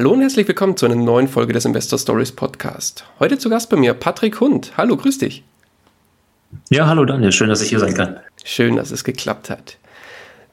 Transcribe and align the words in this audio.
Hallo 0.00 0.12
und 0.12 0.22
herzlich 0.22 0.48
willkommen 0.48 0.78
zu 0.78 0.86
einer 0.86 0.94
neuen 0.94 1.28
Folge 1.28 1.52
des 1.52 1.66
Investor 1.66 1.98
Stories 1.98 2.32
Podcast. 2.32 3.04
Heute 3.18 3.36
zu 3.36 3.50
Gast 3.50 3.68
bei 3.68 3.76
mir 3.76 3.92
Patrick 3.92 4.40
Hund. 4.40 4.72
Hallo, 4.78 4.96
grüß 4.96 5.18
dich. 5.18 5.44
Ja, 6.70 6.86
hallo 6.86 7.04
Daniel, 7.04 7.32
schön, 7.32 7.50
dass 7.50 7.60
ich 7.60 7.68
hier 7.68 7.80
sein 7.80 7.92
kann. 7.92 8.18
Schön, 8.42 8.76
dass 8.76 8.92
es 8.92 9.04
geklappt 9.04 9.50
hat. 9.50 9.76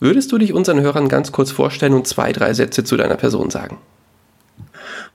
Würdest 0.02 0.34
du 0.34 0.38
dich 0.38 0.52
unseren 0.52 0.82
Hörern 0.82 1.08
ganz 1.08 1.32
kurz 1.32 1.52
vorstellen 1.52 1.94
und 1.94 2.06
zwei, 2.06 2.34
drei 2.34 2.54
Sätze 2.54 2.84
zu 2.84 2.98
deiner 2.98 3.16
Person 3.16 3.50
sagen? 3.50 3.78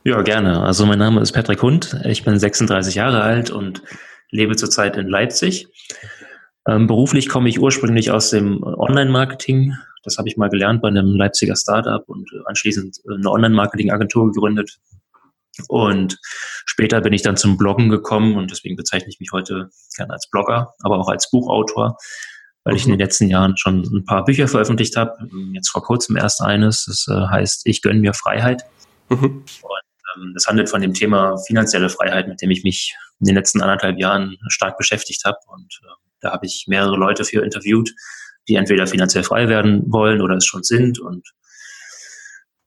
Ja, 0.02 0.22
gerne. 0.22 0.62
Also 0.62 0.86
mein 0.86 0.98
Name 0.98 1.20
ist 1.20 1.32
Patrick 1.32 1.60
Hund. 1.60 2.00
Ich 2.06 2.24
bin 2.24 2.38
36 2.38 2.94
Jahre 2.94 3.20
alt 3.20 3.50
und 3.50 3.82
lebe 4.30 4.56
zurzeit 4.56 4.96
in 4.96 5.08
Leipzig. 5.08 5.68
Ähm, 6.66 6.86
beruflich 6.86 7.28
komme 7.28 7.50
ich 7.50 7.60
ursprünglich 7.60 8.10
aus 8.10 8.30
dem 8.30 8.62
Online-Marketing, 8.62 9.76
das 10.02 10.18
habe 10.18 10.28
ich 10.28 10.36
mal 10.36 10.48
gelernt 10.48 10.82
bei 10.82 10.88
einem 10.88 11.14
Leipziger 11.14 11.56
Startup 11.56 12.06
und 12.08 12.28
anschließend 12.46 13.00
eine 13.08 13.30
Online-Marketing-Agentur 13.30 14.32
gegründet. 14.32 14.78
Und 15.68 16.18
später 16.64 17.00
bin 17.00 17.12
ich 17.12 17.22
dann 17.22 17.36
zum 17.36 17.56
Bloggen 17.56 17.88
gekommen 17.88 18.36
und 18.36 18.50
deswegen 18.50 18.76
bezeichne 18.76 19.08
ich 19.08 19.20
mich 19.20 19.32
heute 19.32 19.68
gerne 19.96 20.14
als 20.14 20.28
Blogger, 20.30 20.74
aber 20.82 20.98
auch 20.98 21.08
als 21.08 21.30
Buchautor, 21.30 21.98
weil 22.64 22.76
ich 22.76 22.84
in 22.84 22.90
den 22.90 22.96
mhm. 22.96 23.02
letzten 23.02 23.28
Jahren 23.28 23.56
schon 23.56 23.82
ein 23.82 24.04
paar 24.04 24.24
Bücher 24.24 24.48
veröffentlicht 24.48 24.96
habe. 24.96 25.12
Jetzt 25.52 25.70
vor 25.70 25.82
kurzem 25.82 26.16
erst 26.16 26.40
eines, 26.40 26.86
das 26.86 27.06
äh, 27.08 27.26
heißt 27.28 27.66
Ich 27.66 27.82
gönne 27.82 28.00
mir 28.00 28.14
Freiheit. 28.14 28.62
Mhm. 29.10 29.44
Und 29.62 29.82
ähm, 30.16 30.32
das 30.34 30.46
handelt 30.46 30.70
von 30.70 30.80
dem 30.80 30.94
Thema 30.94 31.36
finanzielle 31.36 31.90
Freiheit, 31.90 32.28
mit 32.28 32.40
dem 32.40 32.50
ich 32.50 32.64
mich 32.64 32.96
in 33.20 33.26
den 33.26 33.36
letzten 33.36 33.60
anderthalb 33.60 33.98
Jahren 33.98 34.38
stark 34.48 34.78
beschäftigt 34.78 35.24
habe. 35.24 35.38
Und 35.48 35.80
äh, 35.82 35.92
da 36.20 36.32
habe 36.32 36.46
ich 36.46 36.64
mehrere 36.66 36.96
Leute 36.96 37.24
für 37.24 37.44
interviewt, 37.44 37.92
die 38.48 38.56
entweder 38.56 38.86
finanziell 38.86 39.24
frei 39.24 39.48
werden 39.48 39.84
wollen 39.86 40.20
oder 40.20 40.36
es 40.36 40.46
schon 40.46 40.62
sind. 40.62 40.98
Und 40.98 41.32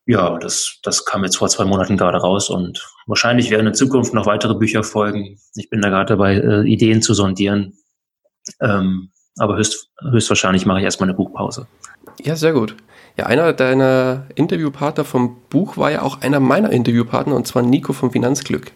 ja, 0.06 0.38
das, 0.38 0.80
das 0.84 1.06
kam 1.06 1.23
jetzt 1.23 1.38
vor 1.38 1.50
zwei 1.50 1.66
Monaten 1.66 1.98
gerade 1.98 2.20
raus 2.20 2.50
und 2.50 2.88
wahrscheinlich 3.08 3.50
werden 3.50 3.68
in 3.68 3.73
Zukunft 3.73 4.14
noch 4.14 4.26
weitere 4.26 4.56
Bücher 4.56 4.84
folgen. 4.84 5.40
Ich 5.56 5.70
bin 5.70 5.81
da 5.81 5.90
gerade 5.90 6.09
dabei, 6.09 6.36
äh, 6.36 6.62
Ideen 6.62 7.02
zu 7.02 7.14
sondieren. 7.14 7.73
Ähm, 8.62 9.12
aber 9.38 9.58
höchst, 9.58 9.90
höchstwahrscheinlich 10.02 10.66
mache 10.66 10.80
ich 10.80 10.86
erstmal 10.86 11.09
eine 11.09 11.18
Buchpause. 11.18 11.68
Ja, 12.22 12.36
sehr 12.36 12.53
gut. 12.53 12.76
Ja, 13.18 13.26
einer 13.26 13.53
deiner 13.53 14.28
Interviewpartner 14.36 15.06
vom 15.06 15.38
Buch 15.50 15.78
war 15.78 15.92
ja 15.92 16.02
auch 16.02 16.22
einer 16.22 16.40
meiner 16.40 16.70
Interviewpartner 16.72 17.36
und 17.36 17.48
zwar 17.48 17.64
Nico 17.64 17.94
vom 17.94 18.12
Finanzglück. 18.12 18.72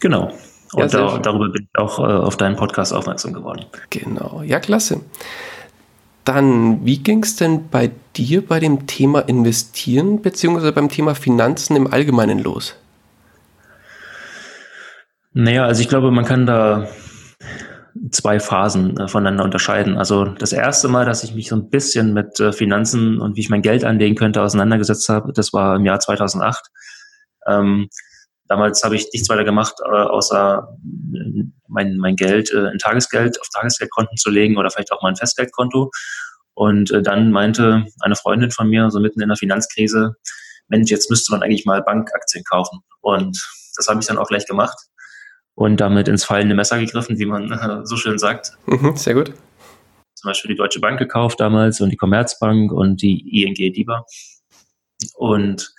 Genau. 0.00 0.32
Und 0.72 0.80
ja, 0.80 0.86
da, 0.88 1.18
darüber 1.18 1.48
bin 1.48 1.68
ich 1.72 1.78
auch 1.78 1.98
äh, 1.98 2.02
auf 2.02 2.36
deinen 2.36 2.56
Podcast 2.56 2.92
aufmerksam 2.92 3.32
geworden. 3.32 3.64
Genau. 3.90 4.42
Ja, 4.44 4.60
klasse. 4.60 5.00
Dann, 6.26 6.84
wie 6.84 6.98
ging 6.98 7.22
es 7.22 7.36
denn 7.36 7.68
bei 7.70 7.92
dir 8.16 8.44
bei 8.44 8.58
dem 8.58 8.88
Thema 8.88 9.20
Investieren 9.20 10.20
bzw. 10.20 10.72
beim 10.72 10.88
Thema 10.88 11.14
Finanzen 11.14 11.76
im 11.76 11.86
Allgemeinen 11.86 12.40
los? 12.40 12.74
Naja, 15.32 15.64
also 15.64 15.80
ich 15.80 15.88
glaube, 15.88 16.10
man 16.10 16.24
kann 16.24 16.44
da 16.44 16.88
zwei 18.10 18.40
Phasen 18.40 18.98
äh, 18.98 19.06
voneinander 19.06 19.44
unterscheiden. 19.44 19.96
Also 19.96 20.24
das 20.24 20.52
erste 20.52 20.88
Mal, 20.88 21.04
dass 21.06 21.22
ich 21.22 21.32
mich 21.32 21.48
so 21.48 21.54
ein 21.54 21.70
bisschen 21.70 22.12
mit 22.12 22.40
äh, 22.40 22.52
Finanzen 22.52 23.20
und 23.20 23.36
wie 23.36 23.40
ich 23.40 23.48
mein 23.48 23.62
Geld 23.62 23.84
anlegen 23.84 24.16
könnte 24.16 24.42
auseinandergesetzt 24.42 25.08
habe, 25.08 25.32
das 25.32 25.52
war 25.52 25.76
im 25.76 25.84
Jahr 25.84 26.00
2008. 26.00 26.66
Ähm, 27.46 27.88
damals 28.48 28.82
habe 28.82 28.96
ich 28.96 29.08
nichts 29.12 29.28
weiter 29.28 29.44
gemacht, 29.44 29.74
äh, 29.84 29.88
außer 29.88 30.68
äh, 31.14 31.44
mein, 31.68 31.96
mein 31.96 32.16
Geld 32.16 32.50
äh, 32.52 32.70
in 32.70 32.78
Tagesgeld 32.78 33.40
auf 33.40 33.48
Tagesgeldkonten 33.48 34.16
zu 34.16 34.30
legen 34.30 34.56
oder 34.56 34.70
vielleicht 34.70 34.92
auch 34.92 35.02
mal 35.02 35.08
ein 35.08 35.16
Festgeldkonto. 35.16 35.90
Und 36.54 36.90
äh, 36.90 37.02
dann 37.02 37.32
meinte 37.32 37.86
eine 38.00 38.16
Freundin 38.16 38.50
von 38.50 38.68
mir, 38.68 38.90
so 38.90 39.00
mitten 39.00 39.20
in 39.20 39.28
der 39.28 39.36
Finanzkrise, 39.36 40.16
Mensch, 40.68 40.90
jetzt 40.90 41.10
müsste 41.10 41.32
man 41.32 41.42
eigentlich 41.42 41.64
mal 41.64 41.82
Bankaktien 41.82 42.44
kaufen. 42.44 42.80
Und 43.00 43.38
das 43.76 43.88
habe 43.88 44.00
ich 44.00 44.06
dann 44.06 44.18
auch 44.18 44.28
gleich 44.28 44.46
gemacht 44.46 44.76
und 45.54 45.80
damit 45.80 46.08
ins 46.08 46.24
fallende 46.24 46.54
Messer 46.54 46.78
gegriffen, 46.78 47.18
wie 47.18 47.26
man 47.26 47.50
äh, 47.50 47.84
so 47.84 47.96
schön 47.96 48.18
sagt. 48.18 48.52
Mhm, 48.66 48.96
sehr 48.96 49.14
gut. 49.14 49.32
Zum 50.14 50.30
Beispiel 50.30 50.50
die 50.50 50.56
Deutsche 50.56 50.80
Bank 50.80 50.98
gekauft 50.98 51.40
damals 51.40 51.80
und 51.80 51.90
die 51.90 51.96
Commerzbank 51.96 52.72
und 52.72 53.02
die 53.02 53.42
ING 53.42 53.54
DIBA. 53.54 54.04
Und 55.14 55.74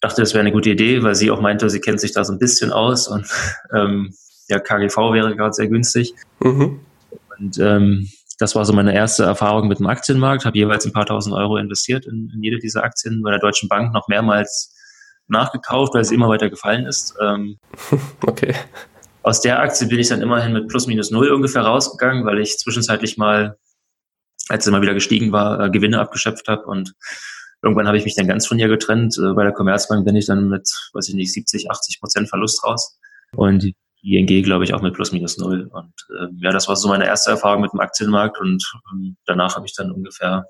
dachte, 0.00 0.22
das 0.22 0.32
wäre 0.32 0.40
eine 0.40 0.52
gute 0.52 0.70
Idee, 0.70 1.02
weil 1.02 1.14
sie 1.14 1.30
auch 1.30 1.40
meinte, 1.40 1.68
sie 1.70 1.80
kennt 1.80 2.00
sich 2.00 2.12
da 2.12 2.24
so 2.24 2.32
ein 2.32 2.38
bisschen 2.38 2.72
aus 2.72 3.08
und 3.08 3.26
ähm, 3.74 4.14
ja, 4.48 4.58
KGV 4.58 4.96
wäre 5.12 5.36
gerade 5.36 5.52
sehr 5.52 5.68
günstig. 5.68 6.14
Mhm. 6.40 6.80
Und 7.38 7.58
ähm, 7.58 8.08
das 8.38 8.54
war 8.54 8.64
so 8.64 8.72
meine 8.72 8.94
erste 8.94 9.24
Erfahrung 9.24 9.68
mit 9.68 9.80
dem 9.80 9.86
Aktienmarkt, 9.86 10.44
habe 10.44 10.56
jeweils 10.56 10.86
ein 10.86 10.92
paar 10.92 11.06
tausend 11.06 11.34
Euro 11.34 11.56
investiert 11.56 12.06
in, 12.06 12.30
in, 12.32 12.42
jede 12.42 12.58
dieser 12.58 12.84
Aktien, 12.84 13.22
bei 13.22 13.30
der 13.30 13.40
Deutschen 13.40 13.68
Bank 13.68 13.92
noch 13.92 14.08
mehrmals 14.08 14.74
nachgekauft, 15.26 15.94
weil 15.94 16.02
es 16.02 16.12
immer 16.12 16.28
weiter 16.28 16.48
gefallen 16.48 16.86
ist. 16.86 17.14
Ähm, 17.20 17.58
okay. 18.26 18.54
Aus 19.22 19.40
der 19.40 19.60
Aktie 19.60 19.88
bin 19.88 19.98
ich 19.98 20.08
dann 20.08 20.22
immerhin 20.22 20.52
mit 20.52 20.68
plus 20.68 20.86
minus 20.86 21.10
null 21.10 21.30
ungefähr 21.30 21.62
rausgegangen, 21.62 22.24
weil 22.24 22.38
ich 22.38 22.58
zwischenzeitlich 22.58 23.18
mal, 23.18 23.58
als 24.48 24.64
sie 24.64 24.70
mal 24.70 24.80
wieder 24.80 24.94
gestiegen 24.94 25.32
war, 25.32 25.60
äh, 25.60 25.70
Gewinne 25.70 26.00
abgeschöpft 26.00 26.48
habe 26.48 26.64
und 26.64 26.94
irgendwann 27.62 27.86
habe 27.86 27.98
ich 27.98 28.04
mich 28.04 28.14
dann 28.14 28.28
ganz 28.28 28.46
von 28.46 28.58
ihr 28.58 28.68
getrennt. 28.68 29.18
Äh, 29.18 29.32
bei 29.34 29.44
der 29.44 29.52
Commerzbank 29.52 30.04
bin 30.04 30.16
ich 30.16 30.26
dann 30.26 30.48
mit, 30.48 30.68
weiß 30.92 31.08
ich 31.08 31.14
nicht, 31.14 31.32
70, 31.32 31.70
80 31.70 32.00
Prozent 32.00 32.28
Verlust 32.28 32.64
raus. 32.64 32.98
Und 33.32 33.62
die 33.62 33.74
ING, 34.02 34.42
glaube 34.42 34.64
ich, 34.64 34.74
auch 34.74 34.82
mit 34.82 34.94
plus 34.94 35.12
minus 35.12 35.38
null. 35.38 35.68
Und 35.72 35.92
äh, 36.18 36.28
ja, 36.40 36.52
das 36.52 36.68
war 36.68 36.76
so 36.76 36.88
meine 36.88 37.06
erste 37.06 37.30
Erfahrung 37.30 37.62
mit 37.62 37.72
dem 37.72 37.80
Aktienmarkt 37.80 38.38
und 38.40 38.64
ähm, 38.92 39.16
danach 39.26 39.56
habe 39.56 39.66
ich 39.66 39.74
dann 39.74 39.90
ungefähr 39.90 40.46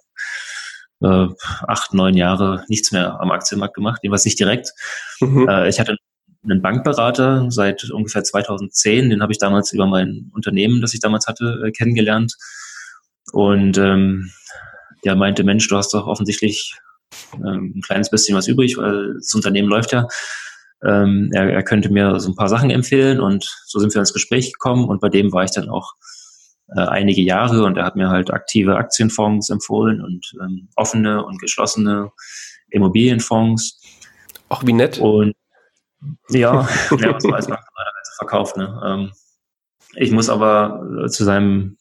äh, 1.01 1.27
acht, 1.67 1.95
neun 1.95 2.15
Jahre 2.15 2.65
nichts 2.69 2.93
mehr 2.93 3.21
am 3.21 3.31
Aktienmarkt 3.31 3.75
gemacht, 3.75 4.01
jedenfalls 4.03 4.25
nicht 4.25 4.39
direkt. 4.39 4.73
Mhm. 5.21 5.49
Äh, 5.49 5.69
ich 5.69 5.81
hatte 5.81 5.97
einen 6.45 6.63
Bankberater 6.63 7.51
seit 7.51 7.91
ungefähr 7.91 8.23
2010, 8.23 9.11
den 9.11 9.23
habe 9.23 9.33
ich 9.33 9.39
damals 9.39 9.73
über 9.73 9.87
mein 9.87 10.31
Unternehmen, 10.35 10.81
das 10.81 10.95
ich 10.95 11.01
damals 11.01 11.27
hatte, 11.27 11.63
äh, 11.67 11.71
kennengelernt. 11.71 12.35
Und 13.33 13.77
ähm, 13.79 14.31
der 15.05 15.17
meinte, 15.17 15.45
Mensch, 15.45 15.69
du 15.69 15.77
hast 15.77 15.95
doch 15.95 16.07
offensichtlich 16.07 16.79
ähm, 17.35 17.75
ein 17.77 17.83
kleines 17.83 18.11
bisschen 18.11 18.37
was 18.37 18.49
übrig, 18.49 18.77
weil 18.77 19.15
das 19.15 19.35
Unternehmen 19.35 19.69
läuft 19.69 19.93
ja. 19.93 20.07
Ähm, 20.85 21.31
er, 21.33 21.51
er 21.51 21.63
könnte 21.65 21.91
mir 21.91 22.21
so 22.21 22.31
ein 22.31 22.37
paar 22.37 22.49
Sachen 22.49 22.71
empfehlen 22.71 23.21
und 23.21 23.45
so 23.67 23.81
sind 23.81 23.93
wir 23.95 24.01
ins 24.01 24.13
Gespräch 24.13 24.53
gekommen 24.53 24.89
und 24.89 25.01
bei 25.01 25.09
dem 25.09 25.33
war 25.33 25.43
ich 25.43 25.51
dann 25.51 25.69
auch 25.69 25.95
äh, 26.69 26.81
einige 26.81 27.23
Jahre 27.23 27.65
und 27.65 27.77
er 27.79 27.85
hat 27.85 27.97
mir 27.97 28.11
halt 28.11 28.31
aktive 28.31 28.77
Aktienfonds 28.77 29.51
empfohlen 29.51 30.03
und 30.03 30.35
ähm, 30.41 30.69
offene 30.77 31.25
und 31.25 31.41
geschlossene 31.41 32.13
Immobilienfonds. 32.71 33.81
Auch 34.49 34.65
wie 34.67 34.73
nett. 34.73 34.99
Und 34.99 35.35
ja, 36.29 36.69
ja 36.99 37.15
was 37.15 37.25
weiß 37.25 37.49
man 37.49 37.59
verkauft. 38.19 38.57
Ne? 38.57 38.81
Ähm, 38.85 39.13
ich 39.95 40.11
muss 40.11 40.29
aber 40.29 41.09
zu 41.09 41.25
seinem 41.25 41.78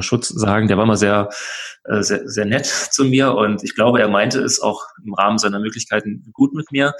Schutz 0.00 0.28
sagen, 0.28 0.68
der 0.68 0.78
war 0.78 0.86
mal 0.86 0.96
sehr, 0.96 1.28
äh, 1.84 2.02
sehr, 2.02 2.28
sehr 2.28 2.44
nett 2.44 2.66
zu 2.66 3.04
mir 3.04 3.34
und 3.34 3.62
ich 3.64 3.74
glaube, 3.74 4.00
er 4.00 4.08
meinte 4.08 4.40
es 4.40 4.60
auch 4.60 4.82
im 5.04 5.14
Rahmen 5.14 5.38
seiner 5.38 5.58
Möglichkeiten 5.58 6.30
gut 6.32 6.54
mit 6.54 6.70
mir. 6.72 6.94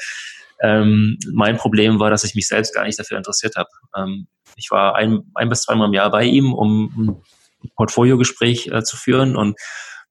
Ähm, 0.61 1.19
mein 1.33 1.56
Problem 1.56 1.99
war, 1.99 2.11
dass 2.11 2.25
ich 2.25 2.35
mich 2.35 2.47
selbst 2.47 2.75
gar 2.75 2.85
nicht 2.85 2.99
dafür 2.99 3.19
interessiert 3.19 3.56
habe. 3.56 3.69
Ähm, 3.97 4.27
ich 4.56 4.71
war 4.71 4.95
ein, 4.97 5.21
ein 5.35 5.49
bis 5.49 5.62
zweimal 5.62 5.89
im 5.89 5.95
Jahr 5.95 6.11
bei 6.11 6.25
ihm, 6.25 6.53
um 6.53 7.23
ein 7.62 7.71
Portfoliogespräch 7.77 8.69
äh, 8.69 8.83
zu 8.83 8.97
führen 8.97 9.37
und 9.37 9.56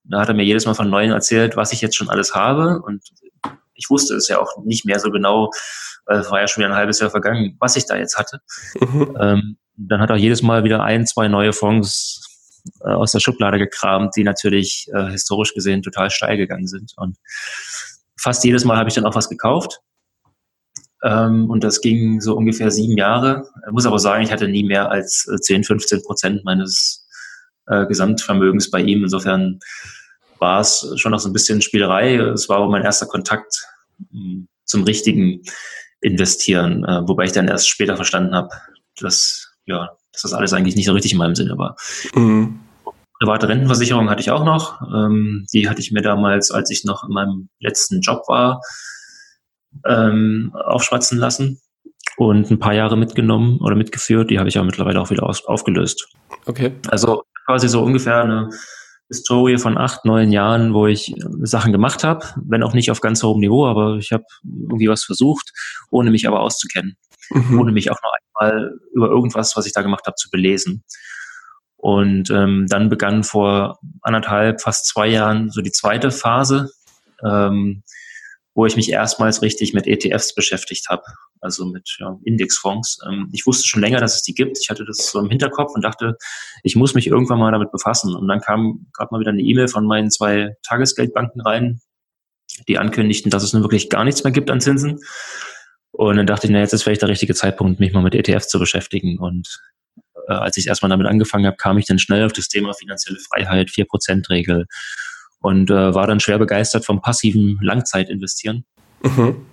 da 0.04 0.22
hat 0.22 0.30
er 0.30 0.34
mir 0.34 0.44
jedes 0.44 0.66
Mal 0.66 0.74
von 0.74 0.90
Neuem 0.90 1.12
erzählt, 1.12 1.56
was 1.56 1.74
ich 1.74 1.81
jetzt 1.81 1.95
schon 1.95 2.10
alles 2.10 2.34
habe 2.34 2.81
und 2.81 3.04
ich 3.75 3.90
wusste 3.90 4.16
es 4.16 4.28
ja 4.28 4.40
auch 4.40 4.63
nicht 4.63 4.86
mehr 4.86 5.00
so 5.00 5.10
genau, 5.10 5.50
weil 6.06 6.19
es 6.19 6.31
war 6.31 6.40
ja 6.40 6.48
schon 6.48 6.62
wieder 6.62 6.72
ein 6.72 6.78
halbes 6.78 7.00
Jahr 7.00 7.10
vergangen, 7.10 7.57
was 7.60 7.75
ich 7.75 7.86
da 7.86 7.95
jetzt 7.95 8.18
hatte. 8.18 8.40
Mhm. 8.80 9.18
Ähm, 9.19 9.57
dann 9.78 10.01
hat 10.01 10.10
er 10.10 10.18
jedes 10.18 10.42
Mal 10.42 10.63
wieder 10.63 10.84
ein, 10.84 11.06
zwei 11.07 11.28
neue 11.28 11.54
Fonds 11.54 12.31
äh, 12.81 12.90
aus 12.90 13.12
der 13.12 13.19
Schublade 13.19 13.58
gekramt, 13.58 14.16
die 14.16 14.24
natürlich 14.24 14.88
äh, 14.94 15.12
historisch 15.12 15.54
gesehen 15.54 15.81
total 15.81 16.10
steil 16.10 16.38
gegangen 16.38 16.68
sind. 16.68 16.94
Und 16.98 17.18
fast 18.18 18.44
jedes 18.44 18.66
Mal 18.66 18.78
habe 18.78 18.90
ich 18.90 18.96
dann 18.96 19.06
auch 19.06 19.16
was 19.16 19.30
gekauft. 19.30 19.81
Ähm, 21.04 21.50
und 21.50 21.63
das 21.63 21.81
ging 21.81 22.22
so 22.22 22.36
ungefähr 22.36 22.72
sieben 22.72 22.98
Jahre. 22.98 23.48
Ich 23.66 23.72
muss 23.72 23.86
aber 23.86 24.00
sagen, 24.00 24.24
ich 24.24 24.31
hatte 24.31 24.48
nie 24.48 24.63
mehr 24.63 24.92
als 24.92 25.28
10, 25.42 25.62
äh, 25.62 25.63
15 25.63 26.04
Prozent 26.04 26.46
meines 26.46 27.08
äh, 27.68 27.86
Gesamtvermögens 27.86 28.69
bei 28.69 28.81
ihm. 28.81 29.04
Insofern 29.04 29.60
war 30.40 30.62
es 30.62 30.88
schon 30.96 31.12
noch 31.12 31.19
so 31.19 31.30
ein 31.30 31.34
bisschen 31.34 31.62
Spielerei. 31.62 32.16
Es 32.16 32.50
war 32.50 32.57
aber 32.57 32.69
mein 32.69 32.84
erster 32.84 33.07
Kontakt 33.07 33.66
hm, 34.12 34.48
zum 34.66 34.84
richtigen 34.84 35.42
investieren, 36.02 36.84
äh, 36.84 37.07
wobei 37.07 37.25
ich 37.25 37.31
dann 37.31 37.48
erst 37.48 37.69
später 37.69 37.96
verstanden 37.96 38.36
habe, 38.36 38.50
dass, 39.00 39.54
ja, 39.66 39.96
dass 40.12 40.24
das 40.24 40.34
alles 40.34 40.54
eigentlich 40.54 40.75
nicht 40.75 40.86
so 40.86 40.94
richtig 40.94 41.13
in 41.13 41.18
meinem 41.18 41.36
Sinne 41.36 41.58
war. 41.58 41.75
Mhm. 42.16 42.60
Private 43.19 43.48
Rentenversicherung 43.50 44.10
hatte 44.10 44.22
ich 44.22 44.31
auch 44.31 44.44
noch. 44.44 44.81
Ähm, 44.94 45.46
die 45.54 45.69
hatte 45.69 45.80
ich 45.80 45.92
mir 45.92 46.02
damals, 46.02 46.50
als 46.50 46.72
ich 46.72 46.84
noch 46.86 47.04
in 47.08 47.13
meinem 47.13 47.50
letzten 47.60 48.02
Job 48.02 48.24
war, 48.28 48.62
ähm, 49.88 50.52
aufschwatzen 50.56 51.19
lassen 51.19 51.62
und 52.18 52.50
ein 52.50 52.60
paar 52.60 52.74
Jahre 52.74 52.98
mitgenommen 52.98 53.60
oder 53.62 53.75
mitgeführt. 53.75 54.31
Die 54.31 54.40
habe 54.40 54.50
ich 54.50 54.58
aber 54.58 54.66
mittlerweile 54.66 55.00
auch 55.00 55.12
wieder 55.12 55.24
aus, 55.24 55.46
aufgelöst. 55.46 56.08
Okay. 56.46 56.74
Also 56.90 57.24
quasi 57.46 57.69
so 57.69 57.84
ungefähr 57.84 58.24
eine 58.24 58.50
Historie 59.07 59.57
von 59.57 59.78
acht, 59.78 60.06
neun 60.06 60.31
Jahren, 60.31 60.74
wo 60.74 60.88
ich 60.88 61.16
äh, 61.16 61.19
Sachen 61.42 61.72
gemacht 61.72 62.04
habe, 62.04 62.25
wenn 62.38 62.64
auch 62.64 62.74
nicht 62.74 62.92
auf 62.92 63.02
ganz 63.02 63.22
hohem 63.22 63.40
Niveau, 63.40 63.68
aber 63.68 63.98
ich 63.98 64.12
habe 64.12 64.24
irgendwie 64.44 64.88
was 64.88 65.04
versucht, 65.04 65.52
ohne 65.90 66.12
mich 66.12 66.28
aber 66.28 66.40
auszukennen, 66.40 66.96
mhm. 67.33 67.60
ohne 67.60 67.72
mich 67.72 67.92
auch 67.92 68.01
noch 68.01 68.13
einmal 68.36 68.80
über 68.94 69.07
irgendwas, 69.07 69.56
was 69.56 69.66
ich 69.66 69.74
da 69.74 69.81
gemacht 69.81 70.06
habe, 70.06 70.16
zu 70.16 70.30
belesen. 70.30 70.83
Und 71.78 72.30
ähm, 72.30 72.68
dann 72.69 72.89
begann 72.89 73.24
vor 73.24 73.80
anderthalb, 74.01 74.62
fast 74.62 74.86
zwei 74.86 75.07
Jahren 75.07 75.50
so 75.50 75.62
die 75.62 75.72
zweite 75.72 76.12
Phase, 76.12 76.69
ähm, 77.25 77.83
wo 78.54 78.68
ich 78.68 78.75
mich 78.75 78.92
erstmals 78.92 79.42
richtig 79.42 79.74
mit 79.74 79.88
ETFs 79.88 80.36
beschäftigt 80.36 80.89
habe, 80.89 81.01
also 81.39 81.66
mit 81.66 81.98
ja, 82.00 82.19
Indexfonds. 82.24 83.00
Ähm, 83.10 83.30
ich 83.31 83.48
wusste 83.48 83.68
schon 83.68 83.81
länger, 83.81 84.00
dass 84.00 84.16
es 84.16 84.22
die 84.22 84.36
gibt. 84.36 84.60
Ich 84.62 84.69
hatte 84.69 84.86
das 84.86 85.10
so 85.10 85.19
im 85.19 85.30
Hinterkopf 85.30 85.74
und 85.74 85.81
dachte, 85.81 86.18
ich 86.62 86.75
muss 86.75 86.94
mich 86.94 87.07
irgendwann 87.07 87.39
mal 87.39 87.51
damit 87.51 87.72
befassen. 87.72 88.16
Und 88.16 88.28
dann 88.28 88.42
kam 88.42 88.86
gerade 88.94 89.10
mal 89.12 89.19
wieder 89.19 89.31
eine 89.31 89.42
E-Mail 89.42 89.68
von 89.68 89.88
meinen 89.88 90.12
zwei 90.12 90.56
Tagesgeldbanken 90.62 91.42
rein, 91.42 91.81
die 92.68 92.78
ankündigten, 92.78 93.31
dass 93.31 93.42
es 93.42 93.54
nun 93.54 93.63
wirklich 93.63 93.89
gar 93.89 94.04
nichts 94.04 94.24
mehr 94.24 94.33
gibt 94.33 94.51
an 94.51 94.62
Zinsen. 94.62 95.00
Und 95.92 96.18
dann 96.18 96.26
dachte 96.26 96.48
ich, 96.48 96.54
na, 96.54 96.60
jetzt 96.60 96.74
ist 96.74 96.84
vielleicht 96.84 97.02
der 97.02 97.10
richtige 97.10 97.36
Zeitpunkt, 97.36 97.80
mich 97.80 97.94
mal 97.94 98.02
mit 98.02 98.16
ETFs 98.16 98.48
zu 98.48 98.60
beschäftigen. 98.60 99.20
Und 99.20 99.62
äh, 100.28 100.34
als 100.34 100.58
ich 100.58 100.68
erstmal 100.68 100.90
damit 100.90 101.08
angefangen 101.08 101.46
habe, 101.46 101.58
kam 101.58 101.78
ich 101.78 101.86
dann 101.86 102.00
schnell 102.00 102.26
auf 102.26 102.34
das 102.34 102.48
Thema 102.48 102.74
finanzielle 102.74 103.20
Freiheit, 103.20 103.70
4%-Regel 103.70 104.66
und 105.42 105.70
äh, 105.70 105.94
war 105.94 106.08
dann 106.08 106.20
schwer 106.20 106.40
begeistert 106.40 106.86
vom 106.86 107.02
passiven 107.02 107.60
Langzeitinvestieren. 107.62 108.66
Mhm. 109.04 109.46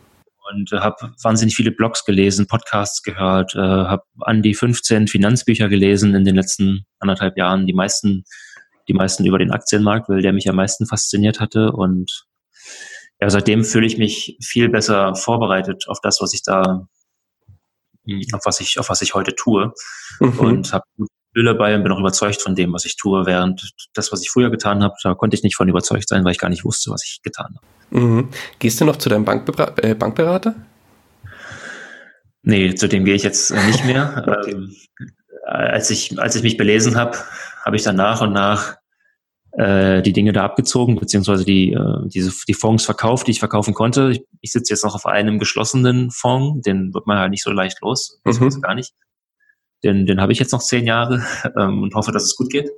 Und 0.50 0.72
äh, 0.72 0.78
habe 0.78 1.12
wahnsinnig 1.22 1.56
viele 1.56 1.72
Blogs 1.72 2.04
gelesen, 2.04 2.46
Podcasts 2.46 3.02
gehört, 3.02 3.54
äh, 3.54 3.58
habe 3.58 4.04
an 4.20 4.42
die 4.42 4.54
15 4.54 5.08
Finanzbücher 5.08 5.68
gelesen 5.68 6.14
in 6.14 6.24
den 6.24 6.36
letzten 6.36 6.86
anderthalb 7.00 7.36
Jahren, 7.36 7.66
die 7.66 7.74
meisten, 7.74 8.24
die 8.86 8.94
meisten 8.94 9.26
über 9.26 9.38
den 9.38 9.50
Aktienmarkt, 9.50 10.08
weil 10.08 10.22
der 10.22 10.32
mich 10.32 10.48
am 10.48 10.56
meisten 10.56 10.86
fasziniert 10.86 11.40
hatte. 11.40 11.72
Und 11.72 12.26
ja, 13.20 13.30
seitdem 13.30 13.64
fühle 13.64 13.86
ich 13.86 13.98
mich 13.98 14.38
viel 14.40 14.68
besser 14.68 15.14
vorbereitet 15.14 15.84
auf 15.88 16.00
das, 16.00 16.20
was 16.20 16.34
ich 16.34 16.42
da 16.42 16.88
Mhm. 18.08 18.26
auf 18.32 18.46
was 18.46 18.60
ich, 18.60 18.78
auf 18.78 18.88
was 18.88 19.02
ich 19.02 19.14
heute 19.14 19.34
tue. 19.34 19.72
Mhm. 20.20 20.38
Und 20.38 20.72
habe 20.72 20.84
Gefühl 20.96 21.44
dabei 21.44 21.76
und 21.76 21.82
bin 21.82 21.92
auch 21.92 22.00
überzeugt 22.00 22.40
von 22.40 22.54
dem, 22.54 22.72
was 22.72 22.84
ich 22.84 22.96
tue, 22.96 23.26
während 23.26 23.74
das, 23.94 24.12
was 24.12 24.22
ich 24.22 24.30
früher 24.30 24.50
getan 24.50 24.82
habe, 24.82 24.94
da 25.02 25.14
konnte 25.14 25.36
ich 25.36 25.42
nicht 25.42 25.56
von 25.56 25.68
überzeugt 25.68 26.08
sein, 26.08 26.24
weil 26.24 26.32
ich 26.32 26.38
gar 26.38 26.48
nicht 26.48 26.64
wusste, 26.64 26.90
was 26.90 27.04
ich 27.04 27.20
getan 27.22 27.56
habe. 27.56 28.00
Mhm. 28.02 28.28
Gehst 28.58 28.80
du 28.80 28.84
noch 28.84 28.96
zu 28.96 29.08
deinem 29.08 29.24
Bankbera 29.24 29.74
äh, 29.76 29.94
Bankberater? 29.94 30.54
Nee, 32.42 32.74
zu 32.74 32.88
dem 32.88 33.04
gehe 33.04 33.14
ich 33.14 33.22
jetzt 33.22 33.50
nicht 33.50 33.84
mehr. 33.84 34.24
okay. 34.40 34.52
ähm, 34.52 34.74
als, 35.44 35.90
ich, 35.90 36.18
als 36.18 36.34
ich 36.34 36.42
mich 36.42 36.56
belesen 36.56 36.96
habe, 36.96 37.18
habe 37.64 37.76
ich 37.76 37.82
dann 37.82 37.96
nach 37.96 38.22
und 38.22 38.32
nach 38.32 38.77
äh, 39.58 40.02
die 40.02 40.12
Dinge 40.12 40.32
da 40.32 40.44
abgezogen, 40.44 40.96
beziehungsweise 40.96 41.44
die, 41.44 41.72
äh, 41.72 42.06
diese, 42.06 42.32
die 42.46 42.54
Fonds 42.54 42.84
verkauft, 42.84 43.26
die 43.26 43.32
ich 43.32 43.40
verkaufen 43.40 43.74
konnte. 43.74 44.12
Ich, 44.12 44.22
ich 44.40 44.52
sitze 44.52 44.72
jetzt 44.72 44.84
noch 44.84 44.94
auf 44.94 45.04
einem 45.04 45.40
geschlossenen 45.40 46.12
Fonds, 46.12 46.62
den 46.62 46.94
wird 46.94 47.08
man 47.08 47.18
halt 47.18 47.30
nicht 47.30 47.42
so 47.42 47.50
leicht 47.50 47.80
los, 47.82 48.20
mhm. 48.24 48.60
gar 48.60 48.76
nicht. 48.76 48.94
Den, 49.82 50.06
den 50.06 50.20
habe 50.20 50.32
ich 50.32 50.38
jetzt 50.38 50.52
noch 50.52 50.62
zehn 50.62 50.86
Jahre 50.86 51.24
ähm, 51.58 51.82
und 51.82 51.94
hoffe, 51.94 52.12
dass 52.12 52.22
es 52.22 52.36
gut 52.36 52.50
geht. 52.50 52.70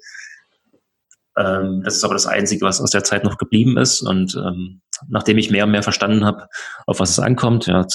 Ähm, 1.37 1.83
das 1.85 1.97
ist 1.97 2.05
aber 2.05 2.15
das 2.15 2.27
Einzige, 2.27 2.65
was 2.65 2.81
aus 2.81 2.91
der 2.91 3.05
Zeit 3.05 3.25
noch 3.25 3.37
geblieben 3.37 3.77
ist. 3.77 4.01
Und 4.01 4.35
ähm, 4.37 4.81
nachdem 5.07 5.37
ich 5.37 5.51
mehr 5.51 5.65
und 5.65 5.73
mehr 5.73 5.83
verstanden 5.83 6.25
habe, 6.25 6.47
auf 6.87 6.99
was 6.99 7.11
es 7.11 7.19
ankommt, 7.19 7.67
ja, 7.67 7.87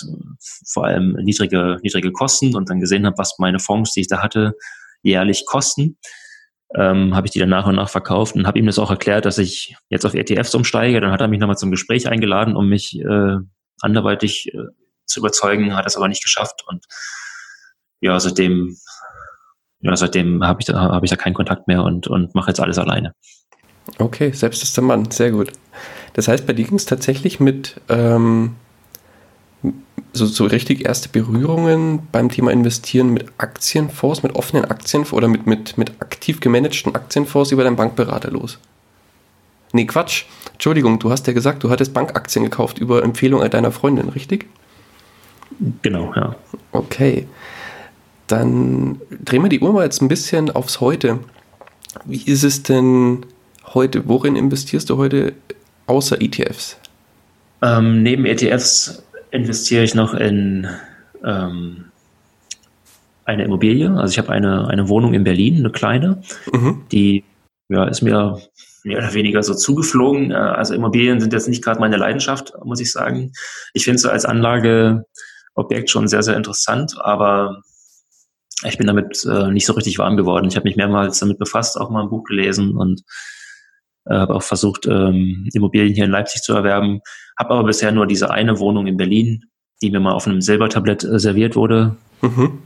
vor 0.68 0.86
allem 0.86 1.14
niedrige, 1.24 1.80
niedrige 1.82 2.12
Kosten 2.12 2.56
und 2.56 2.70
dann 2.70 2.80
gesehen 2.80 3.08
habe, 3.08 3.18
was 3.18 3.40
meine 3.40 3.60
Fonds, 3.60 3.94
die 3.94 4.02
ich 4.02 4.08
da 4.08 4.22
hatte, 4.22 4.54
jährlich 5.02 5.46
kosten, 5.48 5.98
ähm, 6.78 7.16
habe 7.16 7.28
ich 7.28 7.32
die 7.32 7.40
dann 7.40 7.50
nach 7.50 7.68
und 7.68 7.76
nach 7.76 7.90
verkauft 7.90 8.36
und 8.36 8.48
habe 8.48 8.60
ihm 8.60 8.66
das 8.66 8.80
auch 8.80 8.92
erklärt, 8.92 9.26
dass 9.26 9.38
ich 9.38 9.76
jetzt 9.90 10.06
auf 10.06 10.14
ETFs 10.14 10.54
umsteige. 10.56 11.00
Dann 11.02 11.12
hat 11.12 11.22
er 11.22 11.28
mich 11.28 11.40
nochmal 11.40 11.58
zum 11.58 11.72
Gespräch 11.72 12.08
eingeladen, 12.08 12.56
um 12.56 12.68
mich 12.68 13.00
äh, 13.00 13.38
anderweitig 13.82 14.54
äh, 14.54 14.68
zu 15.06 15.20
überzeugen, 15.20 15.76
hat 15.76 15.86
es 15.86 15.96
aber 15.96 16.08
nicht 16.08 16.24
geschafft 16.24 16.64
und 16.68 16.86
ja, 18.02 18.20
seitdem, 18.20 18.76
ja, 19.80 19.96
seitdem 19.96 20.44
habe 20.44 20.62
ich, 20.62 20.66
da, 20.66 21.00
ich 21.02 21.10
da 21.10 21.16
keinen 21.16 21.34
Kontakt 21.34 21.68
mehr 21.68 21.84
und, 21.84 22.08
und 22.08 22.36
mache 22.36 22.50
jetzt 22.50 22.60
alles 22.60 22.78
alleine. 22.78 23.14
Okay, 24.00 24.32
selbst 24.32 24.64
ist 24.64 24.76
der 24.76 24.84
Mann, 24.84 25.10
sehr 25.12 25.32
gut. 25.32 25.52
Das 26.14 26.28
heißt, 26.28 26.46
bei 26.46 26.54
dir 26.54 26.66
ging 26.66 26.76
es 26.76 26.86
tatsächlich 26.86 27.40
mit 27.40 27.80
ähm, 27.90 28.56
so, 30.16 30.26
so 30.26 30.46
richtig 30.46 30.86
erste 30.86 31.10
Berührungen 31.10 32.08
beim 32.12 32.30
Thema 32.30 32.52
Investieren 32.52 33.10
mit 33.10 33.28
Aktienfonds, 33.38 34.24
mit 34.24 34.36
offenen 34.36 34.66
Aktienfonds 34.66 35.14
oder 35.14 35.28
mit, 35.28 35.46
mit, 35.46 35.78
mit 35.78 36.02
aktiv 36.02 36.40
gemanagten 36.40 36.96
Aktienfonds 36.96 37.52
über 37.52 37.64
deinen 37.64 37.76
Bankberater 37.76 38.32
los? 38.32 38.58
Nee, 39.74 39.86
Quatsch. 39.86 40.24
Entschuldigung, 40.54 41.00
du 41.00 41.12
hast 41.12 41.28
ja 41.28 41.34
gesagt, 41.34 41.64
du 41.64 41.70
hattest 41.70 41.94
Bankaktien 41.94 42.46
gekauft 42.46 42.78
über 42.78 43.04
Empfehlung 43.04 43.48
deiner 43.50 43.72
Freundin, 43.72 44.10
richtig? 44.10 44.48
Genau, 45.82 46.14
ja. 46.16 46.36
Okay. 46.72 47.28
Dann 48.28 49.02
drehen 49.24 49.44
wir 49.44 49.50
die 49.50 49.60
Uhr 49.60 49.74
mal 49.74 49.84
jetzt 49.84 50.02
ein 50.02 50.08
bisschen 50.08 50.50
aufs 50.50 50.80
Heute. 50.80 51.20
Wie 52.06 52.24
ist 52.24 52.44
es 52.44 52.64
denn 52.64 53.26
heute? 53.74 54.08
Worin 54.08 54.36
investierst 54.36 54.90
du 54.90 54.98
heute 54.98 55.34
außer 55.88 56.22
ETFs? 56.22 56.78
Ähm, 57.62 58.04
neben 58.04 58.26
ETFs 58.26 59.04
investiere 59.36 59.84
ich 59.84 59.96
noch 59.96 60.14
in 60.14 60.68
ähm, 61.24 61.86
eine 63.26 63.44
Immobilie. 63.44 63.92
Also 63.92 64.12
ich 64.12 64.18
habe 64.18 64.30
eine, 64.30 64.68
eine 64.68 64.88
Wohnung 64.88 65.14
in 65.14 65.24
Berlin, 65.24 65.58
eine 65.58 65.72
kleine, 65.72 66.22
mhm. 66.52 66.84
die 66.92 67.24
ja, 67.70 67.86
ist 67.86 68.02
mir 68.02 68.40
mehr 68.84 69.00
oder 69.00 69.14
weniger 69.14 69.42
so 69.44 69.54
zugeflogen. 69.54 70.32
Äh, 70.32 70.36
also 70.36 70.74
Immobilien 70.74 71.20
sind 71.20 71.34
jetzt 71.34 71.48
nicht 71.48 71.64
gerade 71.64 71.80
meine 71.80 71.98
Leidenschaft, 71.98 72.54
muss 72.64 72.80
ich 72.80 72.92
sagen. 72.92 73.34
Ich 73.74 73.84
finde 73.84 73.98
es 73.98 74.06
als 74.06 74.26
Anlageobjekt 74.26 75.90
schon 75.90 76.08
sehr, 76.08 76.24
sehr 76.24 76.38
interessant, 76.38 76.96
aber 77.00 77.62
ich 78.64 78.78
bin 78.78 78.88
damit 78.88 79.26
äh, 79.26 79.52
nicht 79.52 79.66
so 79.66 79.74
richtig 79.74 79.98
warm 79.98 80.16
geworden. 80.16 80.48
Ich 80.48 80.56
habe 80.56 80.68
mich 80.68 80.78
mehrmals 80.78 81.20
damit 81.20 81.40
befasst, 81.40 81.78
auch 81.80 81.90
mal 81.90 82.04
ein 82.04 82.10
Buch 82.10 82.24
gelesen 82.24 82.78
und 82.78 83.02
habe 84.10 84.36
auch 84.36 84.44
versucht, 84.44 84.86
ähm, 84.86 85.50
Immobilien 85.54 85.94
hier 85.94 86.06
in 86.06 86.12
Leipzig 86.12 86.42
zu 86.42 86.54
erwerben. 86.54 87.02
Habe 87.38 87.56
aber 87.56 87.64
bisher 87.66 87.92
nur 87.92 88.08
diese 88.08 88.30
eine 88.32 88.60
Wohnung 88.60 88.88
in 88.88 88.98
Berlin, 88.98 89.46
die 89.82 89.92
mir 89.92 90.00
mal 90.00 90.14
auf 90.14 90.28
einem 90.28 90.42
Silbertablett 90.42 91.04
äh, 91.04 91.20
serviert 91.20 91.56
wurde. 91.56 91.96
Mhm. 92.22 92.60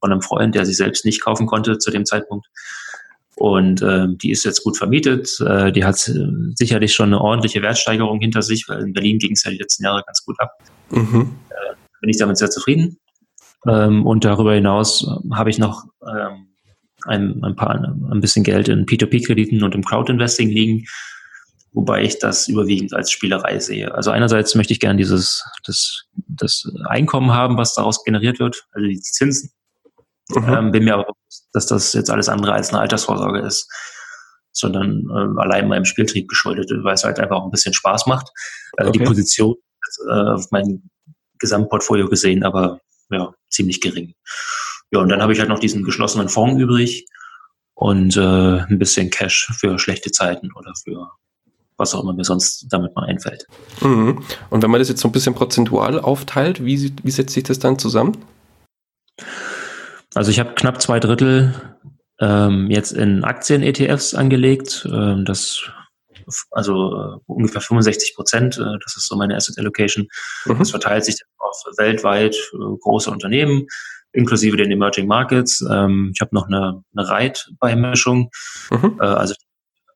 Von 0.00 0.12
einem 0.12 0.22
Freund, 0.22 0.54
der 0.54 0.66
sie 0.66 0.74
selbst 0.74 1.04
nicht 1.04 1.22
kaufen 1.22 1.46
konnte 1.46 1.78
zu 1.78 1.90
dem 1.90 2.04
Zeitpunkt. 2.04 2.46
Und 3.36 3.82
äh, 3.82 4.06
die 4.08 4.30
ist 4.30 4.44
jetzt 4.44 4.62
gut 4.62 4.76
vermietet. 4.76 5.28
Äh, 5.40 5.72
die 5.72 5.84
hat 5.84 6.06
äh, 6.08 6.26
sicherlich 6.54 6.92
schon 6.92 7.06
eine 7.06 7.20
ordentliche 7.20 7.62
Wertsteigerung 7.62 8.20
hinter 8.20 8.42
sich, 8.42 8.68
weil 8.68 8.80
in 8.82 8.92
Berlin 8.92 9.18
ging 9.18 9.32
es 9.32 9.44
ja 9.44 9.50
die 9.50 9.58
letzten 9.58 9.84
Jahre 9.84 10.02
ganz 10.06 10.24
gut 10.24 10.38
ab. 10.38 10.52
Mhm. 10.90 11.34
Äh, 11.50 11.74
bin 12.00 12.10
ich 12.10 12.18
damit 12.18 12.36
sehr 12.36 12.50
zufrieden. 12.50 12.98
Ähm, 13.66 14.06
und 14.06 14.24
darüber 14.24 14.54
hinaus 14.54 15.06
äh, 15.06 15.34
habe 15.34 15.50
ich 15.50 15.58
noch 15.58 15.84
ähm, 16.02 16.51
ein, 17.06 17.42
ein, 17.42 17.56
paar, 17.56 17.74
ein 17.74 18.20
bisschen 18.20 18.44
Geld 18.44 18.68
in 18.68 18.86
P2P-Krediten 18.86 19.62
und 19.62 19.74
im 19.74 19.84
Crowd-Investing 19.84 20.48
liegen, 20.48 20.84
wobei 21.72 22.02
ich 22.02 22.18
das 22.18 22.48
überwiegend 22.48 22.92
als 22.94 23.10
Spielerei 23.10 23.58
sehe. 23.58 23.94
Also 23.94 24.10
einerseits 24.10 24.54
möchte 24.54 24.72
ich 24.72 24.80
gerne 24.80 24.98
dieses 24.98 25.44
das, 25.64 26.04
das 26.28 26.70
Einkommen 26.86 27.32
haben, 27.32 27.56
was 27.56 27.74
daraus 27.74 28.04
generiert 28.04 28.38
wird, 28.38 28.64
also 28.72 28.86
die 28.86 29.00
Zinsen. 29.00 29.50
Mhm. 30.28 30.48
Ähm, 30.48 30.70
bin 30.70 30.84
mir 30.84 30.94
aber 30.94 31.04
bewusst, 31.04 31.48
dass 31.52 31.66
das 31.66 31.92
jetzt 31.92 32.10
alles 32.10 32.28
andere 32.28 32.52
als 32.52 32.70
eine 32.70 32.80
Altersvorsorge 32.80 33.40
ist, 33.40 33.68
sondern 34.52 35.04
äh, 35.10 35.40
allein 35.40 35.68
meinem 35.68 35.84
Spieltrieb 35.84 36.28
geschuldet, 36.28 36.70
weil 36.82 36.94
es 36.94 37.04
halt 37.04 37.18
einfach 37.18 37.36
auch 37.36 37.44
ein 37.44 37.50
bisschen 37.50 37.74
Spaß 37.74 38.06
macht. 38.06 38.28
Also 38.76 38.90
okay. 38.90 38.98
die 38.98 39.04
Position 39.04 39.56
äh, 40.08 40.12
auf 40.12 40.46
mein 40.50 40.90
Gesamtportfolio 41.38 42.08
gesehen, 42.08 42.44
aber 42.44 42.80
ja, 43.10 43.34
ziemlich 43.50 43.80
gering. 43.80 44.14
Ja, 44.92 45.00
und 45.00 45.08
dann 45.08 45.22
habe 45.22 45.32
ich 45.32 45.38
halt 45.38 45.48
noch 45.48 45.58
diesen 45.58 45.84
geschlossenen 45.84 46.28
Fonds 46.28 46.60
übrig 46.60 47.06
und 47.74 48.16
äh, 48.16 48.20
ein 48.20 48.78
bisschen 48.78 49.10
Cash 49.10 49.50
für 49.58 49.78
schlechte 49.78 50.12
Zeiten 50.12 50.50
oder 50.52 50.72
für 50.84 51.10
was 51.76 51.94
auch 51.94 52.02
immer 52.02 52.12
mir 52.12 52.24
sonst 52.24 52.66
damit 52.70 52.94
mal 52.94 53.06
einfällt. 53.06 53.46
Mhm. 53.80 54.22
Und 54.50 54.62
wenn 54.62 54.70
man 54.70 54.80
das 54.80 54.88
jetzt 54.88 55.00
so 55.00 55.08
ein 55.08 55.12
bisschen 55.12 55.34
prozentual 55.34 55.98
aufteilt, 55.98 56.64
wie, 56.64 56.94
wie 57.02 57.10
setzt 57.10 57.34
sich 57.34 57.44
das 57.44 57.58
dann 57.58 57.78
zusammen? 57.78 58.18
Also 60.14 60.30
ich 60.30 60.38
habe 60.38 60.54
knapp 60.54 60.80
zwei 60.82 61.00
Drittel 61.00 61.54
ähm, 62.20 62.70
jetzt 62.70 62.92
in 62.92 63.24
Aktien-ETFs 63.24 64.14
angelegt. 64.14 64.86
Ähm, 64.92 65.24
das 65.24 65.70
also 66.50 66.94
äh, 66.94 67.18
ungefähr 67.26 67.60
65 67.60 68.14
Prozent. 68.14 68.58
Äh, 68.58 68.78
das 68.84 68.96
ist 68.96 69.08
so 69.08 69.16
meine 69.16 69.34
Asset 69.34 69.58
Allocation. 69.58 70.08
Mhm. 70.46 70.58
Das 70.58 70.70
verteilt 70.70 71.04
sich 71.04 71.16
auf 71.38 71.56
weltweit 71.78 72.34
äh, 72.34 72.76
große 72.80 73.10
Unternehmen, 73.10 73.66
inklusive 74.12 74.56
den 74.56 74.70
Emerging 74.70 75.06
Markets. 75.06 75.64
Ähm, 75.70 76.12
ich 76.14 76.20
habe 76.20 76.34
noch 76.34 76.46
eine, 76.46 76.82
eine 76.94 77.08
Reit-Beimischung, 77.08 78.30
mhm. 78.70 78.98
äh, 79.00 79.04
also 79.04 79.34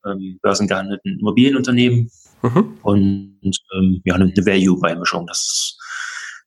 ähm, 0.07 0.39
börsengehandelten 0.43 1.19
Immobilienunternehmen 1.19 2.11
mhm. 2.43 2.79
und 2.83 3.59
ähm, 3.75 4.01
ja, 4.05 4.15
eine 4.15 4.29
Value-Beimischung. 4.29 5.27
Das 5.27 5.39
ist 5.39 5.79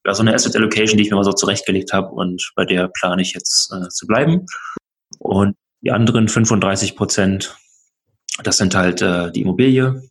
ja 0.05 0.13
so 0.13 0.21
eine 0.21 0.33
Asset 0.33 0.55
Allocation, 0.55 0.97
die 0.97 1.03
ich 1.03 1.09
mir 1.09 1.17
mal 1.17 1.23
so 1.23 1.33
zurechtgelegt 1.33 1.93
habe 1.93 2.09
und 2.09 2.51
bei 2.55 2.65
der 2.65 2.87
plane 2.87 3.21
ich 3.21 3.33
jetzt 3.33 3.71
äh, 3.73 3.89
zu 3.89 4.07
bleiben. 4.07 4.45
Und 5.19 5.55
die 5.81 5.91
anderen 5.91 6.27
35 6.27 6.95
Prozent, 6.95 7.55
das 8.43 8.57
sind 8.57 8.75
halt 8.75 9.01
äh, 9.01 9.31
die 9.31 9.41
Immobilie, 9.41 10.01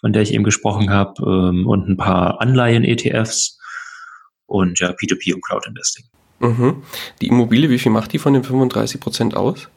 von 0.00 0.12
der 0.12 0.22
ich 0.22 0.32
eben 0.32 0.44
gesprochen 0.44 0.90
habe, 0.90 1.22
ähm, 1.22 1.66
und 1.66 1.88
ein 1.88 1.96
paar 1.96 2.40
Anleihen-ETFs 2.40 3.58
und 4.46 4.78
ja, 4.80 4.90
P2P 4.90 5.34
und 5.34 5.44
Cloud 5.44 5.66
Investing. 5.66 6.04
Mhm. 6.44 6.82
Die 7.20 7.28
Immobilie, 7.28 7.70
wie 7.70 7.78
viel 7.78 7.92
macht 7.92 8.12
die 8.12 8.18
von 8.18 8.34
den 8.34 8.44
35 8.44 9.00
Prozent 9.00 9.36
aus? 9.36 9.68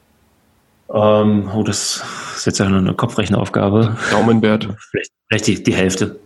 Ähm, 0.94 1.50
oh, 1.54 1.64
das 1.64 2.04
ist 2.36 2.46
jetzt 2.46 2.60
ja 2.60 2.68
nur 2.70 2.80
eine 2.80 2.94
Kopfrechenaufgabe. 2.94 3.98
Daumenwert. 4.12 4.68
Vielleicht, 4.92 5.12
vielleicht 5.28 5.48
die, 5.48 5.64
die 5.64 5.74
Hälfte. 5.74 6.20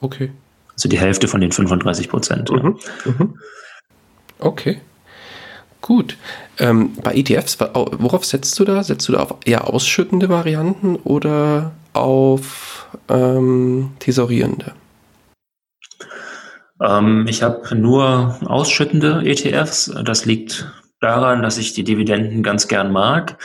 Okay. 0.00 0.30
Also 0.74 0.88
die 0.88 0.98
Hälfte 0.98 1.28
von 1.28 1.40
den 1.40 1.52
35 1.52 2.08
Prozent. 2.08 2.50
Mhm. 2.50 2.78
Ja. 3.04 3.12
Mhm. 3.12 3.34
Okay. 4.38 4.80
Gut. 5.80 6.16
Ähm, 6.58 6.92
bei 7.02 7.14
ETFs, 7.14 7.58
worauf 7.58 8.24
setzt 8.24 8.58
du 8.58 8.64
da? 8.64 8.82
Setzt 8.82 9.08
du 9.08 9.12
da 9.12 9.20
auf 9.20 9.36
eher 9.44 9.68
ausschüttende 9.68 10.28
Varianten 10.28 10.96
oder 10.96 11.72
auf 11.94 12.86
ähm, 13.08 13.92
tesorierende? 13.98 14.72
Ähm, 16.80 17.26
ich 17.28 17.42
habe 17.42 17.76
nur 17.76 18.38
ausschüttende 18.46 19.22
ETFs. 19.24 19.92
Das 20.04 20.24
liegt 20.24 20.72
daran, 21.00 21.42
dass 21.42 21.58
ich 21.58 21.72
die 21.72 21.84
Dividenden 21.84 22.42
ganz 22.42 22.68
gern 22.68 22.92
mag. 22.92 23.38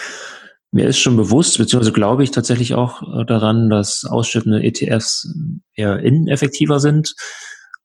Mir 0.72 0.88
ist 0.88 1.00
schon 1.00 1.16
bewusst, 1.16 1.58
beziehungsweise 1.58 1.94
glaube 1.94 2.24
ich 2.24 2.32
tatsächlich 2.32 2.74
auch 2.76 3.02
äh, 3.02 3.26
daran, 3.26 3.70
dass 3.70 4.06
ausschüttende 4.06 4.64
ETFs 4.64 5.34
eher 5.74 6.00
ineffektiver 6.00 6.80
sind. 6.80 7.16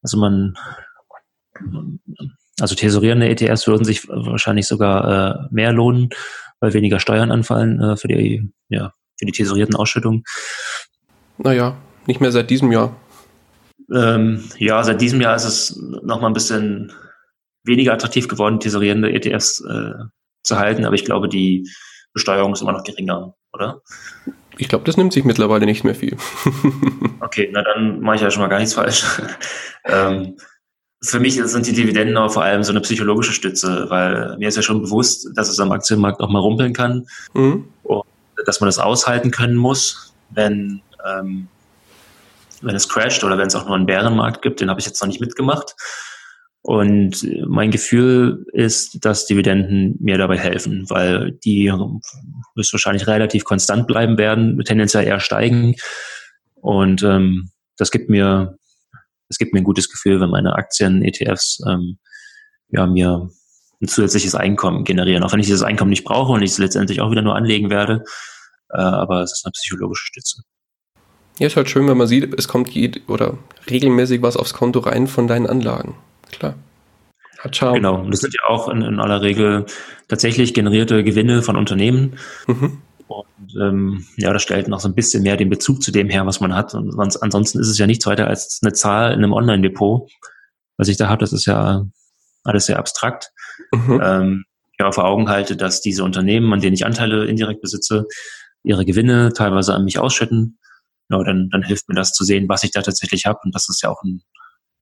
Also 0.03 0.19
man, 0.19 0.57
also 2.59 2.75
tesorierende 2.75 3.29
ETFs 3.29 3.67
würden 3.67 3.85
sich 3.85 4.09
wahrscheinlich 4.09 4.67
sogar 4.67 5.45
äh, 5.45 5.49
mehr 5.51 5.73
lohnen, 5.73 6.09
weil 6.59 6.73
weniger 6.73 6.99
Steuern 6.99 7.31
anfallen 7.31 7.81
äh, 7.81 7.97
für 7.97 8.09
die, 8.09 8.51
ja, 8.69 8.93
für 9.19 9.27
die 9.27 9.33
tesorierten 9.33 9.77
Ausschüttungen. 9.77 10.25
Naja, 11.39 11.77
nicht 12.07 12.21
mehr 12.21 12.33
seit 12.33 12.51
diesem 12.51 12.73
Jahr. 12.73 12.97
Ähm, 13.93 14.45
ja, 14.59 14.83
seit 14.83 15.01
diesem 15.01 15.21
Jahr 15.21 15.37
ist 15.37 15.45
es 15.45 15.77
noch 15.77 16.21
mal 16.21 16.29
ein 16.29 16.35
bisschen 16.35 16.93
weniger 17.65 17.93
attraktiv 17.93 18.29
geworden, 18.29 18.61
tesorierende 18.61 19.13
ETFs 19.13 19.61
äh, 19.61 19.95
zu 20.43 20.59
halten, 20.59 20.85
aber 20.85 20.95
ich 20.95 21.05
glaube, 21.05 21.29
die 21.29 21.69
Besteuerung 22.13 22.53
ist 22.53 22.63
immer 22.63 22.73
noch 22.73 22.85
geringer, 22.85 23.35
oder? 23.53 23.83
Ich 24.59 24.69
glaube, 24.69 24.85
das 24.85 24.97
nimmt 24.97 25.13
sich 25.13 25.25
mittlerweile 25.25 25.67
nicht 25.67 25.85
mehr 25.85 25.95
viel. 25.95 26.17
okay, 27.21 27.49
na 27.53 27.63
dann 27.63 28.01
mache 28.01 28.17
ich 28.17 28.23
ja 28.23 28.31
schon 28.31 28.43
mal 28.43 28.49
gar 28.49 28.59
nichts 28.59 28.75
falsch. 28.75 29.05
ähm, 29.85 30.37
für 31.03 31.19
mich 31.19 31.35
sind 31.43 31.67
die 31.67 31.73
Dividenden 31.73 32.17
auch 32.17 32.33
vor 32.33 32.43
allem 32.43 32.63
so 32.63 32.73
eine 32.73 32.81
psychologische 32.81 33.33
Stütze, 33.33 33.87
weil 33.89 34.37
mir 34.39 34.49
ist 34.49 34.57
ja 34.57 34.63
schon 34.63 34.83
bewusst, 34.83 35.29
dass 35.35 35.49
es 35.49 35.59
am 35.59 35.73
Aktienmarkt 35.73 36.21
auch 36.21 36.29
mal 36.29 36.41
rumpeln 36.41 36.75
kann 36.75 37.07
mhm. 37.33 37.69
und 37.85 38.05
dass 38.45 38.61
man 38.61 38.67
das 38.67 38.79
aushalten 38.79 39.31
können 39.31 39.57
muss, 39.57 40.15
wenn, 40.31 40.83
ähm, 41.07 41.49
wenn 42.61 42.77
es 42.77 42.89
crasht 42.89 43.25
oder 43.25 43.39
wenn 43.39 43.47
es 43.47 43.55
auch 43.55 43.67
nur 43.67 43.77
einen 43.77 43.87
Bärenmarkt 43.87 44.43
gibt. 44.43 44.61
Den 44.61 44.71
habe 44.71 44.81
ich 44.81 44.87
jetzt 44.87 45.01
noch 45.01 45.09
nicht 45.09 45.21
mitgemacht. 45.21 45.75
Und 46.63 47.27
mein 47.47 47.71
Gefühl 47.71 48.45
ist, 48.53 49.05
dass 49.05 49.27
Dividenden 49.27 49.97
mir 49.99 50.19
dabei 50.19 50.37
helfen, 50.37 50.89
weil 50.91 51.33
die 51.33 51.73
wahrscheinlich 52.55 53.07
relativ 53.07 53.45
konstant 53.45 53.87
bleiben 53.87 54.19
werden, 54.19 54.63
tendenziell 54.65 55.07
eher 55.07 55.21
steigen. 55.21 55.77
Und 56.55 57.03
ähm, 57.03 57.51
das 57.79 57.91
gibt 57.91 58.11
mir, 58.11 58.59
das 59.29 59.39
gibt 59.39 59.55
mir 59.55 59.61
ein 59.61 59.65
gutes 59.65 59.89
Gefühl, 59.89 60.21
wenn 60.21 60.29
meine 60.29 60.55
Aktien, 60.55 61.03
ETFs 61.03 61.63
ähm, 61.67 61.99
ja, 62.69 62.87
mir 62.87 63.31
ein 63.81 63.89
zusätzliches 63.89 64.35
Einkommen 64.35 64.85
generieren. 64.85 65.23
Auch 65.23 65.33
wenn 65.33 65.41
ich 65.41 65.47
dieses 65.47 65.63
Einkommen 65.63 65.91
nicht 65.91 66.05
brauche 66.05 66.33
und 66.33 66.43
ich 66.43 66.51
es 66.51 66.59
letztendlich 66.59 67.01
auch 67.01 67.11
wieder 67.11 67.23
nur 67.23 67.37
anlegen 67.37 67.71
werde. 67.71 68.05
Äh, 68.69 68.81
aber 68.81 69.23
es 69.23 69.33
ist 69.33 69.47
eine 69.47 69.53
psychologische 69.53 70.05
Stütze. 70.05 70.43
Ja, 71.41 71.49
ist 71.49 71.57
halt 71.57 71.69
schön, 71.69 71.89
wenn 71.89 71.97
man 71.97 72.07
sieht, 72.07 72.33
es 72.39 72.47
kommt 72.47 72.71
oder 73.09 73.37
regelmäßig 73.69 74.23
was 74.23 74.37
aufs 74.37 74.55
Konto 74.55 74.79
rein 74.81 75.09
von 75.09 75.27
deinen 75.27 75.47
Anlagen 75.47 75.97
klar. 76.41 76.55
Hat 77.39 77.57
Charme. 77.57 77.77
Genau, 77.77 78.01
und 78.01 78.11
das 78.11 78.21
sind 78.21 78.35
ja 78.35 78.49
auch 78.49 78.69
in, 78.69 78.83
in 78.83 79.01
aller 79.01 79.23
Regel 79.23 79.67
tatsächlich 80.09 80.53
generierte 80.53 81.05
Gewinne 81.05 81.43
von 81.43 81.57
Unternehmen. 81.57 82.17
Mhm. 82.47 82.83
Und 83.07 83.57
ähm, 83.61 84.07
ja, 84.17 84.33
das 84.33 84.43
stellt 84.43 84.69
noch 84.69 84.81
so 84.81 84.89
ein 84.89 84.95
bisschen 84.95 85.23
mehr 85.23 85.37
den 85.37 85.51
Bezug 85.51 85.83
zu 85.83 85.91
dem 85.91 86.09
her, 86.09 86.27
was 86.27 86.41
man 86.41 86.55
hat. 86.55 86.75
Und 86.75 86.93
sonst, 86.93 87.17
ansonsten 87.17 87.59
ist 87.59 87.69
es 87.69 87.79
ja 87.79 87.87
nichts 87.87 88.07
weiter 88.07 88.27
als 88.27 88.61
eine 88.63 88.73
Zahl 88.73 89.13
in 89.13 89.19
einem 89.19 89.33
Online-Depot. 89.33 90.11
Was 90.77 90.89
ich 90.89 90.97
da 90.97 91.09
habe, 91.09 91.21
das 91.21 91.33
ist 91.33 91.47
ja 91.47 91.87
alles 92.45 92.67
sehr 92.67 92.79
abstrakt. 92.79 93.33
Mhm. 93.73 94.01
Ähm, 94.03 94.45
ja, 94.79 94.93
vor 94.93 95.05
Augen 95.05 95.29
halte, 95.29 95.57
dass 95.57 95.81
diese 95.81 96.05
Unternehmen, 96.05 96.53
an 96.53 96.61
denen 96.61 96.75
ich 96.75 96.87
Anteile 96.87 97.25
indirekt 97.27 97.63
besitze, 97.63 98.07
ihre 98.63 98.85
Gewinne 98.85 99.33
teilweise 99.33 99.75
an 99.75 99.85
mich 99.85 99.99
ausschütten. 99.99 100.59
Ja, 101.11 101.23
dann, 101.23 101.49
dann 101.51 101.63
hilft 101.63 101.89
mir 101.89 101.95
das 101.95 102.13
zu 102.13 102.25
sehen, 102.25 102.49
was 102.49 102.65
ich 102.65 102.71
da 102.71 102.83
tatsächlich 102.83 103.27
habe. 103.27 103.41
Und 103.45 103.55
das 103.55 103.69
ist 103.69 103.83
ja 103.83 103.91
auch 103.91 104.03
ein 104.03 104.23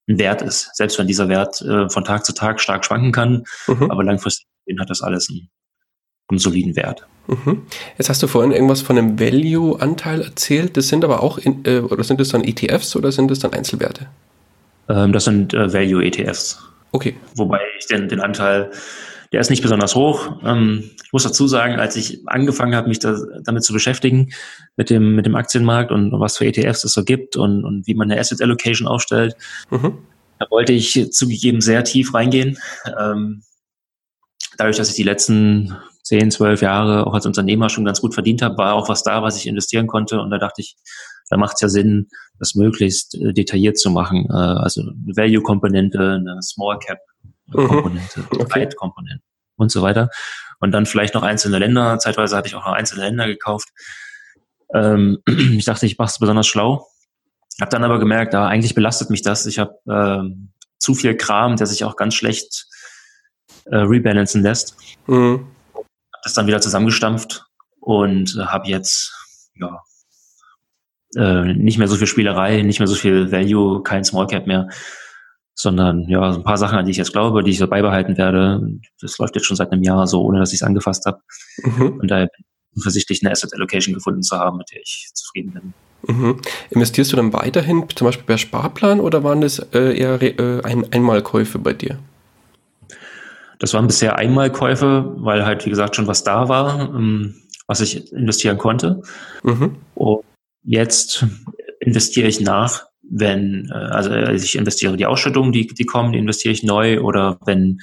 ein 0.09 0.19
Wert 0.19 0.43
ist. 0.43 0.71
Selbst 0.75 0.99
wenn 0.99 1.07
dieser 1.07 1.29
Wert 1.29 1.61
äh, 1.63 1.89
von 1.89 2.05
Tag 2.05 2.25
zu 2.25 2.33
Tag 2.33 2.61
stark 2.61 2.85
schwanken 2.85 3.13
kann, 3.13 3.45
mhm. 3.67 3.91
aber 3.91 4.03
langfristig 4.05 4.47
hat 4.81 4.91
das 4.91 5.03
alles 5.03 5.29
einen, 5.31 5.51
einen 6.29 6.39
soliden 6.39 6.77
Wert. 6.77 7.07
Mhm. 7.27 7.67
Jetzt 7.99 8.09
hast 8.09 8.23
du 8.23 8.27
vorhin 8.27 8.53
irgendwas 8.53 8.81
von 8.81 8.99
einem 8.99 9.21
Value-Anteil 9.21 10.23
erzählt. 10.23 10.77
Das 10.77 10.89
sind 10.89 11.05
aber 11.05 11.23
auch, 11.23 11.39
in, 11.39 11.65
äh, 11.65 11.81
oder 11.81 12.03
sind 12.05 12.21
das 12.21 12.31
dann 12.31 12.45
ETFs 12.45 12.97
oder 12.97 13.13
sind 13.13 13.31
das 13.31 13.39
dann 13.39 13.53
Einzelwerte? 13.53 14.09
Ähm, 14.89 15.13
das 15.13 15.25
sind 15.25 15.55
äh, 15.55 15.73
Value-ETFs. 15.73 16.59
Okay. 16.93 17.17
Wobei 17.35 17.61
ich 17.79 17.87
den, 17.87 18.09
den 18.09 18.21
Anteil, 18.21 18.71
der 19.33 19.41
ist 19.41 19.51
nicht 19.51 19.63
besonders 19.63 19.95
hoch. 19.95 20.41
Ähm, 20.45 20.91
ich 21.05 21.13
muss 21.13 21.23
dazu 21.23 21.47
sagen, 21.47 21.79
als 21.79 21.97
ich 21.97 22.23
angefangen 22.27 22.75
habe, 22.75 22.89
mich 22.89 22.99
da, 22.99 23.17
damit 23.43 23.65
zu 23.65 23.73
beschäftigen, 23.73 24.31
mit 24.77 24.91
dem, 24.91 25.15
mit 25.15 25.27
dem 25.27 25.37
Aktienmarkt 25.37 25.91
und 25.93 26.13
was 26.13 26.39
für 26.39 26.47
ETFs 26.47 26.85
es 26.85 26.93
so 26.93 27.05
gibt 27.05 27.37
und, 27.37 27.65
und 27.65 27.87
wie 27.87 27.95
man 27.95 28.11
eine 28.11 28.21
Asset 28.21 28.41
Allocation 28.41 28.89
aufstellt, 28.89 29.37
mhm. 29.71 29.99
da 30.39 30.47
wollte 30.51 30.73
ich 30.73 31.13
zugegeben 31.13 31.61
sehr 31.61 31.85
tief 31.85 32.15
reingehen. 32.15 32.59
Ähm, 32.99 33.43
dadurch, 34.57 34.77
dass 34.77 34.91
ich 34.91 34.97
die 34.97 35.03
letzten 35.03 35.77
10, 36.05 36.31
12 36.31 36.63
Jahre 36.63 37.07
auch 37.07 37.13
als 37.13 37.27
Unternehmer 37.27 37.69
schon 37.69 37.85
ganz 37.85 38.01
gut 38.01 38.15
verdient 38.15 38.41
habe, 38.41 38.57
war 38.57 38.75
auch 38.75 38.89
was 38.89 39.03
da, 39.03 39.23
was 39.23 39.37
ich 39.37 39.47
investieren 39.47 39.87
konnte. 39.87 40.21
Und 40.21 40.31
da 40.31 40.39
dachte 40.39 40.63
ich, 40.63 40.77
da 41.29 41.37
macht 41.37 41.57
es 41.57 41.61
ja 41.61 41.69
Sinn, 41.69 42.09
das 42.39 42.55
möglichst 42.55 43.15
äh, 43.15 43.33
detailliert 43.35 43.79
zu 43.79 43.91
machen. 43.91 44.27
Äh, 44.31 44.33
also 44.33 44.81
eine 44.81 45.17
Value-Komponente, 45.17 46.15
eine 46.15 46.39
Small-Cap-Komponente, 47.51 48.21
mhm. 48.21 48.41
okay. 48.41 48.69
komponente 48.77 49.25
und 49.57 49.71
so 49.71 49.83
weiter 49.83 50.11
und 50.61 50.73
dann 50.73 50.87
vielleicht 50.87 51.15
noch 51.15 51.23
einzelne 51.23 51.59
Länder. 51.59 51.99
Zeitweise 51.99 52.37
hatte 52.37 52.49
ich 52.49 52.55
auch 52.55 52.67
noch 52.67 52.73
einzelne 52.73 53.05
Länder 53.05 53.27
gekauft. 53.27 53.69
Ähm, 54.75 55.19
ich 55.27 55.65
dachte, 55.65 55.87
ich 55.87 55.99
mache 55.99 56.11
es 56.11 56.19
besonders 56.19 56.47
schlau. 56.47 56.87
Habe 57.61 57.71
dann 57.71 57.85
aber 57.85 57.99
gemerkt, 57.99 58.35
da 58.35 58.47
eigentlich 58.47 58.75
belastet 58.75 59.11
mich 59.11 59.23
das. 59.23 59.47
Ich 59.47 59.59
habe 59.59 59.75
ähm, 59.89 60.53
zu 60.79 60.95
viel 60.95 61.17
Kram, 61.17 61.57
der 61.57 61.67
sich 61.67 61.85
auch 61.85 61.97
ganz 61.97 62.15
schlecht 62.15 62.67
äh, 63.67 63.77
rebalancen 63.77 64.43
lässt. 64.43 64.77
Mhm. 65.07 65.49
Habe 65.75 65.87
das 66.23 66.35
dann 66.35 66.47
wieder 66.47 66.61
zusammengestampft 66.61 67.47
und 67.81 68.37
äh, 68.37 68.47
habe 68.47 68.69
jetzt 68.69 69.13
ja 69.55 69.83
äh, 71.17 71.55
nicht 71.55 71.79
mehr 71.79 71.89
so 71.89 71.97
viel 71.97 72.07
Spielerei, 72.07 72.63
nicht 72.63 72.79
mehr 72.79 72.87
so 72.87 72.95
viel 72.95 73.33
Value, 73.33 73.83
kein 73.83 74.05
Small 74.05 74.27
Cap 74.27 74.47
mehr 74.47 74.69
sondern 75.61 76.09
ja, 76.09 76.33
ein 76.33 76.45
paar 76.45 76.57
Sachen, 76.57 76.79
an 76.79 76.85
die 76.85 76.93
ich 76.93 76.99
jetzt 76.99 77.13
glaube, 77.13 77.43
die 77.43 77.51
ich 77.51 77.59
so 77.59 77.67
beibehalten 77.67 78.17
werde. 78.17 78.79
Das 79.01 79.19
läuft 79.19 79.35
jetzt 79.35 79.47
schon 79.47 79.57
seit 79.57 79.73
einem 79.73 79.83
Jahr 79.83 80.07
so, 80.07 80.23
ohne 80.23 80.39
dass 80.39 80.53
ich 80.53 80.61
es 80.61 80.63
angefasst 80.63 81.05
habe. 81.05 81.19
Mhm. 81.65 81.99
Und 82.01 82.09
daher 82.09 82.27
bin 82.27 82.45
ich 82.45 82.77
zuversichtlich, 82.77 83.23
eine 83.23 83.33
Asset 83.33 83.53
Allocation 83.55 83.93
gefunden 83.93 84.23
zu 84.23 84.37
haben, 84.39 84.59
mit 84.59 84.71
der 84.71 84.81
ich 84.81 85.11
zufrieden 85.15 85.53
bin. 85.53 85.75
Mhm. 86.07 86.41
Investierst 86.71 87.11
du 87.11 87.17
dann 87.17 87.33
weiterhin 87.33 87.85
zum 87.93 88.07
Beispiel 88.07 88.25
per 88.25 88.39
Sparplan 88.39 89.01
oder 89.01 89.25
waren 89.25 89.41
das 89.41 89.59
äh, 89.59 89.99
eher 89.99 90.23
äh, 90.23 90.63
ein 90.63 90.93
Einmalkäufe 90.93 91.59
bei 91.59 91.73
dir? 91.73 91.99
Das 93.59 93.75
waren 93.75 93.89
bisher 93.89 94.17
Einmalkäufe, 94.17 95.13
weil 95.17 95.45
halt, 95.45 95.67
wie 95.67 95.71
gesagt, 95.71 95.97
schon 95.97 96.07
was 96.07 96.23
da 96.23 96.49
war, 96.49 96.95
ähm, 96.95 97.35
was 97.67 97.81
ich 97.81 98.13
investieren 98.13 98.59
konnte. 98.59 99.03
Mhm. 99.43 99.75
Und 99.97 100.23
jetzt 100.63 101.27
investiere 101.81 102.29
ich 102.29 102.39
nach, 102.39 102.88
wenn, 103.11 103.71
äh, 103.71 103.75
also 103.75 104.11
äh, 104.11 104.35
ich 104.35 104.57
investiere 104.57 104.97
die 104.97 105.07
Ausschüttungen, 105.07 105.53
die, 105.53 105.67
die 105.67 105.87
kommen, 105.87 106.13
die 106.13 106.19
investiere 106.19 106.53
ich 106.53 106.63
neu 106.63 107.01
oder 107.01 107.39
wenn 107.45 107.81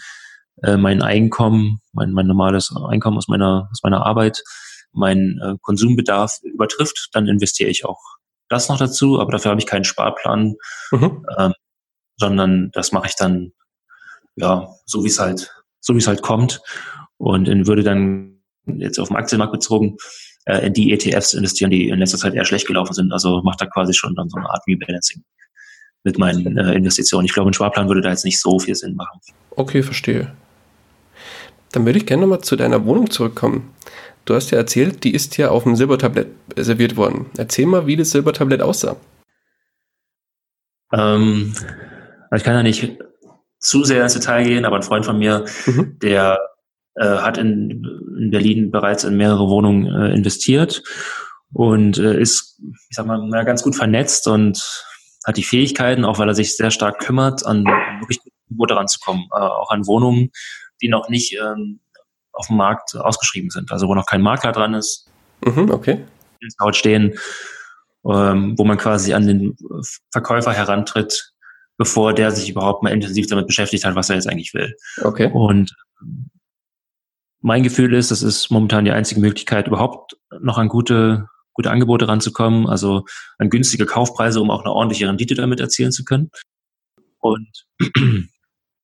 äh, 0.64 0.78
mein 0.78 1.02
Einkommen, 1.02 1.82
mein, 1.94 2.12
mein 2.12 2.28
normales 2.28 2.74
Einkommen 2.88 3.18
aus 3.18 3.28
meiner, 3.28 3.70
aus 3.72 3.82
meiner 3.84 4.06
Arbeit, 4.06 4.44
mein 4.92 5.40
äh, 5.44 5.56
Konsumbedarf 5.62 6.40
übertrifft, 6.44 7.10
dann 7.14 7.28
investiere 7.28 7.70
ich 7.70 7.86
auch 7.86 8.00
das 8.50 8.70
noch 8.70 8.78
dazu, 8.78 9.20
aber 9.20 9.32
dafür 9.32 9.52
habe 9.52 9.60
ich 9.60 9.68
keinen 9.68 9.84
Sparplan, 9.84 10.56
mhm. 10.92 11.26
ähm, 11.38 11.54
sondern 12.18 12.70
das 12.74 12.92
mache 12.92 13.08
ich 13.08 13.16
dann 13.16 13.52
ja 14.36 14.70
so 14.86 15.04
wie 15.04 15.08
es 15.08 15.20
halt 15.20 15.52
so 15.80 15.94
wie 15.94 16.00
es 16.00 16.08
halt 16.08 16.22
kommt 16.22 16.62
und 17.18 17.48
in, 17.48 17.68
würde 17.68 17.84
dann 17.84 18.42
jetzt 18.66 19.00
auf 19.00 19.08
dem 19.08 19.18
Aktienmarkt 19.18 19.54
bezogen 19.54 19.98
äh, 20.46 20.66
in 20.66 20.74
die 20.74 20.92
ETFs 20.94 21.34
investieren, 21.34 21.72
die 21.72 21.90
in 21.90 22.00
letzter 22.00 22.18
Zeit 22.18 22.34
eher 22.34 22.46
schlecht 22.46 22.68
gelaufen 22.68 22.94
sind. 22.94 23.12
Also 23.12 23.42
macht 23.42 23.62
da 23.62 23.66
quasi 23.66 23.94
schon 23.94 24.16
dann 24.16 24.30
so 24.30 24.38
eine 24.38 24.50
Art 24.50 24.64
Rebalancing 24.68 25.24
mit 26.04 26.18
meinen 26.18 26.58
äh, 26.58 26.74
Investitionen. 26.74 27.26
Ich 27.26 27.34
glaube, 27.34 27.50
ein 27.50 27.54
Sparplan 27.54 27.88
würde 27.88 28.02
da 28.02 28.10
jetzt 28.10 28.26
nicht 28.26 28.40
so 28.40 28.60
viel 28.60 28.76
Sinn 28.76 28.96
machen. 28.96 29.20
Okay, 29.52 29.84
verstehe. 29.84 30.32
Dann 31.72 31.86
würde 31.86 32.00
ich 32.00 32.06
gerne 32.06 32.22
nochmal 32.22 32.42
zu 32.42 32.56
deiner 32.56 32.86
Wohnung 32.86 33.10
zurückkommen. 33.10 33.74
Du 34.24 34.34
hast 34.34 34.52
ja 34.52 34.58
erzählt, 34.58 35.04
die 35.04 35.14
ist 35.14 35.38
ja 35.38 35.50
auf 35.50 35.64
dem 35.64 35.76
Silbertablett 35.76 36.28
serviert 36.56 36.96
worden. 36.96 37.28
Erzähl 37.38 37.66
mal, 37.66 37.86
wie 37.86 37.96
das 37.96 38.12
Silbertablett 38.12 38.62
aussah. 38.62 38.96
Ähm, 40.94 41.54
ich 42.34 42.44
kann 42.44 42.56
ja 42.56 42.64
nicht 42.64 42.98
zu 43.60 43.84
sehr 43.84 44.04
ins 44.04 44.14
Detail 44.14 44.44
gehen, 44.44 44.66
aber 44.66 44.78
ein 44.78 44.84
Freund 44.84 45.06
von 45.06 45.18
mir, 45.18 45.46
mhm. 45.66 45.98
der 46.02 46.40
hat 47.04 47.38
in, 47.38 47.84
in, 48.18 48.30
Berlin 48.32 48.72
bereits 48.72 49.04
in 49.04 49.18
mehrere 49.18 49.50
Wohnungen 49.50 49.88
äh, 49.88 50.14
investiert 50.14 50.84
und 51.54 51.98
äh, 51.98 52.20
ist, 52.20 52.60
ich 52.90 52.96
sag 52.96 53.06
mal, 53.06 53.46
ganz 53.46 53.64
gut 53.64 53.76
vernetzt 53.76 54.28
und 54.28 54.64
hat 55.26 55.38
die 55.38 55.44
Fähigkeiten, 55.44 56.06
auch 56.06 56.20
weil 56.20 56.30
er 56.30 56.36
sich 56.36 56.56
sehr 56.56 56.72
stark 56.72 57.00
kümmert, 57.00 57.46
an 57.46 57.66
wirklich 57.66 58.20
Angebote 58.50 58.76
ranzukommen, 58.76 59.26
äh, 59.32 59.38
auch 59.38 59.72
an 59.72 59.88
Wohnungen, 59.88 60.32
die 60.82 60.88
noch 60.88 61.10
nicht 61.10 61.36
ähm, 61.38 61.80
auf 62.32 62.48
dem 62.48 62.58
Markt 62.58 62.96
ausgeschrieben 62.96 63.50
sind, 63.50 63.72
also 63.72 63.88
wo 63.88 63.96
noch 63.96 64.06
kein 64.06 64.22
Makler 64.22 64.52
dran 64.52 64.74
ist. 64.74 65.10
Mhm, 65.46 65.72
okay. 65.72 66.06
Dort 66.60 66.76
stehen, 66.76 67.18
ähm, 68.06 68.56
wo 68.58 68.66
man 68.66 68.78
quasi 68.78 69.14
an 69.14 69.26
den 69.26 69.58
Verkäufer 70.12 70.54
herantritt, 70.54 71.34
bevor 71.78 72.14
der 72.14 72.32
sich 72.32 72.50
überhaupt 72.50 72.84
mal 72.84 72.92
intensiv 72.92 73.28
damit 73.28 73.48
beschäftigt 73.48 73.86
hat, 73.86 73.96
was 73.96 74.10
er 74.10 74.16
jetzt 74.16 74.28
eigentlich 74.28 74.54
will. 74.54 74.76
Okay. 75.02 75.32
Und 75.34 75.74
mein 77.46 77.62
Gefühl 77.62 77.94
ist, 77.94 78.10
das 78.10 78.24
ist 78.24 78.50
momentan 78.50 78.86
die 78.86 78.92
einzige 78.92 79.22
Möglichkeit, 79.22 79.68
überhaupt 79.68 80.18
noch 80.42 80.58
an 80.58 80.68
gute, 80.68 81.28
gute 81.54 81.70
Angebote 81.70 82.08
ranzukommen, 82.08 82.68
also 82.68 83.06
an 83.38 83.52
günstige 83.52 83.86
Kaufpreise, 83.86 84.42
um 84.42 84.50
auch 84.50 84.62
eine 84.62 84.74
ordentliche 84.74 85.08
Rendite 85.08 85.36
damit 85.36 85.60
erzielen 85.60 85.92
zu 85.92 86.04
können. 86.04 86.32
Und 87.20 87.68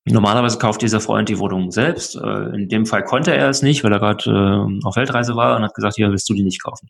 normalerweise 0.05 0.59
kauft 0.59 0.83
dieser 0.83 1.01
Freund 1.01 1.27
die 1.27 1.39
Wohnung 1.39 1.71
selbst. 1.71 2.15
Äh, 2.15 2.55
in 2.55 2.69
dem 2.69 2.85
Fall 2.85 3.03
konnte 3.03 3.35
er 3.35 3.49
es 3.49 3.63
nicht, 3.63 3.83
weil 3.83 3.93
er 3.93 3.99
gerade 3.99 4.29
äh, 4.29 4.85
auf 4.85 4.95
Weltreise 4.95 5.35
war 5.35 5.57
und 5.57 5.63
hat 5.63 5.73
gesagt, 5.73 5.95
hier 5.95 6.11
willst 6.11 6.29
du 6.29 6.35
die 6.35 6.43
nicht 6.43 6.63
kaufen. 6.63 6.87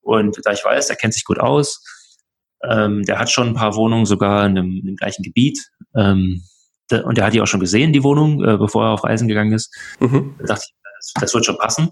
Und 0.00 0.36
da 0.44 0.50
ich 0.50 0.64
weiß, 0.64 0.90
er 0.90 0.96
kennt 0.96 1.14
sich 1.14 1.24
gut 1.24 1.38
aus, 1.38 1.80
ähm, 2.68 3.04
der 3.04 3.20
hat 3.20 3.30
schon 3.30 3.46
ein 3.46 3.54
paar 3.54 3.76
Wohnungen 3.76 4.04
sogar 4.04 4.44
in 4.46 4.56
dem, 4.56 4.78
in 4.80 4.86
dem 4.86 4.96
gleichen 4.96 5.22
Gebiet. 5.22 5.60
Ähm, 5.94 6.42
und 6.90 7.18
der 7.18 7.26
hat 7.26 7.34
die 7.34 7.40
auch 7.40 7.46
schon 7.46 7.60
gesehen, 7.60 7.92
die 7.92 8.02
Wohnung, 8.02 8.42
äh, 8.42 8.56
bevor 8.56 8.86
er 8.86 8.90
auf 8.92 9.04
Reisen 9.04 9.28
gegangen 9.28 9.52
ist. 9.52 9.74
Mhm. 10.00 10.34
Da 10.38 10.46
dachte 10.46 10.64
ich, 10.66 10.74
das, 11.20 11.34
wird 11.34 11.44
schon 11.44 11.58
passen. 11.58 11.90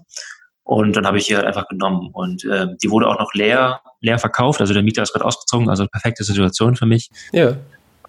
Und 0.63 0.95
dann 0.95 1.05
habe 1.05 1.17
ich 1.17 1.27
hier 1.27 1.37
halt 1.37 1.47
einfach 1.47 1.67
genommen. 1.67 2.09
Und 2.11 2.43
äh, 2.45 2.67
die 2.81 2.89
wurde 2.89 3.07
auch 3.07 3.19
noch 3.19 3.33
leer, 3.33 3.81
leer 4.01 4.19
verkauft. 4.19 4.59
Also 4.59 4.73
der 4.73 4.83
Mieter 4.83 5.03
ist 5.03 5.13
gerade 5.13 5.25
ausgezogen, 5.25 5.69
also 5.69 5.87
perfekte 5.87 6.23
Situation 6.23 6.75
für 6.75 6.85
mich. 6.85 7.09
Ja. 7.31 7.57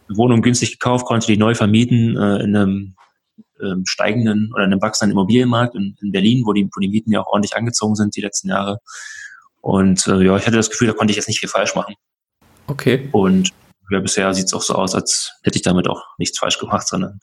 Wohnung 0.08 0.42
günstig 0.42 0.72
gekauft, 0.72 1.06
konnte 1.06 1.26
die 1.26 1.36
neu 1.36 1.54
vermieten 1.54 2.16
äh, 2.16 2.42
in 2.42 2.56
einem 2.56 2.96
ähm, 3.62 3.84
steigenden 3.86 4.52
oder 4.54 4.64
einem 4.64 4.80
wachsenden 4.80 5.12
Immobilienmarkt 5.12 5.74
in, 5.74 5.96
in, 6.00 6.12
Berlin, 6.12 6.42
wo 6.46 6.52
die, 6.52 6.68
wo 6.74 6.80
die 6.80 6.88
Mieten 6.88 7.12
ja 7.12 7.20
auch 7.20 7.26
ordentlich 7.28 7.56
angezogen 7.56 7.94
sind 7.94 8.16
die 8.16 8.20
letzten 8.20 8.48
Jahre. 8.48 8.78
Und 9.60 10.06
äh, 10.06 10.22
ja, 10.24 10.36
ich 10.36 10.46
hatte 10.46 10.56
das 10.56 10.70
Gefühl, 10.70 10.88
da 10.88 10.94
konnte 10.94 11.10
ich 11.10 11.16
jetzt 11.16 11.28
nicht 11.28 11.40
viel 11.40 11.48
falsch 11.48 11.74
machen. 11.74 11.94
Okay. 12.66 13.08
Und 13.12 13.50
ja, 13.90 14.00
bisher 14.00 14.32
sieht 14.34 14.46
es 14.46 14.54
auch 14.54 14.62
so 14.62 14.74
aus, 14.74 14.94
als 14.94 15.32
hätte 15.42 15.56
ich 15.56 15.62
damit 15.62 15.88
auch 15.88 16.02
nichts 16.18 16.38
falsch 16.38 16.58
gemacht, 16.58 16.86
sondern 16.86 17.20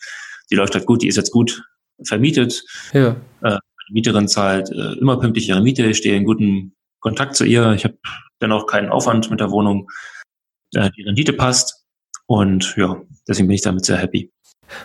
die 0.49 0.55
läuft 0.55 0.75
halt 0.75 0.85
gut, 0.85 1.01
die 1.01 1.07
ist 1.07 1.17
jetzt 1.17 1.31
gut 1.31 1.63
vermietet. 2.03 2.63
Ja. 2.93 3.15
Äh, 3.41 3.58
die 3.89 3.93
Mieterin 3.93 4.27
zahlt 4.27 4.69
äh, 4.71 4.93
immer 4.99 5.19
pünktlich 5.19 5.47
ihre 5.47 5.62
Miete, 5.62 5.86
ich 5.86 5.97
stehe 5.97 6.15
in 6.15 6.25
gutem 6.25 6.73
Kontakt 6.99 7.36
zu 7.36 7.45
ihr. 7.45 7.73
Ich 7.73 7.84
habe 7.84 7.97
dennoch 8.41 8.65
keinen 8.65 8.89
Aufwand 8.89 9.29
mit 9.29 9.39
der 9.39 9.51
Wohnung. 9.51 9.89
Äh, 10.73 10.89
die 10.97 11.03
Rendite 11.03 11.34
passt. 11.34 11.86
Und 12.27 12.75
ja, 12.77 12.99
deswegen 13.27 13.47
bin 13.47 13.55
ich 13.55 13.62
damit 13.62 13.86
sehr 13.86 13.97
happy. 13.97 14.31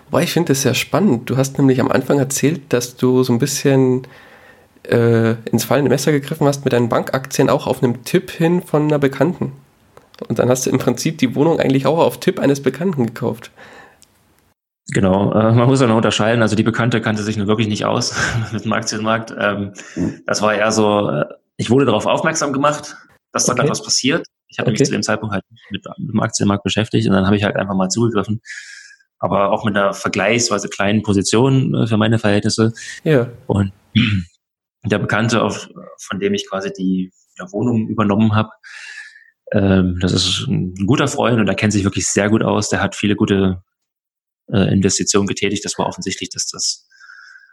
Wobei 0.06 0.24
ich 0.24 0.32
finde 0.32 0.48
das 0.48 0.62
sehr 0.62 0.74
spannend. 0.74 1.30
Du 1.30 1.38
hast 1.38 1.56
nämlich 1.56 1.80
am 1.80 1.90
Anfang 1.90 2.18
erzählt, 2.18 2.60
dass 2.68 2.96
du 2.96 3.22
so 3.22 3.32
ein 3.32 3.38
bisschen 3.38 4.06
äh, 4.82 5.32
ins 5.50 5.64
fallende 5.64 5.88
Messer 5.88 6.12
gegriffen 6.12 6.46
hast 6.46 6.64
mit 6.64 6.72
deinen 6.72 6.90
Bankaktien 6.90 7.48
auch 7.48 7.66
auf 7.66 7.82
einem 7.82 8.04
Tipp 8.04 8.30
hin 8.30 8.62
von 8.62 8.84
einer 8.84 8.98
Bekannten. 8.98 9.52
Und 10.28 10.38
dann 10.38 10.50
hast 10.50 10.66
du 10.66 10.70
im 10.70 10.78
Prinzip 10.78 11.16
die 11.18 11.34
Wohnung 11.34 11.60
eigentlich 11.60 11.86
auch 11.86 11.98
auf 11.98 12.20
Tipp 12.20 12.38
eines 12.38 12.62
Bekannten 12.62 13.06
gekauft. 13.06 13.50
Genau, 14.92 15.32
äh, 15.32 15.52
man 15.52 15.68
muss 15.68 15.80
ja 15.80 15.86
noch 15.86 15.96
unterscheiden. 15.96 16.42
Also 16.42 16.56
die 16.56 16.62
Bekannte 16.62 17.00
kannte 17.00 17.22
sich 17.22 17.36
nun 17.36 17.46
wirklich 17.46 17.68
nicht 17.68 17.84
aus 17.84 18.14
mit 18.52 18.64
dem 18.64 18.72
Aktienmarkt. 18.72 19.34
Ähm, 19.38 19.72
das 20.26 20.42
war 20.42 20.54
eher 20.54 20.72
so, 20.72 21.08
äh, 21.10 21.26
ich 21.56 21.70
wurde 21.70 21.84
darauf 21.84 22.06
aufmerksam 22.06 22.52
gemacht, 22.52 22.96
dass 23.32 23.44
da 23.44 23.52
okay. 23.52 23.60
gerade 23.60 23.70
was 23.70 23.82
passiert. 23.82 24.26
Ich 24.48 24.58
habe 24.58 24.70
okay. 24.70 24.78
mich 24.78 24.86
zu 24.86 24.92
dem 24.92 25.02
Zeitpunkt 25.02 25.34
halt 25.34 25.44
mit, 25.70 25.84
mit, 25.98 26.12
dem 26.12 26.20
Aktienmarkt 26.20 26.64
beschäftigt 26.64 27.06
und 27.06 27.14
dann 27.14 27.26
habe 27.26 27.36
ich 27.36 27.44
halt 27.44 27.56
einfach 27.56 27.74
mal 27.74 27.88
zugegriffen. 27.88 28.40
Aber 29.18 29.52
auch 29.52 29.64
mit 29.64 29.76
einer 29.76 29.92
vergleichsweise 29.92 30.68
kleinen 30.68 31.02
Position 31.02 31.74
äh, 31.74 31.86
für 31.86 31.96
meine 31.96 32.18
Verhältnisse. 32.18 32.72
Ja. 33.04 33.28
Und 33.46 33.72
der 34.84 34.98
Bekannte, 34.98 35.42
auf, 35.42 35.68
von 35.98 36.18
dem 36.18 36.34
ich 36.34 36.48
quasi 36.48 36.72
die 36.72 37.12
ja, 37.38 37.52
Wohnung 37.52 37.86
übernommen 37.88 38.34
habe, 38.34 38.50
ähm, 39.52 39.98
das 40.00 40.12
ist 40.12 40.46
ein 40.48 40.74
guter 40.86 41.08
Freund 41.08 41.38
und 41.38 41.48
er 41.48 41.54
kennt 41.54 41.72
sich 41.72 41.84
wirklich 41.84 42.06
sehr 42.06 42.30
gut 42.30 42.42
aus. 42.42 42.70
Der 42.70 42.80
hat 42.80 42.96
viele 42.96 43.14
gute 43.14 43.62
äh, 44.52 44.72
Investitionen 44.72 45.26
getätigt. 45.26 45.64
Das 45.64 45.78
war 45.78 45.86
offensichtlich, 45.86 46.30
dass 46.30 46.46
das, 46.46 46.86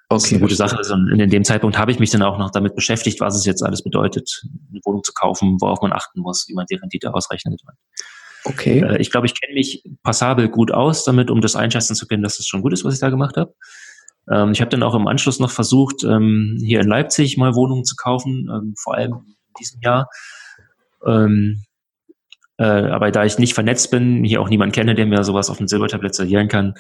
okay. 0.09 0.21
das 0.21 0.31
eine 0.31 0.39
gute 0.41 0.55
Sache 0.55 0.79
ist. 0.79 0.91
Und 0.91 1.19
in 1.19 1.29
dem 1.29 1.43
Zeitpunkt 1.43 1.77
habe 1.77 1.91
ich 1.91 1.99
mich 1.99 2.09
dann 2.09 2.21
auch 2.21 2.37
noch 2.37 2.51
damit 2.51 2.75
beschäftigt, 2.75 3.19
was 3.19 3.35
es 3.35 3.45
jetzt 3.45 3.63
alles 3.63 3.83
bedeutet, 3.83 4.43
eine 4.71 4.79
Wohnung 4.85 5.03
zu 5.03 5.13
kaufen, 5.13 5.57
worauf 5.59 5.81
man 5.81 5.93
achten 5.93 6.21
muss, 6.21 6.45
wie 6.47 6.53
man 6.53 6.65
die 6.69 6.75
Rendite 6.75 7.13
ausrechnet. 7.13 7.61
Okay. 8.45 8.79
Äh, 8.79 9.01
ich 9.01 9.11
glaube, 9.11 9.27
ich 9.27 9.39
kenne 9.39 9.53
mich 9.53 9.83
passabel 10.03 10.49
gut 10.49 10.71
aus 10.71 11.03
damit, 11.03 11.29
um 11.29 11.41
das 11.41 11.55
einschätzen 11.55 11.95
zu 11.95 12.07
können, 12.07 12.23
dass 12.23 12.37
das 12.37 12.47
schon 12.47 12.61
gut 12.61 12.73
ist, 12.73 12.83
was 12.83 12.93
ich 12.93 12.99
da 12.99 13.09
gemacht 13.09 13.37
habe. 13.37 13.53
Ähm, 14.29 14.51
ich 14.51 14.61
habe 14.61 14.69
dann 14.69 14.83
auch 14.83 14.95
im 14.95 15.07
Anschluss 15.07 15.39
noch 15.39 15.51
versucht, 15.51 16.03
ähm, 16.03 16.57
hier 16.63 16.81
in 16.81 16.87
Leipzig 16.87 17.37
mal 17.37 17.55
Wohnungen 17.55 17.85
zu 17.85 17.95
kaufen, 17.95 18.49
ähm, 18.51 18.73
vor 18.77 18.95
allem 18.95 19.13
in 19.13 19.53
diesem 19.59 19.81
Jahr. 19.81 20.07
Äh, 22.57 22.63
aber 22.63 23.11
da 23.11 23.23
ich 23.23 23.37
nicht 23.37 23.53
vernetzt 23.53 23.91
bin, 23.91 24.23
hier 24.23 24.41
auch 24.41 24.49
niemand 24.49 24.73
kenne, 24.73 24.95
der 24.95 25.05
mir 25.05 25.23
sowas 25.23 25.49
auf 25.49 25.57
dem 25.57 25.67
Silbertablett 25.67 26.15
servieren 26.15 26.47
kann, 26.47 26.73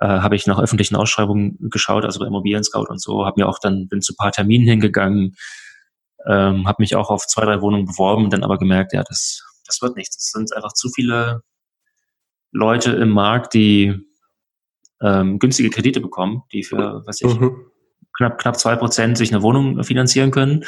äh, 0.00 0.06
habe 0.06 0.36
ich 0.36 0.46
nach 0.46 0.60
öffentlichen 0.60 0.96
Ausschreibungen 0.96 1.70
geschaut, 1.70 2.04
also 2.04 2.20
bei 2.20 2.26
Immobilien 2.26 2.64
Scout 2.64 2.86
und 2.88 3.00
so, 3.00 3.24
habe 3.24 3.40
mir 3.40 3.48
auch 3.48 3.58
dann 3.58 3.88
bin 3.88 4.02
zu 4.02 4.14
paar 4.14 4.32
Terminen 4.32 4.66
hingegangen, 4.66 5.34
ähm, 6.26 6.66
habe 6.68 6.82
mich 6.82 6.94
auch 6.94 7.10
auf 7.10 7.26
zwei, 7.26 7.44
drei 7.44 7.60
Wohnungen 7.62 7.86
beworben, 7.86 8.30
dann 8.30 8.44
aber 8.44 8.58
gemerkt, 8.58 8.92
ja, 8.92 9.02
das, 9.02 9.42
das 9.66 9.80
wird 9.80 9.96
nichts. 9.96 10.16
Es 10.16 10.30
sind 10.30 10.52
einfach 10.54 10.72
zu 10.74 10.90
viele 10.90 11.42
Leute 12.52 12.92
im 12.92 13.10
Markt, 13.10 13.54
die 13.54 13.94
ähm, 15.00 15.38
günstige 15.38 15.70
Kredite 15.70 16.00
bekommen, 16.00 16.42
die 16.52 16.64
für, 16.64 17.02
was 17.06 17.20
ich, 17.20 17.34
mhm 17.34 17.70
knapp, 18.18 18.38
knapp 18.38 18.58
zwei 18.58 18.76
Prozent 18.76 19.16
sich 19.16 19.32
eine 19.32 19.42
Wohnung 19.42 19.82
finanzieren 19.84 20.30
können. 20.30 20.64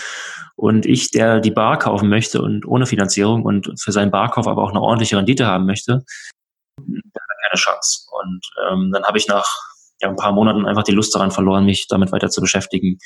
Und 0.57 0.87
ich, 0.87 1.11
der 1.11 1.41
die 1.41 1.51
Bar 1.51 1.79
kaufen 1.79 2.09
möchte 2.09 2.41
und 2.41 2.67
ohne 2.67 2.87
Finanzierung 2.87 3.45
und 3.45 3.73
für 3.79 3.93
seinen 3.93 4.11
Barkauf 4.11 4.47
aber 4.47 4.63
auch 4.63 4.71
eine 4.71 4.81
ordentliche 4.81 5.17
Rendite 5.17 5.47
haben 5.47 5.67
möchte, 5.67 6.05
der 6.79 7.23
hat 7.23 7.51
keine 7.51 7.61
Chance. 7.61 8.07
Und 8.23 8.41
ähm, 8.71 8.91
dann 8.93 9.05
habe 9.05 9.19
ich 9.19 9.29
nach 9.29 9.47
ja, 10.01 10.09
ein 10.09 10.17
paar 10.17 10.33
Monaten 10.33 10.67
einfach 10.67 10.85
die 10.85 10.93
Lust 10.93 11.15
daran 11.15 11.31
verloren, 11.31 11.67
mich 11.67 11.87
damit 11.89 12.13
weiter 12.13 12.31
zu 12.31 12.41
beschäftigen. 12.41 12.99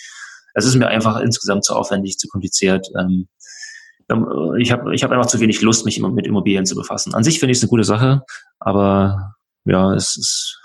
Es 0.54 0.64
ist 0.64 0.76
mir 0.76 0.88
einfach 0.88 1.18
insgesamt 1.18 1.64
zu 1.64 1.74
aufwendig, 1.74 2.18
zu 2.18 2.28
kompliziert. 2.28 2.86
Ähm, 2.98 3.28
ähm 4.10 4.26
ich 4.58 4.70
habe 4.70 4.94
ich 4.94 5.02
hab 5.02 5.10
einfach 5.10 5.26
zu 5.26 5.40
wenig 5.40 5.60
Lust, 5.62 5.84
mich 5.84 6.00
mit 6.00 6.26
Immobilien 6.26 6.66
zu 6.66 6.76
befassen. 6.76 7.14
An 7.14 7.24
sich 7.24 7.40
finde 7.40 7.52
ich 7.52 7.58
es 7.58 7.64
eine 7.64 7.70
gute 7.70 7.84
Sache, 7.84 8.22
aber 8.60 9.34
ja, 9.64 9.92
es 9.94 10.16
ist 10.16 10.60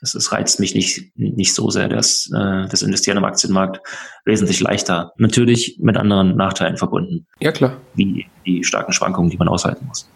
es, 0.00 0.14
es 0.14 0.32
reizt 0.32 0.60
mich 0.60 0.74
nicht, 0.74 1.12
nicht 1.16 1.54
so 1.54 1.70
sehr, 1.70 1.88
das, 1.88 2.30
äh, 2.34 2.68
das 2.68 2.82
Investieren 2.82 3.18
im 3.18 3.24
Aktienmarkt 3.24 3.80
wesentlich 4.24 4.60
leichter. 4.60 5.12
Natürlich 5.16 5.78
mit 5.80 5.96
anderen 5.96 6.36
Nachteilen 6.36 6.76
verbunden. 6.76 7.26
Ja, 7.40 7.52
klar. 7.52 7.76
Wie 7.94 8.26
die 8.46 8.64
starken 8.64 8.92
Schwankungen, 8.92 9.30
die 9.30 9.36
man 9.36 9.48
aushalten 9.48 9.86
muss. 9.86 10.08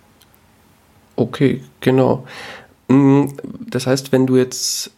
Okay, 1.17 1.63
genau. 1.81 2.27
Mm, 2.89 3.27
das 3.69 3.87
heißt, 3.87 4.13
wenn 4.13 4.27
du 4.27 4.37
jetzt, 4.37 4.91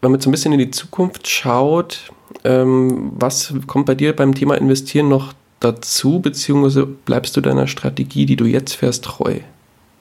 wenn 0.00 0.10
man 0.10 0.20
so 0.20 0.28
ein 0.28 0.32
bisschen 0.32 0.52
in 0.52 0.58
die 0.58 0.70
Zukunft 0.70 1.28
schaut, 1.28 2.10
ähm, 2.44 3.12
was 3.14 3.54
kommt 3.66 3.86
bei 3.86 3.94
dir 3.94 4.14
beim 4.14 4.34
Thema 4.34 4.56
Investieren 4.56 5.08
noch 5.08 5.34
dazu, 5.60 6.20
beziehungsweise 6.20 6.86
bleibst 6.86 7.36
du 7.36 7.40
deiner 7.40 7.66
Strategie, 7.66 8.26
die 8.26 8.36
du 8.36 8.46
jetzt 8.46 8.74
fährst, 8.74 9.04
treu? 9.04 9.40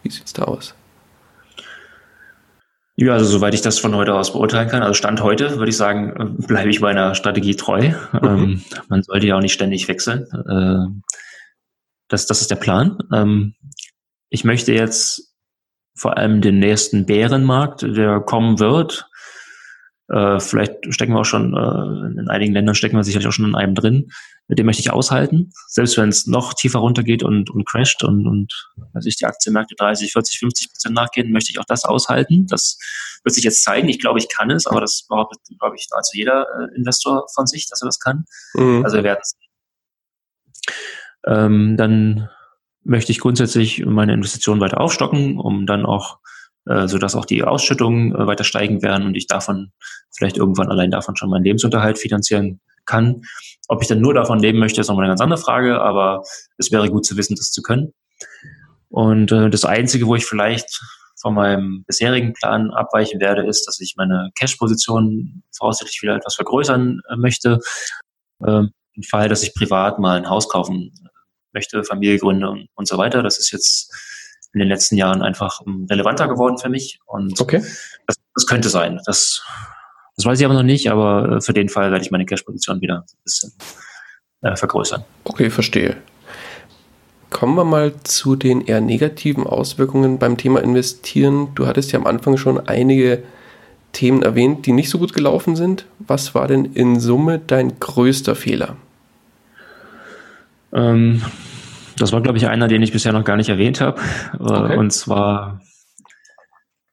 Wie 0.03 0.09
sieht's 0.09 0.33
da 0.33 0.43
aus? 0.43 0.73
Ja, 2.95 3.13
also 3.13 3.25
soweit 3.25 3.53
ich 3.53 3.61
das 3.61 3.79
von 3.79 3.95
heute 3.95 4.13
aus 4.13 4.33
beurteilen 4.33 4.69
kann, 4.69 4.83
also 4.83 4.93
Stand 4.93 5.23
heute, 5.23 5.57
würde 5.57 5.69
ich 5.69 5.77
sagen, 5.77 6.13
äh, 6.19 6.45
bleibe 6.45 6.69
ich 6.69 6.81
meiner 6.81 7.15
Strategie 7.15 7.55
treu. 7.55 7.93
Mhm. 8.11 8.19
Ähm, 8.23 8.61
man 8.89 9.03
sollte 9.03 9.27
ja 9.27 9.37
auch 9.37 9.41
nicht 9.41 9.53
ständig 9.53 9.87
wechseln. 9.87 10.27
Äh, 10.47 11.11
das, 12.09 12.25
das 12.25 12.41
ist 12.41 12.51
der 12.51 12.57
Plan. 12.57 12.97
Ähm, 13.13 13.55
ich 14.29 14.43
möchte 14.43 14.73
jetzt 14.73 15.33
vor 15.95 16.17
allem 16.17 16.41
den 16.41 16.59
nächsten 16.59 17.05
Bärenmarkt, 17.05 17.83
der 17.83 18.19
kommen 18.19 18.59
wird, 18.59 19.09
äh, 20.11 20.39
vielleicht 20.41 20.93
stecken 20.93 21.13
wir 21.13 21.21
auch 21.21 21.25
schon, 21.25 21.53
äh, 21.53 22.19
in 22.19 22.27
einigen 22.27 22.53
Ländern 22.53 22.75
stecken 22.75 22.97
wir 22.97 23.03
sicherlich 23.03 23.27
auch 23.27 23.31
schon 23.31 23.45
in 23.45 23.55
einem 23.55 23.75
drin. 23.75 24.11
Mit 24.47 24.59
dem 24.59 24.65
möchte 24.65 24.81
ich 24.81 24.91
aushalten. 24.91 25.53
Selbst 25.67 25.97
wenn 25.97 26.09
es 26.09 26.27
noch 26.27 26.53
tiefer 26.53 26.79
runtergeht 26.79 27.23
und, 27.23 27.49
und 27.49 27.65
crasht 27.65 28.03
und, 28.03 28.27
und 28.27 28.69
also 28.93 29.07
ich 29.07 29.15
die 29.15 29.25
Aktienmärkte 29.25 29.75
30, 29.75 30.11
40, 30.11 30.39
50 30.39 30.71
Prozent 30.71 30.95
nachgehen, 30.95 31.31
möchte 31.31 31.51
ich 31.51 31.59
auch 31.59 31.65
das 31.65 31.85
aushalten. 31.85 32.45
Das 32.47 32.77
wird 33.23 33.33
sich 33.33 33.45
jetzt 33.45 33.63
zeigen. 33.63 33.87
Ich 33.87 33.99
glaube, 33.99 34.19
ich 34.19 34.27
kann 34.27 34.51
es, 34.51 34.67
aber 34.67 34.81
das 34.81 35.05
behauptet, 35.07 35.39
glaube 35.59 35.77
ich, 35.77 35.87
also 35.91 36.11
jeder 36.13 36.45
äh, 36.59 36.75
Investor 36.75 37.25
von 37.33 37.47
sich, 37.47 37.69
dass 37.69 37.81
er 37.81 37.85
das 37.85 37.99
kann. 37.99 38.25
Mhm. 38.55 38.83
Also 38.83 38.97
wir 38.97 39.03
werden 39.03 39.19
es. 39.21 39.37
Ähm, 41.25 41.77
dann 41.77 42.29
möchte 42.83 43.13
ich 43.13 43.19
grundsätzlich 43.19 43.85
meine 43.85 44.13
Investitionen 44.13 44.59
weiter 44.59 44.81
aufstocken, 44.81 45.39
um 45.39 45.65
dann 45.65 45.85
auch 45.85 46.17
äh, 46.67 46.87
sodass 46.87 47.15
auch 47.15 47.25
die 47.25 47.43
Ausschüttungen 47.43 48.13
äh, 48.13 48.27
weiter 48.27 48.43
steigen 48.43 48.81
werden 48.81 49.05
und 49.05 49.15
ich 49.15 49.27
davon 49.27 49.71
vielleicht 50.15 50.37
irgendwann 50.37 50.69
allein 50.69 50.91
davon 50.91 51.15
schon 51.15 51.29
meinen 51.29 51.43
Lebensunterhalt 51.43 51.97
finanzieren 51.97 52.61
kann. 52.85 53.21
Ob 53.67 53.81
ich 53.81 53.87
dann 53.87 54.01
nur 54.01 54.13
davon 54.13 54.39
leben 54.39 54.59
möchte, 54.59 54.81
ist 54.81 54.87
nochmal 54.87 55.05
eine 55.05 55.11
ganz 55.11 55.21
andere 55.21 55.39
Frage, 55.39 55.81
aber 55.81 56.23
es 56.57 56.71
wäre 56.71 56.89
gut 56.89 57.05
zu 57.05 57.17
wissen, 57.17 57.35
das 57.35 57.51
zu 57.51 57.61
können. 57.61 57.93
Und 58.89 59.31
äh, 59.31 59.49
das 59.49 59.65
Einzige, 59.65 60.07
wo 60.07 60.15
ich 60.15 60.25
vielleicht 60.25 60.81
von 61.19 61.33
meinem 61.35 61.83
bisherigen 61.85 62.33
Plan 62.33 62.71
abweichen 62.71 63.19
werde, 63.19 63.45
ist, 63.47 63.65
dass 63.65 63.79
ich 63.79 63.95
meine 63.95 64.31
Cash-Position 64.37 65.43
voraussichtlich 65.55 66.01
wieder 66.01 66.15
etwas 66.15 66.35
vergrößern 66.35 66.99
möchte. 67.15 67.59
Ähm, 68.45 68.71
Im 68.93 69.03
Fall, 69.03 69.29
dass 69.29 69.43
ich 69.43 69.53
privat 69.53 69.99
mal 69.99 70.17
ein 70.17 70.29
Haus 70.29 70.49
kaufen 70.49 70.91
möchte, 71.53 71.83
Familie 71.83 72.17
gründe 72.17 72.65
und 72.73 72.87
so 72.87 72.97
weiter. 72.97 73.23
Das 73.23 73.37
ist 73.37 73.51
jetzt 73.51 73.93
in 74.53 74.59
den 74.59 74.67
letzten 74.67 74.97
Jahren 74.97 75.21
einfach 75.21 75.61
ähm, 75.65 75.87
relevanter 75.89 76.27
geworden 76.27 76.57
für 76.57 76.69
mich. 76.69 76.99
Und 77.05 77.39
okay. 77.39 77.61
das, 78.07 78.17
das 78.35 78.47
könnte 78.47 78.69
sein. 78.69 78.99
Das, 79.05 79.43
das 80.15 80.25
weiß 80.25 80.39
ich 80.39 80.45
aber 80.45 80.53
noch 80.53 80.63
nicht, 80.63 80.91
aber 80.91 81.37
äh, 81.37 81.41
für 81.41 81.53
den 81.53 81.69
Fall 81.69 81.91
werde 81.91 82.03
ich 82.03 82.11
meine 82.11 82.25
Cash-Position 82.25 82.81
wieder 82.81 82.99
ein 82.99 83.03
bisschen 83.23 83.53
äh, 84.41 84.55
vergrößern. 84.55 85.03
Okay, 85.23 85.49
verstehe. 85.49 85.97
Kommen 87.29 87.55
wir 87.55 87.63
mal 87.63 87.93
zu 88.03 88.35
den 88.35 88.61
eher 88.61 88.81
negativen 88.81 89.47
Auswirkungen 89.47 90.19
beim 90.19 90.37
Thema 90.37 90.61
Investieren. 90.61 91.55
Du 91.55 91.65
hattest 91.65 91.93
ja 91.93 91.99
am 91.99 92.05
Anfang 92.05 92.35
schon 92.35 92.59
einige 92.67 93.23
Themen 93.93 94.21
erwähnt, 94.21 94.65
die 94.65 94.73
nicht 94.73 94.89
so 94.89 94.99
gut 94.99 95.13
gelaufen 95.13 95.55
sind. 95.55 95.85
Was 95.99 96.35
war 96.35 96.47
denn 96.47 96.65
in 96.65 96.99
Summe 96.99 97.39
dein 97.39 97.79
größter 97.79 98.35
Fehler? 98.35 98.75
Ähm, 100.73 101.21
das 102.01 102.11
war, 102.11 102.21
glaube 102.21 102.37
ich, 102.37 102.47
einer, 102.47 102.67
den 102.67 102.81
ich 102.81 102.91
bisher 102.91 103.13
noch 103.13 103.23
gar 103.23 103.37
nicht 103.37 103.49
erwähnt 103.49 103.79
habe. 103.79 104.01
Äh, 104.33 104.37
okay. 104.37 104.77
Und 104.77 104.91
zwar 104.91 105.61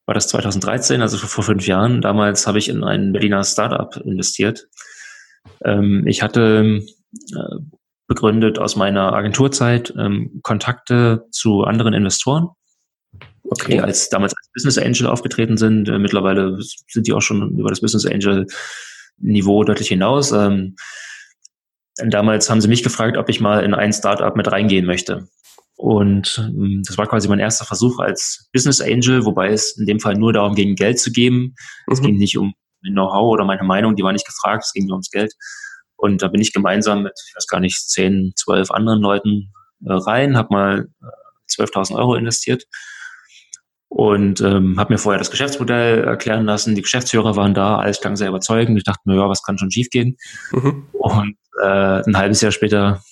war 0.07 0.14
das 0.14 0.29
2013, 0.29 1.03
also 1.03 1.18
vor 1.18 1.44
fünf 1.44 1.66
Jahren. 1.66 2.01
Damals 2.01 2.47
habe 2.47 2.59
ich 2.59 2.68
in 2.68 2.85
ein 2.85 3.12
Berliner 3.12 3.44
Startup 3.44 3.97
investiert. 4.05 4.68
Ähm, 5.64 6.07
ich 6.07 6.23
hatte 6.23 6.83
äh, 7.12 7.57
begründet 8.07 8.59
aus 8.59 8.77
meiner 8.77 9.12
Agenturzeit 9.12 9.92
ähm, 9.99 10.40
Kontakte 10.42 11.27
zu 11.31 11.64
anderen 11.64 11.92
Investoren, 11.92 12.49
okay. 13.44 13.73
die 13.73 13.81
als 13.81 14.09
damals 14.09 14.35
als 14.35 14.51
Business 14.55 14.79
Angel 14.79 15.07
aufgetreten 15.07 15.57
sind. 15.57 15.88
Äh, 15.88 15.99
mittlerweile 15.99 16.59
sind 16.88 17.07
die 17.07 17.12
auch 17.12 17.23
schon 17.23 17.59
über 17.59 17.71
das 17.71 17.81
Business 17.81 18.07
Angel 18.07 18.47
Niveau 19.21 19.64
deutlich 19.64 19.88
hinaus. 19.88 20.33
Damals 22.06 22.48
haben 22.48 22.61
sie 22.61 22.68
mich 22.68 22.82
gefragt, 22.82 23.16
ob 23.16 23.28
ich 23.28 23.40
mal 23.40 23.64
in 23.64 23.74
ein 23.74 23.92
Startup 23.92 24.34
mit 24.37 24.50
reingehen 24.50 24.87
möchte. 24.87 25.28
Und 25.76 26.38
ähm, 26.38 26.82
das 26.87 26.98
war 26.98 27.06
quasi 27.06 27.28
mein 27.28 27.38
erster 27.38 27.64
Versuch 27.64 28.00
als 28.00 28.48
Business 28.52 28.80
Angel, 28.80 29.24
wobei 29.24 29.50
es 29.50 29.76
in 29.78 29.87
dem 29.87 30.00
Fall 30.00 30.14
nur 30.14 30.32
darum 30.32 30.54
ging, 30.54 30.74
Geld 30.74 30.98
zu 30.98 31.12
geben. 31.12 31.54
Mhm. 31.87 31.92
Es 31.92 32.00
ging 32.00 32.16
nicht 32.16 32.37
um 32.37 32.54
Know-how 32.82 33.32
oder 33.32 33.44
meine 33.44 33.62
Meinung, 33.62 33.96
die 33.96 34.02
war 34.02 34.12
nicht 34.12 34.26
gefragt, 34.26 34.64
es 34.64 34.72
ging 34.72 34.87
nur 34.87 34.94
ums 34.94 35.11
Geld. 35.11 35.34
Und 35.96 36.22
da 36.22 36.28
bin 36.28 36.40
ich 36.40 36.52
gemeinsam 36.52 37.02
mit, 37.02 37.12
ich 37.28 37.34
weiß 37.34 37.46
gar 37.46 37.61
nicht, 37.61 37.88
zehn, 37.88 38.32
zwölf 38.37 38.70
anderen 38.70 39.00
Leuten 39.00 39.52
äh, 39.84 39.92
rein, 39.92 40.37
habe 40.37 40.48
mal 40.52 40.88
äh, 41.00 41.62
12.000 41.62 41.96
Euro 41.96 42.14
investiert 42.14 42.64
und 43.88 44.40
ähm, 44.40 44.78
habe 44.78 44.92
mir 44.92 44.98
vorher 44.98 45.18
das 45.18 45.30
Geschäftsmodell 45.30 46.04
erklären 46.04 46.44
lassen. 46.44 46.74
Die 46.74 46.82
Geschäftsführer 46.82 47.37
waren 47.37 47.54
da, 47.54 47.78
alles 47.78 48.00
klang 48.00 48.16
sehr 48.16 48.28
überzeugend. 48.28 48.76
Ich 48.76 48.84
dachte 48.84 49.00
mir, 49.04 49.16
ja, 49.16 49.28
was 49.28 49.42
kann 49.42 49.58
schon 49.58 49.70
schiefgehen? 49.70 50.16
Mhm. 50.52 50.87
Und 50.92 51.37
äh, 51.61 52.03
ein 52.07 52.16
halbes 52.16 52.40
Jahr 52.40 52.53
später 52.53 53.03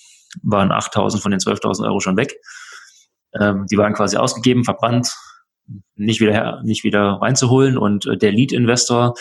waren 0.43 0.71
8.000 0.71 1.21
von 1.21 1.31
den 1.31 1.39
12.000 1.39 1.85
Euro 1.85 1.99
schon 1.99 2.17
weg. 2.17 2.35
Ähm, 3.39 3.65
die 3.69 3.77
waren 3.77 3.93
quasi 3.93 4.17
ausgegeben, 4.17 4.63
verbrannt, 4.63 5.13
nicht 5.95 6.21
wieder 6.21 6.33
her, 6.33 6.61
nicht 6.63 6.83
wieder 6.83 7.19
reinzuholen. 7.21 7.77
Und 7.77 8.05
äh, 8.05 8.17
der 8.17 8.31
Lead-Investor 8.31 9.15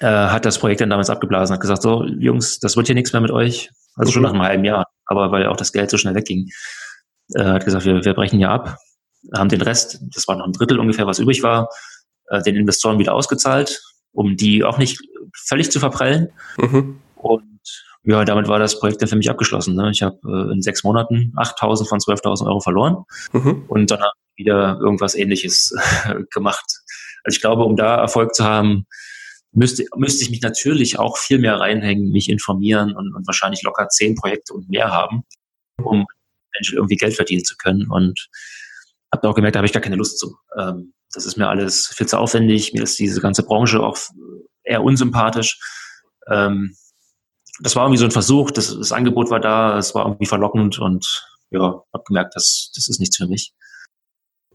äh, 0.00 0.06
hat 0.06 0.44
das 0.44 0.58
Projekt 0.58 0.80
dann 0.80 0.90
damals 0.90 1.10
abgeblasen, 1.10 1.54
hat 1.54 1.60
gesagt, 1.60 1.82
so 1.82 2.04
Jungs, 2.04 2.58
das 2.58 2.76
wird 2.76 2.86
hier 2.86 2.94
nichts 2.94 3.12
mehr 3.12 3.22
mit 3.22 3.30
euch. 3.30 3.70
Also 3.96 4.10
mhm. 4.10 4.14
schon 4.14 4.22
nach 4.22 4.32
einem 4.32 4.42
halben 4.42 4.64
Jahr, 4.64 4.86
aber 5.06 5.32
weil 5.32 5.46
auch 5.46 5.56
das 5.56 5.72
Geld 5.72 5.90
so 5.90 5.98
schnell 5.98 6.14
wegging. 6.14 6.48
Äh, 7.34 7.44
hat 7.44 7.64
gesagt, 7.64 7.84
wir, 7.84 8.04
wir 8.04 8.14
brechen 8.14 8.38
hier 8.38 8.50
ab, 8.50 8.76
haben 9.36 9.48
den 9.48 9.62
Rest, 9.62 10.00
das 10.14 10.26
war 10.28 10.36
noch 10.36 10.46
ein 10.46 10.52
Drittel 10.52 10.78
ungefähr, 10.78 11.06
was 11.06 11.18
übrig 11.18 11.42
war, 11.42 11.68
äh, 12.28 12.42
den 12.42 12.56
Investoren 12.56 12.98
wieder 12.98 13.14
ausgezahlt, 13.14 13.82
um 14.12 14.36
die 14.36 14.64
auch 14.64 14.78
nicht 14.78 15.00
völlig 15.46 15.70
zu 15.70 15.80
verprellen. 15.80 16.32
Mhm. 16.58 17.00
Und 17.16 17.49
ja, 18.02 18.24
damit 18.24 18.48
war 18.48 18.58
das 18.58 18.78
Projekt 18.78 19.02
dann 19.02 19.08
für 19.08 19.16
mich 19.16 19.30
abgeschlossen. 19.30 19.74
Ne? 19.74 19.90
Ich 19.90 20.02
habe 20.02 20.18
äh, 20.24 20.52
in 20.52 20.62
sechs 20.62 20.84
Monaten 20.84 21.32
8.000 21.36 21.88
von 21.88 21.98
12.000 21.98 22.46
Euro 22.46 22.60
verloren 22.60 23.04
mhm. 23.32 23.64
und 23.68 23.90
dann 23.90 24.00
wieder 24.36 24.78
irgendwas 24.80 25.14
Ähnliches 25.14 25.74
gemacht. 26.32 26.64
Also 27.24 27.36
ich 27.36 27.40
glaube, 27.40 27.64
um 27.64 27.76
da 27.76 27.96
Erfolg 27.96 28.34
zu 28.34 28.44
haben, 28.44 28.86
müsste, 29.52 29.84
müsste 29.96 30.24
ich 30.24 30.30
mich 30.30 30.40
natürlich 30.40 30.98
auch 30.98 31.18
viel 31.18 31.38
mehr 31.38 31.60
reinhängen, 31.60 32.10
mich 32.10 32.30
informieren 32.30 32.94
und, 32.96 33.14
und 33.14 33.26
wahrscheinlich 33.26 33.62
locker 33.62 33.88
zehn 33.88 34.14
Projekte 34.14 34.54
und 34.54 34.68
mehr 34.70 34.90
haben, 34.90 35.24
um 35.82 36.06
irgendwie 36.72 36.96
Geld 36.96 37.14
verdienen 37.14 37.44
zu 37.44 37.56
können. 37.56 37.90
Und 37.90 38.28
habe 39.12 39.28
auch 39.28 39.34
gemerkt, 39.34 39.56
da 39.56 39.58
habe 39.58 39.66
ich 39.66 39.72
gar 39.72 39.82
keine 39.82 39.96
Lust 39.96 40.18
zu. 40.18 40.36
Ähm, 40.56 40.94
das 41.12 41.26
ist 41.26 41.36
mir 41.36 41.48
alles 41.48 41.88
viel 41.88 42.06
zu 42.06 42.18
aufwendig. 42.18 42.72
Mir 42.72 42.82
ist 42.82 42.98
diese 42.98 43.20
ganze 43.20 43.42
Branche 43.42 43.80
auch 43.80 43.98
eher 44.62 44.82
unsympathisch. 44.82 45.58
Ähm, 46.28 46.76
das 47.60 47.76
war 47.76 47.84
irgendwie 47.84 47.98
so 47.98 48.04
ein 48.04 48.10
Versuch, 48.10 48.50
das, 48.50 48.76
das 48.76 48.92
Angebot 48.92 49.30
war 49.30 49.40
da, 49.40 49.78
es 49.78 49.94
war 49.94 50.06
irgendwie 50.06 50.26
verlockend 50.26 50.78
und 50.78 51.26
ja, 51.50 51.82
habe 51.92 52.04
gemerkt, 52.06 52.34
das, 52.36 52.72
das 52.74 52.88
ist 52.88 53.00
nichts 53.00 53.16
für 53.16 53.26
mich. 53.26 53.52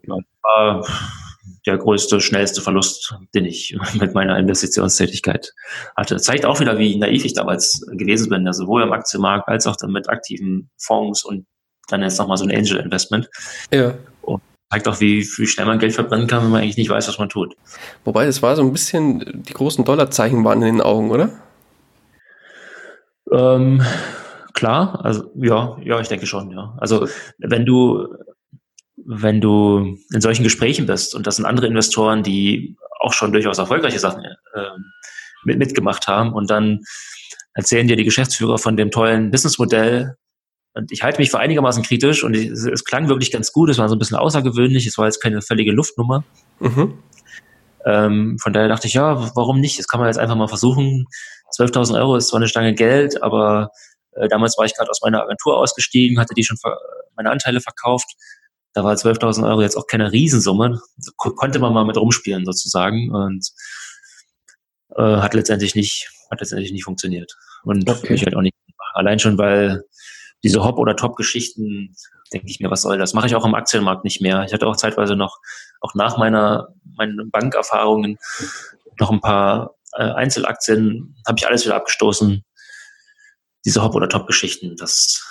Ja, 0.03 0.17
war 0.41 0.85
der 1.65 1.77
größte, 1.77 2.21
schnellste 2.21 2.61
Verlust, 2.61 3.15
den 3.33 3.45
ich 3.45 3.77
mit 3.99 4.13
meiner 4.13 4.37
Investitionstätigkeit 4.37 5.53
hatte. 5.95 6.17
Zeigt 6.17 6.45
auch 6.45 6.59
wieder, 6.59 6.77
wie 6.77 6.95
naiv 6.97 7.25
ich 7.25 7.33
damals 7.33 7.85
gewesen 7.91 8.29
bin, 8.29 8.47
also 8.47 8.63
sowohl 8.63 8.83
im 8.83 8.93
Aktienmarkt 8.93 9.47
als 9.47 9.67
auch 9.67 9.75
dann 9.75 9.91
mit 9.91 10.09
aktiven 10.09 10.69
Fonds 10.77 11.23
und 11.23 11.45
dann 11.87 12.01
jetzt 12.01 12.17
nochmal 12.17 12.37
so 12.37 12.45
ein 12.45 12.55
Angel 12.55 12.77
Investment. 12.77 13.29
Ja. 13.71 13.95
Und 14.21 14.41
zeigt 14.71 14.87
auch, 14.87 14.99
wie, 14.99 15.21
wie 15.37 15.47
schnell 15.47 15.67
man 15.67 15.79
Geld 15.79 15.93
verbrennen 15.93 16.27
kann, 16.27 16.43
wenn 16.43 16.51
man 16.51 16.61
eigentlich 16.61 16.77
nicht 16.77 16.89
weiß, 16.89 17.07
was 17.07 17.19
man 17.19 17.29
tut. 17.29 17.55
Wobei, 18.03 18.25
es 18.25 18.41
war 18.41 18.55
so 18.55 18.63
ein 18.63 18.71
bisschen, 18.71 19.43
die 19.43 19.53
großen 19.53 19.85
Dollarzeichen 19.85 20.43
waren 20.43 20.61
in 20.61 20.77
den 20.77 20.81
Augen, 20.81 21.11
oder? 21.11 21.29
Ähm, 23.31 23.81
klar, 24.53 25.03
also 25.03 25.31
ja, 25.35 25.77
ja, 25.83 25.99
ich 25.99 26.07
denke 26.07 26.25
schon, 26.25 26.51
ja. 26.51 26.75
Also 26.77 27.07
wenn 27.38 27.65
du, 27.65 28.07
wenn 28.95 29.41
du 29.41 29.97
in 30.13 30.21
solchen 30.21 30.43
Gesprächen 30.43 30.85
bist 30.85 31.15
und 31.15 31.27
das 31.27 31.38
sind 31.38 31.45
andere 31.45 31.67
Investoren, 31.67 32.23
die 32.23 32.77
auch 32.99 33.13
schon 33.13 33.31
durchaus 33.31 33.57
erfolgreiche 33.57 33.99
Sachen 33.99 34.23
äh, 34.23 34.69
mit, 35.43 35.59
mitgemacht 35.59 36.07
haben 36.07 36.33
und 36.33 36.49
dann 36.49 36.81
erzählen 37.53 37.88
dir 37.88 37.95
die 37.95 38.03
Geschäftsführer 38.03 38.57
von 38.57 38.77
dem 38.77 38.91
tollen 38.91 39.31
Businessmodell 39.31 40.15
und 40.75 40.91
ich 40.91 41.03
halte 41.03 41.19
mich 41.19 41.31
für 41.31 41.39
einigermaßen 41.39 41.83
kritisch 41.83 42.23
und 42.23 42.35
ich, 42.35 42.49
es, 42.49 42.65
es, 42.65 42.83
klang 42.83 43.07
wirklich 43.07 43.31
ganz 43.31 43.53
gut, 43.53 43.69
es 43.69 43.77
war 43.77 43.88
so 43.88 43.95
ein 43.95 43.99
bisschen 43.99 44.17
außergewöhnlich, 44.17 44.85
es 44.85 44.97
war 44.97 45.05
jetzt 45.05 45.21
keine 45.21 45.41
völlige 45.41 45.71
Luftnummer. 45.71 46.25
Mhm. 46.59 46.99
Ähm, 47.86 48.38
von 48.41 48.52
daher 48.52 48.67
dachte 48.67 48.88
ich, 48.88 48.95
ja, 48.95 49.36
warum 49.36 49.60
nicht? 49.60 49.78
Das 49.78 49.88
kann 49.88 50.00
man 50.00 50.10
jetzt 50.10 50.17
einfach 50.17 50.36
mal 50.36 50.48
versuchen. 50.48 51.06
12.000 51.58 51.98
Euro 52.00 52.15
ist 52.15 52.30
zwar 52.30 52.39
eine 52.39 52.48
Stange 52.48 52.74
Geld, 52.74 53.21
aber 53.21 53.69
äh, 54.13 54.28
damals 54.28 54.58
war 54.58 54.65
ich 54.65 54.76
gerade 54.76 54.89
aus 54.89 55.02
meiner 55.02 55.21
Agentur 55.21 55.58
ausgestiegen, 55.58 56.19
hatte 56.19 56.34
die 56.34 56.43
schon 56.43 56.58
meine 57.15 57.32
Anteile 57.32 57.62
verkauft. 57.62 58.15
Da 58.74 58.84
war 58.84 58.93
12.000 58.93 59.48
Euro 59.48 59.62
jetzt 59.62 59.78
auch 59.78 59.88
keine 59.88 60.12
Riesensumme. 60.12 60.82
Ko 61.15 61.32
konnte 61.32 61.60
man 61.60 61.74
mal 61.74 61.86
mit 61.86 61.98
rumspielen 61.98 62.43
sozusagen 62.43 63.10
und 63.12 63.48
äh, 64.95 65.17
hat 65.17 65.34
letztendlich 65.34 65.76
nicht, 65.76 66.10
hat 66.30 66.41
letztendlich 66.41 66.71
nicht 66.71 66.84
funktioniert. 66.84 67.34
Und 67.63 67.89
okay. 67.89 68.13
ich 68.13 68.26
halt 68.26 68.36
auch 68.36 68.41
nicht. 68.41 68.56
Allein 68.93 69.19
schon, 69.19 69.38
weil 69.38 69.84
diese 70.43 70.63
Hop- 70.63 70.78
oder 70.78 70.95
Top-Geschichten, 70.95 71.95
denke 72.32 72.48
ich 72.50 72.60
mir, 72.60 72.69
was 72.69 72.82
soll 72.82 72.98
das? 72.98 73.13
Mache 73.13 73.28
ich 73.28 73.36
auch 73.36 73.45
im 73.45 73.56
Aktienmarkt 73.56 74.04
nicht 74.04 74.21
mehr. 74.21 74.43
Ich 74.43 74.54
hatte 74.54 74.67
auch 74.67 74.76
zeitweise 74.76 75.15
noch, 75.15 75.38
auch 75.81 75.95
nach 75.95 76.17
meiner, 76.17 76.69
meinen 76.83 77.29
Bankerfahrungen, 77.31 78.17
noch 78.99 79.11
ein 79.11 79.21
paar 79.21 79.75
äh, 79.93 80.03
Einzelaktien, 80.03 81.15
habe 81.27 81.38
ich 81.38 81.47
alles 81.47 81.65
wieder 81.65 81.75
abgestoßen. 81.75 82.43
Diese 83.65 83.83
Hop- 83.83 83.95
oder 83.95 84.09
Top-Geschichten, 84.09 84.75
das, 84.77 85.25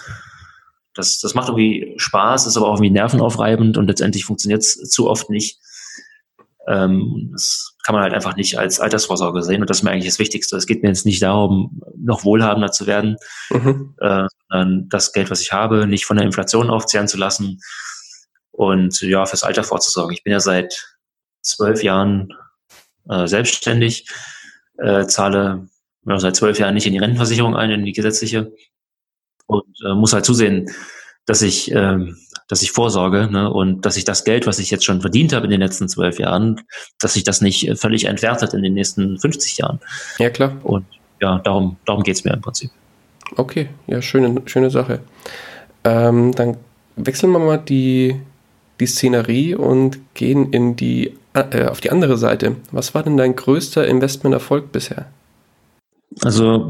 Das, 0.94 1.18
das 1.20 1.35
macht 1.35 1.48
irgendwie 1.48 1.94
Spaß, 1.96 2.46
ist 2.46 2.57
aber 2.57 2.68
auch 2.68 2.74
irgendwie 2.74 2.90
nervenaufreibend 2.90 3.78
und 3.78 3.87
letztendlich 3.87 4.24
funktioniert 4.24 4.62
es 4.62 4.76
zu 4.90 5.09
oft 5.09 5.30
nicht. 5.30 5.59
Ähm, 6.66 7.30
das 7.33 7.74
kann 7.85 7.94
man 7.94 8.02
halt 8.02 8.14
einfach 8.14 8.37
nicht 8.37 8.59
als 8.59 8.80
Altersvorsorge 8.80 9.42
sehen 9.42 9.61
und 9.61 9.68
das 9.68 9.78
ist 9.78 9.83
mir 9.83 9.90
eigentlich 9.90 10.07
das 10.07 10.18
Wichtigste. 10.18 10.57
Es 10.57 10.66
geht 10.66 10.83
mir 10.83 10.88
jetzt 10.88 11.04
nicht 11.04 11.20
darum, 11.22 11.83
noch 11.96 12.24
wohlhabender 12.24 12.72
zu 12.72 12.87
werden, 12.87 13.16
mhm. 13.50 13.94
äh, 14.00 14.26
sondern 14.48 14.88
das 14.88 15.12
Geld, 15.12 15.30
was 15.30 15.42
ich 15.42 15.52
habe, 15.52 15.87
nicht 15.87 16.07
von 16.07 16.16
der 16.16 16.26
Inflation 16.26 16.70
aufzehren 16.70 17.09
zu 17.09 17.18
lassen 17.18 17.61
und 18.57 19.01
ja, 19.01 19.27
fürs 19.27 19.43
Alter 19.43 19.64
vorzusorgen. 19.64 20.14
Ich 20.14 20.23
bin 20.23 20.33
ja 20.33 20.40
seit 20.40 20.97
zwölf 21.43 21.83
Jahren 21.83 22.33
äh, 23.09 23.27
selbstständig, 23.27 24.09
äh, 24.79 25.07
zahle 25.07 25.69
ja, 26.07 26.19
seit 26.19 26.37
zwölf 26.37 26.59
Jahren 26.59 26.75
nicht 26.75 26.87
in 26.87 26.93
die 26.93 26.99
Rentenversicherung 26.99 27.57
ein, 27.57 27.71
in 27.71 27.85
die 27.85 27.93
gesetzliche 27.93 28.53
und 29.47 29.64
äh, 29.85 29.95
muss 29.95 30.12
halt 30.12 30.25
zusehen, 30.25 30.71
dass 31.27 31.43
ich, 31.43 31.71
ähm, 31.73 32.17
dass 32.49 32.62
ich 32.62 32.73
vorsorge 32.73 33.29
ne, 33.31 33.51
und 33.51 33.87
dass 33.87 33.97
ich 33.97 34.05
das 34.05 34.25
Geld, 34.25 34.47
was 34.47 34.59
ich 34.59 34.71
jetzt 34.71 34.85
schon 34.85 35.01
verdient 35.01 35.33
habe 35.33 35.47
in 35.47 35.51
den 35.51 35.61
letzten 35.61 35.88
zwölf 35.88 36.19
Jahren, 36.19 36.61
dass 37.01 37.14
sich 37.14 37.25
das 37.25 37.40
nicht 37.40 37.79
völlig 37.79 38.05
entwertet 38.05 38.55
in 38.55 38.62
den 38.62 38.75
nächsten 38.75 39.19
50 39.19 39.59
Jahren. 39.59 39.81
Ja, 40.19 40.31
klar. 40.31 40.57
Und 40.62 40.85
ja, 41.21 41.38
darum, 41.38 41.77
darum 41.87 42.03
geht's 42.03 42.25
mir 42.25 42.35
im 42.35 42.43
Prinzip. 42.43 42.71
Okay, 43.37 43.71
ja, 43.87 44.03
schöne, 44.03 44.43
schöne 44.47 44.71
Sache. 44.71 45.01
Ähm, 45.85 46.35
dann 46.35 46.59
wechseln 46.97 47.33
wir 47.33 47.38
mal 47.38 47.57
die, 47.57 48.21
die 48.80 48.87
Szenerie 48.87 49.54
und 49.54 49.98
gehen 50.14 50.52
in 50.52 50.76
die, 50.76 51.16
äh, 51.34 51.66
auf 51.66 51.80
die 51.80 51.90
andere 51.90 52.16
Seite. 52.16 52.56
Was 52.72 52.94
war 52.94 53.02
denn 53.02 53.16
dein 53.16 53.37
größter 53.37 53.87
Investmenterfolg 53.87 54.72
bisher? 54.72 55.06
Also 56.22 56.68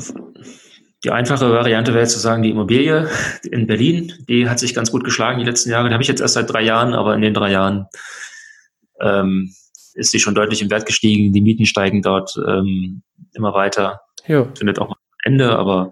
die 1.05 1.11
einfache 1.11 1.51
Variante 1.51 1.93
wäre 1.93 2.03
jetzt 2.03 2.15
zu 2.15 2.19
sagen, 2.19 2.43
die 2.43 2.51
Immobilie 2.51 3.09
in 3.45 3.67
Berlin, 3.67 4.13
die 4.29 4.49
hat 4.49 4.59
sich 4.59 4.75
ganz 4.75 4.91
gut 4.91 5.05
geschlagen 5.05 5.39
die 5.39 5.45
letzten 5.45 5.71
Jahre. 5.71 5.89
Die 5.89 5.93
habe 5.93 6.03
ich 6.03 6.09
jetzt 6.09 6.21
erst 6.21 6.35
seit 6.35 6.51
drei 6.51 6.63
Jahren, 6.63 6.95
aber 6.95 7.15
in 7.15 7.21
den 7.21 7.35
drei 7.35 7.51
Jahren 7.51 7.87
ähm, 9.01 9.53
ist 9.95 10.13
sie 10.13 10.19
schon 10.19 10.35
deutlich 10.35 10.63
im 10.63 10.71
Wert 10.71 10.87
gestiegen. 10.87 11.33
Die 11.33 11.43
Mieten 11.43 11.67
steigen 11.67 12.01
dort 12.01 12.35
ähm, 12.47 13.03
immer 13.35 13.53
weiter. 13.53 14.01
Ja. 14.27 14.47
Findet 14.57 14.79
auch 14.79 14.89
mal 14.89 14.97
ein 14.97 15.33
Ende, 15.33 15.59
aber 15.59 15.91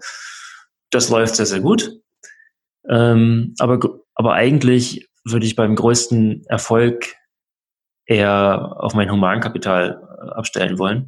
das 0.89 1.09
läuft 1.09 1.35
sehr, 1.35 1.45
sehr 1.45 1.59
gut. 1.59 1.91
Ähm, 2.89 3.53
aber, 3.59 3.79
aber 4.15 4.33
eigentlich 4.33 5.07
würde 5.25 5.45
ich 5.45 5.55
beim 5.55 5.75
größten 5.75 6.45
Erfolg 6.47 7.15
eher 8.05 8.75
auf 8.77 8.93
mein 8.93 9.11
Humankapital 9.11 10.01
äh, 10.01 10.29
abstellen 10.31 10.77
wollen. 10.77 11.07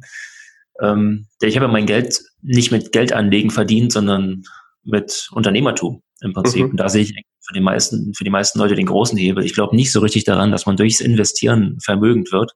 Ähm, 0.80 1.26
ich 1.40 1.56
habe 1.56 1.68
mein 1.68 1.86
Geld 1.86 2.22
nicht 2.42 2.72
mit 2.72 2.92
Geldanlegen 2.92 3.50
verdient, 3.50 3.92
sondern 3.92 4.42
mit 4.82 5.28
Unternehmertum 5.32 6.02
im 6.20 6.32
Prinzip. 6.32 6.64
Mhm. 6.64 6.70
Und 6.70 6.76
da 6.78 6.88
sehe 6.88 7.02
ich 7.02 7.14
für 7.46 7.54
die 7.54 7.60
meisten, 7.60 8.14
für 8.14 8.24
die 8.24 8.30
meisten 8.30 8.58
Leute 8.58 8.74
den 8.74 8.86
großen 8.86 9.18
Hebel. 9.18 9.44
Ich 9.44 9.54
glaube 9.54 9.76
nicht 9.76 9.92
so 9.92 10.00
richtig 10.00 10.24
daran, 10.24 10.50
dass 10.50 10.66
man 10.66 10.76
durchs 10.76 11.00
Investieren 11.00 11.78
vermögend 11.82 12.32
wird. 12.32 12.52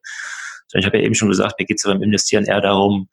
Ich 0.73 0.87
habe 0.87 0.99
ja 0.99 1.05
eben 1.05 1.14
schon 1.14 1.29
gesagt, 1.29 1.59
mir 1.59 1.66
geht 1.66 1.79
es 1.79 1.83
beim 1.85 2.03
Investieren 2.03 2.44
eher 2.44 2.61
darum, 2.61 3.09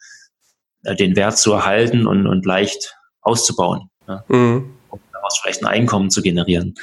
äh, 0.83 0.95
den 0.95 1.15
Wert 1.15 1.37
zu 1.37 1.53
erhalten 1.53 2.07
und, 2.07 2.27
und 2.27 2.45
leicht 2.45 2.95
auszubauen. 3.21 3.89
Ja? 4.07 4.23
Mhm. 4.27 4.73
Um 4.89 4.99
daraus 5.11 5.39
vielleicht 5.41 5.63
ein 5.63 5.67
Einkommen 5.67 6.09
zu 6.09 6.21
generieren. 6.21 6.75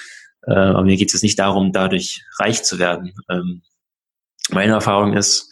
Äh, 0.46 0.52
aber 0.54 0.82
mir 0.82 0.96
geht 0.96 1.14
es 1.14 1.22
nicht 1.22 1.38
darum, 1.38 1.72
dadurch 1.72 2.24
reich 2.38 2.62
zu 2.62 2.78
werden. 2.78 3.12
Ähm, 3.30 3.62
meine 4.50 4.72
Erfahrung 4.72 5.14
ist, 5.14 5.50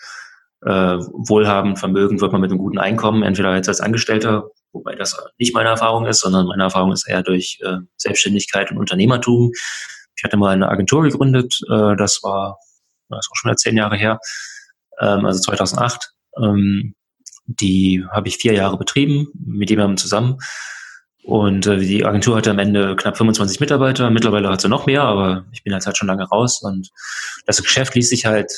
äh, 0.65 0.71
wohlhabend, 0.71 1.79
vermögend 1.79 2.21
wird 2.21 2.33
man 2.33 2.41
mit 2.41 2.51
einem 2.51 2.59
guten 2.59 2.79
Einkommen, 2.79 3.23
entweder 3.23 3.55
jetzt 3.55 3.69
als 3.69 3.81
Angestellter, 3.81 4.45
wobei 4.73 4.95
das 4.95 5.17
nicht 5.39 5.55
meine 5.55 5.71
Erfahrung 5.71 6.07
ist, 6.07 6.21
sondern 6.21 6.47
meine 6.47 6.63
Erfahrung 6.63 6.93
ist 6.93 7.09
eher 7.09 7.23
durch 7.23 7.59
äh, 7.63 7.79
Selbstständigkeit 7.97 8.71
und 8.71 8.79
Unternehmertum. 8.79 9.51
Ich 10.17 10.25
hatte 10.25 10.37
mal 10.37 10.51
eine 10.51 10.69
Agentur 10.69 11.03
gegründet, 11.03 11.59
äh, 11.69 11.97
das 11.97 12.23
war, 12.23 12.59
das 13.09 13.21
ist 13.21 13.31
auch 13.33 13.37
schon 13.37 13.57
zehn 13.57 13.77
Jahre 13.77 13.97
her, 13.97 14.21
ähm, 15.01 15.25
also 15.25 15.41
2008. 15.41 16.13
Ähm, 16.41 16.95
die 17.47 18.05
habe 18.11 18.29
ich 18.29 18.37
vier 18.37 18.53
Jahre 18.55 18.79
betrieben, 18.79 19.29
mit 19.35 19.69
jemandem 19.69 19.97
zusammen. 19.97 20.39
Und 21.23 21.67
äh, 21.67 21.79
die 21.79 22.05
Agentur 22.05 22.37
hatte 22.37 22.51
am 22.51 22.59
Ende 22.59 22.97
knapp 22.97 23.17
25 23.17 23.61
Mitarbeiter. 23.61 24.11
Mittlerweile 24.11 24.49
hat 24.49 24.61
sie 24.61 24.69
noch 24.69 24.87
mehr, 24.87 25.03
aber 25.03 25.45
ich 25.53 25.63
bin 25.63 25.73
jetzt 25.73 25.87
halt 25.87 25.97
schon 25.97 26.09
lange 26.09 26.25
raus. 26.25 26.61
Und 26.63 26.91
das 27.47 27.63
Geschäft 27.63 27.95
ließ 27.95 28.09
sich 28.09 28.27
halt 28.27 28.53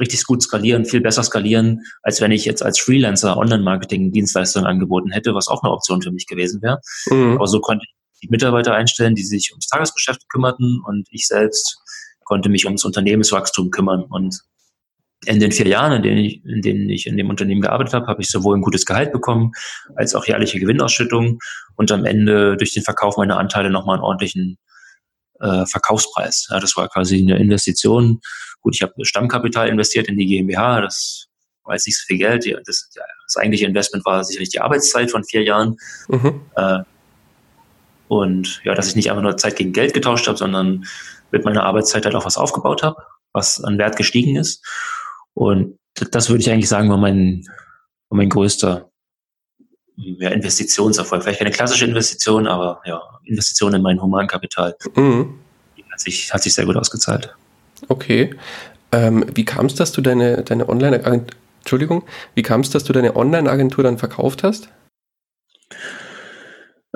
richtig 0.00 0.24
gut 0.24 0.42
skalieren, 0.42 0.84
viel 0.84 1.00
besser 1.00 1.22
skalieren, 1.22 1.80
als 2.02 2.20
wenn 2.20 2.32
ich 2.32 2.44
jetzt 2.44 2.62
als 2.62 2.78
Freelancer 2.78 3.36
Online-Marketing-Dienstleistungen 3.36 4.66
angeboten 4.66 5.10
hätte, 5.10 5.34
was 5.34 5.48
auch 5.48 5.62
eine 5.62 5.72
Option 5.72 6.02
für 6.02 6.12
mich 6.12 6.26
gewesen 6.26 6.62
wäre. 6.62 6.80
Mhm. 7.06 7.36
Aber 7.36 7.46
so 7.46 7.60
konnte 7.60 7.84
ich 7.84 7.94
die 8.22 8.28
Mitarbeiter 8.30 8.74
einstellen, 8.74 9.14
die 9.14 9.22
sich 9.22 9.50
ums 9.52 9.66
Tagesgeschäft 9.66 10.28
kümmerten 10.28 10.80
und 10.86 11.06
ich 11.10 11.26
selbst 11.26 11.78
konnte 12.24 12.48
mich 12.48 12.64
ums 12.64 12.84
Unternehmenswachstum 12.84 13.70
kümmern. 13.70 14.04
Und 14.04 14.40
in 15.26 15.40
den 15.40 15.52
vier 15.52 15.66
Jahren, 15.66 15.92
in 15.92 16.02
denen 16.02 16.18
ich 16.18 16.44
in, 16.44 16.62
denen 16.62 16.90
ich 16.90 17.06
in 17.06 17.16
dem 17.16 17.30
Unternehmen 17.30 17.60
gearbeitet 17.60 17.94
habe, 17.94 18.06
habe 18.06 18.22
ich 18.22 18.28
sowohl 18.28 18.56
ein 18.56 18.62
gutes 18.62 18.86
Gehalt 18.86 19.12
bekommen, 19.12 19.52
als 19.96 20.14
auch 20.14 20.26
jährliche 20.26 20.60
Gewinnausschüttung 20.60 21.38
und 21.76 21.92
am 21.92 22.04
Ende 22.04 22.56
durch 22.56 22.74
den 22.74 22.82
Verkauf 22.82 23.16
meiner 23.16 23.38
Anteile 23.38 23.70
nochmal 23.70 23.96
einen 23.96 24.04
ordentlichen 24.04 24.58
äh, 25.40 25.66
Verkaufspreis. 25.66 26.48
Ja, 26.50 26.60
das 26.60 26.76
war 26.76 26.88
quasi 26.88 27.20
eine 27.20 27.38
Investition 27.38 28.20
Gut, 28.64 28.74
ich 28.76 28.82
habe 28.82 29.04
Stammkapital 29.04 29.68
investiert 29.68 30.08
in 30.08 30.16
die 30.16 30.24
GmbH, 30.24 30.80
das 30.80 31.26
war 31.64 31.74
jetzt 31.74 31.86
nicht 31.86 31.98
so 31.98 32.06
viel 32.06 32.16
Geld. 32.16 32.46
Das, 32.66 32.90
das 32.94 33.36
eigentliche 33.36 33.66
Investment 33.66 34.06
war 34.06 34.24
sicherlich 34.24 34.48
die 34.48 34.60
Arbeitszeit 34.60 35.10
von 35.10 35.22
vier 35.22 35.42
Jahren. 35.42 35.76
Mhm. 36.08 36.40
Äh, 36.56 36.78
und 38.08 38.62
ja, 38.64 38.74
dass 38.74 38.88
ich 38.88 38.96
nicht 38.96 39.10
einfach 39.10 39.22
nur 39.22 39.36
Zeit 39.36 39.56
gegen 39.56 39.74
Geld 39.74 39.92
getauscht 39.92 40.26
habe, 40.28 40.38
sondern 40.38 40.86
mit 41.30 41.44
meiner 41.44 41.64
Arbeitszeit 41.64 42.06
halt 42.06 42.14
auch 42.14 42.24
was 42.24 42.38
aufgebaut 42.38 42.82
habe, 42.82 42.96
was 43.34 43.62
an 43.62 43.76
Wert 43.76 43.96
gestiegen 43.96 44.36
ist. 44.36 44.66
Und 45.34 45.78
das 46.10 46.30
würde 46.30 46.40
ich 46.40 46.50
eigentlich 46.50 46.68
sagen, 46.68 46.90
war 46.90 46.96
mein, 46.96 47.44
war 48.08 48.16
mein 48.16 48.28
größter 48.28 48.88
ja, 49.96 50.30
Investitionserfolg. 50.30 51.22
Vielleicht 51.22 51.38
keine 51.38 51.50
klassische 51.50 51.84
Investition, 51.84 52.46
aber 52.46 52.80
ja, 52.84 53.00
Investition 53.24 53.74
in 53.74 53.82
mein 53.82 54.00
Humankapital. 54.00 54.76
Mhm. 54.96 55.38
Hat, 55.90 56.00
sich, 56.00 56.32
hat 56.32 56.42
sich 56.42 56.54
sehr 56.54 56.66
gut 56.66 56.76
ausgezahlt. 56.76 57.34
Okay. 57.88 58.34
Ähm, 58.92 59.24
wie 59.34 59.44
kam 59.44 59.66
es, 59.66 59.74
dass 59.74 59.92
du 59.92 60.00
deine, 60.00 60.42
deine 60.42 60.68
Online 60.68 61.26
Entschuldigung, 61.64 62.04
wie 62.34 62.42
kam 62.42 62.60
es, 62.60 62.68
dass 62.68 62.84
du 62.84 62.92
deine 62.92 63.16
Online-Agentur 63.16 63.82
dann 63.82 63.96
verkauft 63.96 64.42
hast? 64.42 64.68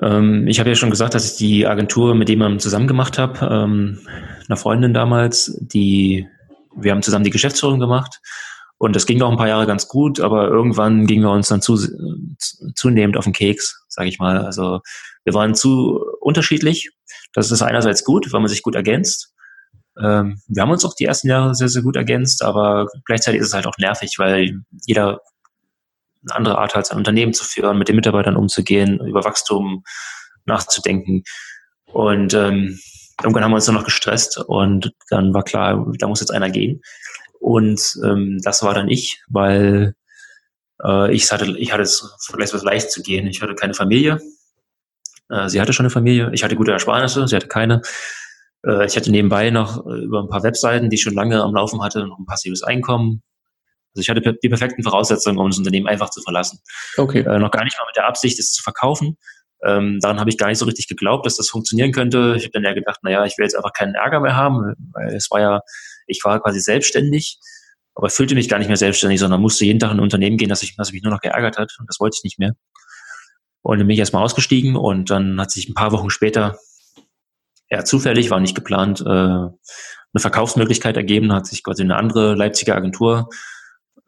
Ähm, 0.03 0.46
ich 0.46 0.61
habe 0.61 0.68
ja 0.68 0.77
schon 0.77 0.90
gesagt, 0.90 1.14
dass 1.14 1.33
ich 1.33 1.38
die 1.38 1.66
Agentur 1.66 2.14
mit 2.14 2.29
jemandem 2.29 2.61
zusammen 2.61 2.87
gemacht 2.87 3.16
habe, 3.16 3.46
ähm, 3.51 4.01
einer 4.46 4.57
Freundin 4.59 4.92
damals, 4.92 5.57
die 5.59 6.29
wir 6.76 6.92
haben 6.92 7.02
zusammen 7.02 7.24
die 7.24 7.31
Geschäftsführung 7.31 7.81
gemacht 7.81 8.20
und 8.78 8.94
das 8.94 9.07
ging 9.07 9.20
auch 9.22 9.31
ein 9.31 9.37
paar 9.37 9.48
Jahre 9.48 9.66
ganz 9.66 9.88
gut, 9.88 10.20
aber 10.20 10.48
irgendwann 10.48 11.07
gingen 11.07 11.24
wir 11.24 11.33
uns 11.33 11.48
dann 11.48 11.61
zu, 11.61 11.76
zunehmend 12.74 13.16
auf 13.16 13.24
den 13.24 13.33
Keks, 13.33 13.85
sage 13.88 14.09
ich 14.09 14.20
mal. 14.20 14.44
Also 14.44 14.81
wir 15.24 15.35
waren 15.35 15.57
zu 15.57 16.00
unterschiedlich. 16.20 16.90
Das 17.33 17.50
ist 17.50 17.61
einerseits 17.61 18.04
gut, 18.04 18.33
weil 18.33 18.40
man 18.40 18.48
sich 18.48 18.62
gut 18.62 18.76
ergänzt. 18.76 19.35
Ähm, 20.00 20.40
wir 20.46 20.62
haben 20.62 20.70
uns 20.70 20.85
auch 20.85 20.94
die 20.94 21.07
ersten 21.07 21.28
Jahre 21.28 21.57
sehr, 21.57 21.68
sehr 21.68 21.83
gut 21.83 21.96
ergänzt, 21.96 22.44
aber 22.44 22.87
gleichzeitig 23.04 23.40
ist 23.40 23.48
es 23.48 23.54
halt 23.54 23.66
auch 23.66 23.78
nervig, 23.78 24.14
weil 24.18 24.61
jeder 24.87 25.20
eine 26.22 26.37
andere 26.37 26.59
Art 26.59 26.76
hat, 26.76 26.87
sein 26.87 26.98
Unternehmen 26.98 27.35
zu 27.35 27.44
führen, 27.44 27.78
mit 27.78 27.88
den 27.88 27.96
Mitarbeitern 27.96 28.37
umzugehen, 28.37 29.00
über 29.00 29.24
Wachstum 29.24 29.83
nachzudenken. 30.44 31.24
Und 31.87 32.33
ähm, 32.35 32.78
irgendwann 33.22 33.44
haben 33.44 33.50
wir 33.50 33.57
uns 33.57 33.66
nur 33.66 33.76
noch 33.76 33.85
gestresst 33.85 34.38
und 34.38 34.92
dann 35.11 35.35
war 35.35 35.42
klar, 35.42 35.87
da 35.98 36.07
muss 36.07 36.20
jetzt 36.20 36.31
einer 36.31 36.50
gehen. 36.50 36.81
Und 37.40 37.98
ähm, 38.04 38.40
das 38.42 38.62
war 38.62 38.74
dann 38.74 38.88
ich, 38.88 39.22
weil 39.28 39.94
äh, 40.83 41.12
ich 41.12 41.31
hatte, 41.31 41.46
ich 41.59 41.72
hatte 41.72 41.83
es 41.83 42.16
vielleicht 42.26 42.54
was 42.54 42.62
leicht 42.62 42.90
zu 42.90 43.02
gehen. 43.02 43.26
Ich 43.26 43.42
hatte 43.42 43.54
keine 43.54 43.74
Familie. 43.74 44.20
Äh, 45.31 45.48
sie 45.48 45.61
hatte 45.61 45.72
schon 45.72 45.87
eine 45.87 45.90
Familie. 45.90 46.31
Ich 46.33 46.42
hatte 46.44 46.57
gute 46.57 46.72
Ersparnisse, 46.72 47.26
sie 47.28 47.37
hatte 47.37 47.48
keine. 47.48 47.83
Äh, 48.66 48.87
ich 48.87 48.96
hatte 48.96 49.11
nebenbei 49.11 49.50
noch 49.50 49.87
äh, 49.87 50.04
über 50.04 50.20
ein 50.20 50.28
paar 50.28 50.42
Webseiten, 50.42 50.90
die 50.90 50.96
ich 50.96 51.02
schon 51.02 51.14
lange 51.14 51.42
am 51.42 51.54
Laufen 51.54 51.83
hatte, 51.83 52.07
noch 52.07 52.18
ein 52.18 52.26
passives 52.26 52.62
Einkommen. 52.62 53.22
Also 53.94 54.02
ich 54.02 54.11
hatte 54.11 54.37
die 54.42 54.48
perfekten 54.48 54.83
Voraussetzungen, 54.83 55.38
um 55.38 55.50
das 55.50 55.59
Unternehmen 55.59 55.87
einfach 55.87 56.11
zu 56.11 56.22
verlassen. 56.22 56.61
Okay. 56.96 57.20
Äh, 57.20 57.38
noch 57.38 57.50
gar 57.50 57.64
nicht 57.64 57.78
mal 57.78 57.87
mit 57.87 57.96
der 57.96 58.07
Absicht, 58.07 58.38
es 58.38 58.52
zu 58.52 58.62
verkaufen. 58.62 59.16
Ähm, 59.64 59.99
daran 60.01 60.21
habe 60.21 60.31
ich 60.31 60.38
gar 60.38 60.49
nicht 60.49 60.59
so 60.59 60.66
richtig 60.66 60.88
geglaubt, 60.88 61.27
dass 61.27 61.37
das 61.37 61.49
funktionieren 61.49 61.92
könnte. 61.92 62.35
Ich 62.37 62.44
habe 62.44 62.53
dann 62.53 62.64
ja 62.64 62.73
gedacht, 62.73 63.01
naja, 63.03 63.25
ich 63.25 63.37
will 63.38 63.44
jetzt 63.44 63.57
einfach 63.57 63.73
keinen 63.73 63.94
Ärger 63.94 64.21
mehr 64.21 64.37
haben, 64.37 64.75
weil 64.92 65.14
es 65.14 65.31
war 65.31 65.40
ja, 65.40 65.61
ich 66.07 66.21
war 66.25 66.40
quasi 66.40 66.61
selbstständig, 66.61 67.38
aber 67.94 68.09
fühlte 68.09 68.35
mich 68.35 68.49
gar 68.49 68.59
nicht 68.59 68.68
mehr 68.68 68.77
selbstständig, 68.77 69.18
sondern 69.21 69.40
musste 69.40 69.64
jeden 69.64 69.81
Tag 69.81 69.90
in 69.90 69.99
ein 69.99 70.03
Unternehmen 70.03 70.37
gehen, 70.37 70.49
das, 70.49 70.62
ich, 70.62 70.77
mich 70.79 71.03
nur 71.03 71.12
noch 71.12 71.21
geärgert 71.21 71.59
hat 71.59 71.75
und 71.81 71.88
das 71.88 71.99
wollte 71.99 72.16
ich 72.18 72.25
nicht 72.25 72.38
mehr. 72.38 72.55
Und 73.62 73.79
dann 73.79 73.87
bin 73.87 73.94
ich 73.94 74.01
erstmal 74.01 74.25
ausgestiegen 74.25 74.77
und 74.77 75.11
dann 75.11 75.40
hat 75.40 75.51
sich 75.51 75.68
ein 75.68 75.75
paar 75.75 75.92
Wochen 75.92 76.11
später 76.11 76.59
eher 77.68 77.85
zufällig, 77.85 78.31
war 78.31 78.40
nicht 78.40 78.55
geplant, 78.55 79.01
äh, 79.01 79.05
eine 79.05 80.21
Verkaufsmöglichkeit 80.21 80.97
ergeben, 80.97 81.33
hat 81.33 81.47
sich 81.47 81.62
quasi 81.62 81.83
eine 81.83 81.97
andere 81.97 82.35
Leipziger 82.35 82.77
Agentur 82.77 83.29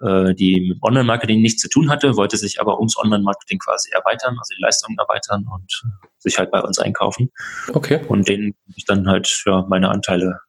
äh, 0.03 0.35
die 0.35 0.69
mit 0.71 0.83
Online-Marketing 0.83 1.41
nichts 1.41 1.63
zu 1.63 1.69
tun 1.69 1.91
hatte, 1.91 2.17
wollte 2.17 2.37
sich 2.37 2.61
aber 2.61 2.79
ums 2.79 2.97
Online-Marketing 2.97 3.59
quasi 3.59 3.91
erweitern, 3.91 4.37
also 4.39 4.55
die 4.57 4.63
Leistungen 4.63 4.97
erweitern 4.99 5.47
und 5.53 5.83
sich 6.19 6.39
halt 6.39 6.51
bei 6.51 6.61
uns 6.61 6.79
einkaufen. 6.79 7.31
Okay. 7.73 8.01
Und 8.09 8.29
denen 8.29 8.55
ich 8.75 8.85
dann 8.85 9.09
halt 9.09 9.43
ja, 9.47 9.65
meine 9.69 9.89
Anteile, 9.89 10.41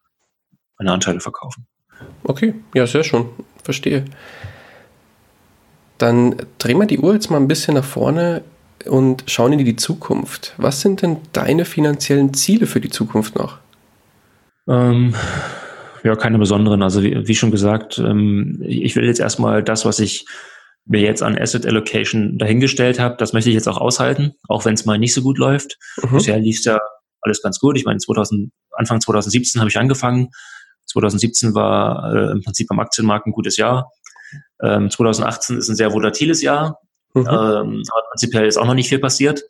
meine 0.77 0.91
Anteile 0.91 1.19
verkaufen. 1.19 1.67
Okay, 2.23 2.55
ja, 2.73 2.87
sehr 2.87 3.03
schön. 3.03 3.29
Verstehe. 3.63 4.05
Dann 5.97 6.35
drehen 6.57 6.79
wir 6.79 6.87
die 6.87 6.99
Uhr 6.99 7.13
jetzt 7.13 7.29
mal 7.29 7.37
ein 7.37 7.47
bisschen 7.47 7.75
nach 7.75 7.83
vorne 7.83 8.43
und 8.85 9.23
schauen 9.27 9.53
in 9.53 9.63
die 9.63 9.75
Zukunft. 9.75 10.53
Was 10.57 10.81
sind 10.81 11.03
denn 11.03 11.17
deine 11.33 11.65
finanziellen 11.65 12.33
Ziele 12.33 12.65
für 12.65 12.81
die 12.81 12.89
Zukunft 12.89 13.35
noch? 13.35 13.59
Ähm, 14.67 15.13
ja, 16.03 16.15
keine 16.15 16.39
besonderen. 16.39 16.81
Also 16.83 17.03
wie, 17.03 17.27
wie 17.27 17.35
schon 17.35 17.51
gesagt, 17.51 17.99
ähm, 17.99 18.61
ich 18.65 18.95
will 18.95 19.05
jetzt 19.05 19.19
erstmal 19.19 19.63
das, 19.63 19.85
was 19.85 19.99
ich 19.99 20.25
mir 20.85 21.01
jetzt 21.01 21.21
an 21.21 21.37
Asset 21.37 21.65
Allocation 21.65 22.37
dahingestellt 22.37 22.99
habe, 22.99 23.15
das 23.17 23.33
möchte 23.33 23.49
ich 23.49 23.55
jetzt 23.55 23.67
auch 23.67 23.77
aushalten, 23.77 24.33
auch 24.47 24.65
wenn 24.65 24.73
es 24.73 24.85
mal 24.85 24.97
nicht 24.97 25.13
so 25.13 25.21
gut 25.21 25.37
läuft. 25.37 25.77
Mhm. 26.01 26.17
Bisher 26.17 26.39
lief 26.39 26.57
es 26.59 26.65
ja 26.65 26.79
alles 27.21 27.41
ganz 27.41 27.59
gut. 27.59 27.77
Ich 27.77 27.85
meine, 27.85 27.99
2000, 27.99 28.51
Anfang 28.71 28.99
2017 28.99 29.61
habe 29.61 29.69
ich 29.69 29.77
angefangen. 29.77 30.29
2017 30.87 31.53
war 31.53 32.13
äh, 32.13 32.31
im 32.31 32.41
Prinzip 32.41 32.69
am 32.71 32.79
Aktienmarkt 32.79 33.27
ein 33.27 33.31
gutes 33.31 33.57
Jahr. 33.57 33.91
Ähm, 34.61 34.89
2018 34.89 35.57
ist 35.57 35.69
ein 35.69 35.75
sehr 35.75 35.93
volatiles 35.93 36.41
Jahr. 36.41 36.79
Mhm. 37.13 37.27
Ähm, 37.27 37.83
aber 37.91 38.03
prinzipiell 38.09 38.47
ist 38.47 38.57
auch 38.57 38.65
noch 38.65 38.73
nicht 38.73 38.89
viel 38.89 38.99
passiert. 38.99 39.43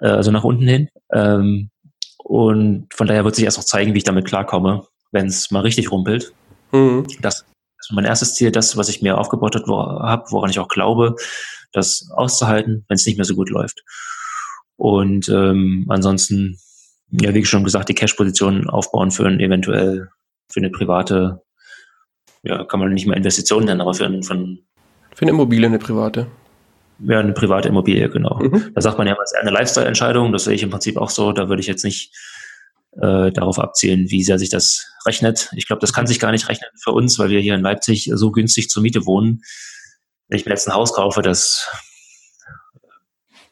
Äh, 0.00 0.08
also 0.08 0.30
nach 0.30 0.44
unten 0.44 0.66
hin. 0.66 0.88
Ähm, 1.12 1.70
und 2.18 2.88
von 2.92 3.06
daher 3.06 3.24
wird 3.24 3.36
sich 3.36 3.44
erst 3.44 3.58
noch 3.58 3.64
zeigen, 3.64 3.92
wie 3.92 3.98
ich 3.98 4.04
damit 4.04 4.24
klarkomme 4.24 4.86
wenn 5.16 5.26
es 5.26 5.50
mal 5.50 5.60
richtig 5.60 5.90
rumpelt. 5.90 6.32
Mhm. 6.72 7.06
Das 7.20 7.46
ist 7.80 7.92
mein 7.92 8.04
erstes 8.04 8.34
Ziel, 8.34 8.52
das, 8.52 8.76
was 8.76 8.90
ich 8.90 9.00
mir 9.00 9.16
aufgebaut 9.16 9.56
habe, 9.56 10.24
woran 10.30 10.50
ich 10.50 10.58
auch 10.58 10.68
glaube, 10.68 11.16
das 11.72 12.10
auszuhalten, 12.14 12.84
wenn 12.88 12.96
es 12.96 13.06
nicht 13.06 13.16
mehr 13.16 13.24
so 13.24 13.34
gut 13.34 13.48
läuft. 13.48 13.82
Und 14.76 15.28
ähm, 15.30 15.86
ansonsten, 15.88 16.58
ja, 17.10 17.32
wie 17.32 17.44
schon 17.46 17.64
gesagt, 17.64 17.88
die 17.88 17.94
Cash-Position 17.94 18.68
aufbauen 18.68 19.10
für 19.10 19.26
ein 19.26 19.40
eventuell 19.40 20.08
für 20.48 20.60
eine 20.60 20.70
private, 20.70 21.42
ja, 22.42 22.64
kann 22.64 22.78
man 22.78 22.92
nicht 22.92 23.06
mehr 23.06 23.16
Investition 23.16 23.64
nennen, 23.64 23.80
aber 23.80 23.94
für, 23.94 24.04
ein, 24.04 24.22
für, 24.22 24.34
ein, 24.34 24.58
für 25.14 25.22
eine 25.22 25.30
Immobilie, 25.30 25.66
eine 25.66 25.78
private. 25.78 26.26
Ja, 26.98 27.20
eine 27.20 27.32
private 27.32 27.68
Immobilie, 27.68 28.08
genau. 28.10 28.38
Mhm. 28.38 28.72
Da 28.74 28.80
sagt 28.82 28.98
man 28.98 29.06
ja, 29.06 29.16
es 29.22 29.32
ist 29.32 29.38
eine 29.40 29.50
Lifestyle-Entscheidung, 29.50 30.32
das 30.32 30.44
sehe 30.44 30.54
ich 30.54 30.62
im 30.62 30.70
Prinzip 30.70 30.98
auch 30.98 31.10
so. 31.10 31.32
Da 31.32 31.48
würde 31.48 31.60
ich 31.60 31.66
jetzt 31.66 31.84
nicht 31.84 32.14
äh, 33.00 33.30
darauf 33.30 33.58
abzielen, 33.58 34.10
wie 34.10 34.24
sehr 34.24 34.38
sich 34.38 34.50
das 34.50 34.86
rechnet. 35.06 35.50
Ich 35.54 35.66
glaube, 35.66 35.80
das 35.80 35.92
kann 35.92 36.06
sich 36.06 36.20
gar 36.20 36.32
nicht 36.32 36.48
rechnen 36.48 36.70
für 36.82 36.92
uns, 36.92 37.18
weil 37.18 37.30
wir 37.30 37.40
hier 37.40 37.54
in 37.54 37.62
Leipzig 37.62 38.10
so 38.14 38.30
günstig 38.30 38.70
zur 38.70 38.82
Miete 38.82 39.06
wohnen. 39.06 39.42
Wenn 40.28 40.38
ich 40.38 40.46
mir 40.46 40.52
jetzt 40.52 40.66
ein 40.66 40.74
Haus 40.74 40.92
kaufe, 40.94 41.22
das, 41.22 41.68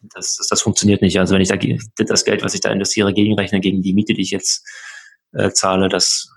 das, 0.01 0.37
das, 0.37 0.49
das 0.49 0.63
funktioniert 0.63 1.03
nicht. 1.03 1.19
Also 1.19 1.35
wenn 1.35 1.43
ich 1.43 1.49
da 1.49 1.57
das 2.05 2.25
Geld, 2.25 2.43
was 2.43 2.55
ich 2.55 2.61
da 2.61 2.71
investiere, 2.71 3.13
gegenrechne 3.13 3.61
gegen 3.61 3.83
die 3.83 3.95
Miete, 3.95 4.15
die 4.15 4.23
ich 4.23 4.31
jetzt 4.31 4.67
äh, 5.33 5.51
zahle, 5.51 5.89
das, 5.89 6.29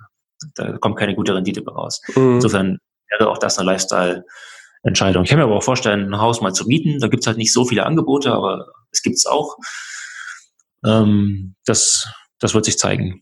da 0.55 0.77
kommt 0.77 0.97
keine 0.97 1.15
gute 1.15 1.33
Rendite 1.33 1.63
raus. 1.65 2.01
Mhm. 2.15 2.35
Insofern 2.35 2.77
wäre 3.09 3.29
auch 3.29 3.37
das 3.37 3.57
eine 3.57 3.71
Lifestyle-Entscheidung. 3.71 5.23
Ich 5.23 5.29
kann 5.29 5.39
mir 5.39 5.45
aber 5.45 5.55
auch 5.55 5.63
vorstellen, 5.63 6.13
ein 6.13 6.19
Haus 6.19 6.41
mal 6.41 6.53
zu 6.53 6.65
mieten. 6.67 6.99
Da 6.99 7.07
gibt 7.07 7.23
es 7.23 7.27
halt 7.27 7.37
nicht 7.37 7.53
so 7.53 7.65
viele 7.65 7.85
Angebote, 7.85 8.33
aber 8.33 8.67
es 8.91 9.01
gibt 9.01 9.15
es 9.15 9.25
auch. 9.25 9.57
Ähm, 10.85 11.55
das 11.65 12.07
das 12.39 12.53
wird 12.53 12.65
sich 12.65 12.77
zeigen. 12.77 13.21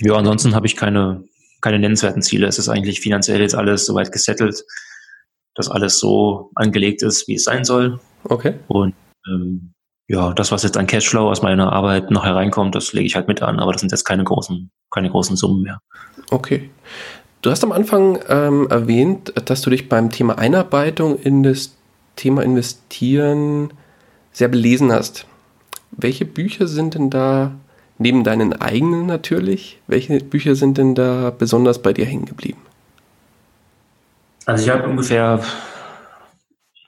Ja, 0.00 0.14
ansonsten 0.14 0.54
habe 0.54 0.66
ich 0.66 0.76
keine, 0.76 1.24
keine 1.60 1.78
nennenswerten 1.78 2.22
Ziele. 2.22 2.46
Es 2.46 2.58
ist 2.58 2.68
eigentlich 2.68 3.00
finanziell 3.00 3.40
jetzt 3.40 3.54
alles 3.54 3.86
soweit 3.86 4.12
gesettelt, 4.12 4.64
dass 5.54 5.70
alles 5.70 5.98
so 5.98 6.50
angelegt 6.54 7.02
ist, 7.02 7.28
wie 7.28 7.34
es 7.34 7.44
sein 7.44 7.64
soll. 7.64 8.00
Okay. 8.24 8.54
Und 8.68 8.94
ähm, 9.26 9.72
ja, 10.08 10.32
das, 10.32 10.50
was 10.50 10.62
jetzt 10.62 10.76
an 10.76 10.86
Cashflow 10.86 11.30
aus 11.30 11.42
meiner 11.42 11.72
Arbeit 11.72 12.10
noch 12.10 12.24
hereinkommt, 12.24 12.74
das 12.74 12.92
lege 12.92 13.06
ich 13.06 13.14
halt 13.14 13.28
mit 13.28 13.42
an, 13.42 13.60
aber 13.60 13.72
das 13.72 13.80
sind 13.80 13.92
jetzt 13.92 14.04
keine 14.04 14.24
großen, 14.24 14.70
keine 14.90 15.10
großen 15.10 15.36
Summen 15.36 15.62
mehr. 15.62 15.80
Okay. 16.30 16.70
Du 17.40 17.50
hast 17.50 17.64
am 17.64 17.72
Anfang 17.72 18.20
ähm, 18.28 18.68
erwähnt, 18.70 19.32
dass 19.46 19.62
du 19.62 19.70
dich 19.70 19.88
beim 19.88 20.10
Thema 20.10 20.38
Einarbeitung 20.38 21.18
in 21.18 21.42
das 21.42 21.76
Thema 22.14 22.42
Investieren 22.42 23.72
sehr 24.32 24.48
belesen 24.48 24.92
hast. 24.92 25.26
Welche 25.90 26.24
Bücher 26.24 26.66
sind 26.68 26.94
denn 26.94 27.10
da 27.10 27.54
Neben 28.02 28.24
deinen 28.24 28.52
eigenen 28.52 29.06
natürlich, 29.06 29.80
welche 29.86 30.18
Bücher 30.18 30.56
sind 30.56 30.76
denn 30.76 30.96
da 30.96 31.30
besonders 31.30 31.80
bei 31.80 31.92
dir 31.92 32.04
hängen 32.04 32.24
geblieben? 32.24 32.58
Also 34.44 34.64
ich 34.64 34.70
habe 34.70 34.88
ungefähr 34.88 35.40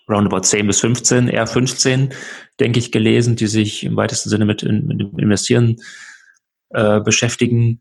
roundabout 0.08 0.40
10 0.40 0.66
bis 0.66 0.80
15, 0.80 1.28
eher 1.28 1.46
15, 1.46 2.12
denke 2.58 2.80
ich, 2.80 2.90
gelesen, 2.90 3.36
die 3.36 3.46
sich 3.46 3.84
im 3.84 3.96
weitesten 3.96 4.28
Sinne 4.28 4.44
mit, 4.44 4.64
in, 4.64 4.88
mit 4.88 5.00
dem 5.00 5.16
Investieren 5.16 5.76
äh, 6.70 6.98
beschäftigen. 6.98 7.80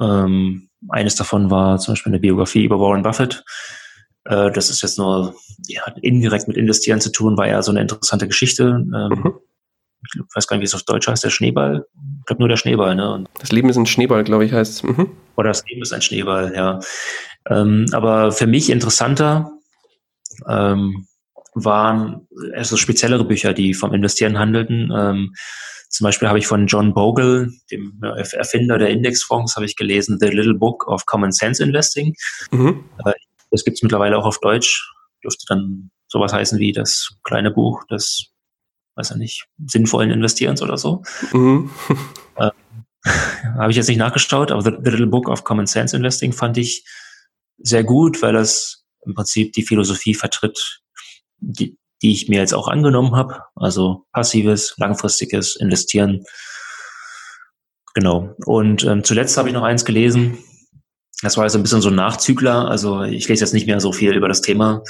Ähm, 0.00 0.68
eines 0.88 1.14
davon 1.14 1.52
war 1.52 1.78
zum 1.78 1.92
Beispiel 1.92 2.10
eine 2.10 2.20
Biografie 2.20 2.64
über 2.64 2.80
Warren 2.80 3.04
Buffett. 3.04 3.44
Äh, 4.24 4.50
das 4.50 4.68
ist 4.68 4.82
jetzt 4.82 4.98
nur 4.98 5.36
ja, 5.68 5.82
indirekt 6.02 6.48
mit 6.48 6.56
Investieren 6.56 7.00
zu 7.00 7.12
tun, 7.12 7.36
war 7.36 7.46
eher 7.46 7.62
so 7.62 7.70
eine 7.70 7.82
interessante 7.82 8.26
Geschichte. 8.26 8.64
Ähm, 8.64 9.10
mhm 9.10 9.34
ich 10.02 10.20
weiß 10.34 10.46
gar 10.46 10.56
nicht, 10.56 10.62
wie 10.62 10.66
es 10.66 10.74
auf 10.74 10.84
Deutsch 10.84 11.08
heißt, 11.08 11.24
der 11.24 11.30
Schneeball. 11.30 11.86
Ich 12.20 12.26
glaube 12.26 12.42
nur 12.42 12.48
der 12.48 12.56
Schneeball, 12.56 12.94
ne? 12.94 13.12
Und 13.12 13.28
das 13.38 13.52
Leben 13.52 13.68
ist 13.68 13.76
ein 13.76 13.86
Schneeball, 13.86 14.24
glaube 14.24 14.44
ich, 14.44 14.52
heißt 14.52 14.72
es. 14.72 14.82
Mhm. 14.82 15.10
Oder 15.36 15.48
das 15.48 15.64
Leben 15.66 15.82
ist 15.82 15.92
ein 15.92 16.02
Schneeball, 16.02 16.52
ja. 16.54 16.80
Ähm, 17.48 17.86
aber 17.92 18.32
für 18.32 18.46
mich 18.46 18.70
interessanter 18.70 19.52
ähm, 20.48 21.06
waren 21.54 22.28
also 22.54 22.76
speziellere 22.76 23.24
Bücher, 23.24 23.52
die 23.52 23.74
vom 23.74 23.94
Investieren 23.94 24.38
handelten. 24.38 24.92
Ähm, 24.94 25.34
zum 25.88 26.04
Beispiel 26.04 26.28
habe 26.28 26.38
ich 26.38 26.46
von 26.46 26.66
John 26.66 26.92
Bogle, 26.92 27.50
dem 27.70 28.00
Erfinder 28.02 28.78
der 28.78 28.90
Indexfonds, 28.90 29.56
habe 29.56 29.66
ich 29.66 29.76
gelesen 29.76 30.18
The 30.20 30.28
Little 30.28 30.54
Book 30.54 30.86
of 30.88 31.06
Common 31.06 31.32
Sense 31.32 31.62
Investing. 31.62 32.14
Mhm. 32.50 32.84
Äh, 33.04 33.12
das 33.50 33.64
gibt 33.64 33.76
es 33.76 33.82
mittlerweile 33.82 34.18
auch 34.18 34.26
auf 34.26 34.40
Deutsch. 34.40 34.92
Dürfte 35.22 35.44
dann 35.48 35.90
sowas 36.08 36.32
heißen 36.32 36.58
wie 36.58 36.72
das 36.72 37.16
kleine 37.24 37.50
Buch, 37.50 37.82
das 37.88 38.26
weiß 38.96 39.10
ja 39.10 39.16
nicht, 39.16 39.46
sinnvollen 39.66 40.10
Investierens 40.10 40.62
oder 40.62 40.76
so. 40.76 41.02
Mhm. 41.32 41.70
Ähm, 42.38 42.50
Habe 43.58 43.70
ich 43.70 43.76
jetzt 43.76 43.88
nicht 43.88 43.98
nachgeschaut, 43.98 44.50
aber 44.50 44.62
The, 44.62 44.72
The 44.82 44.90
Little 44.90 45.06
Book 45.06 45.28
of 45.28 45.44
Common 45.44 45.66
Sense 45.66 45.96
Investing 45.96 46.32
fand 46.32 46.58
ich 46.58 46.84
sehr 47.58 47.84
gut, 47.84 48.20
weil 48.22 48.32
das 48.32 48.84
im 49.04 49.14
Prinzip 49.14 49.52
die 49.52 49.62
Philosophie 49.62 50.14
vertritt, 50.14 50.80
die, 51.38 51.78
die 52.02 52.12
ich 52.12 52.28
mir 52.28 52.40
jetzt 52.40 52.54
auch 52.54 52.68
angenommen 52.68 53.14
habe. 53.14 53.40
Also 53.54 54.06
passives, 54.12 54.74
langfristiges 54.78 55.56
Investieren. 55.56 56.24
Genau. 57.94 58.34
Und 58.44 58.84
ähm, 58.84 59.04
zuletzt 59.04 59.36
habe 59.38 59.48
ich 59.48 59.54
noch 59.54 59.62
eins 59.62 59.84
gelesen. 59.84 60.38
Das 61.22 61.36
war 61.36 61.44
jetzt 61.44 61.56
ein 61.56 61.62
bisschen 61.62 61.80
so 61.80 61.88
ein 61.88 61.94
Nachzügler. 61.94 62.68
Also 62.68 63.02
ich 63.02 63.26
lese 63.28 63.44
jetzt 63.44 63.54
nicht 63.54 63.66
mehr 63.66 63.80
so 63.80 63.92
viel 63.92 64.14
über 64.14 64.28
das 64.28 64.42
Thema. 64.42 64.82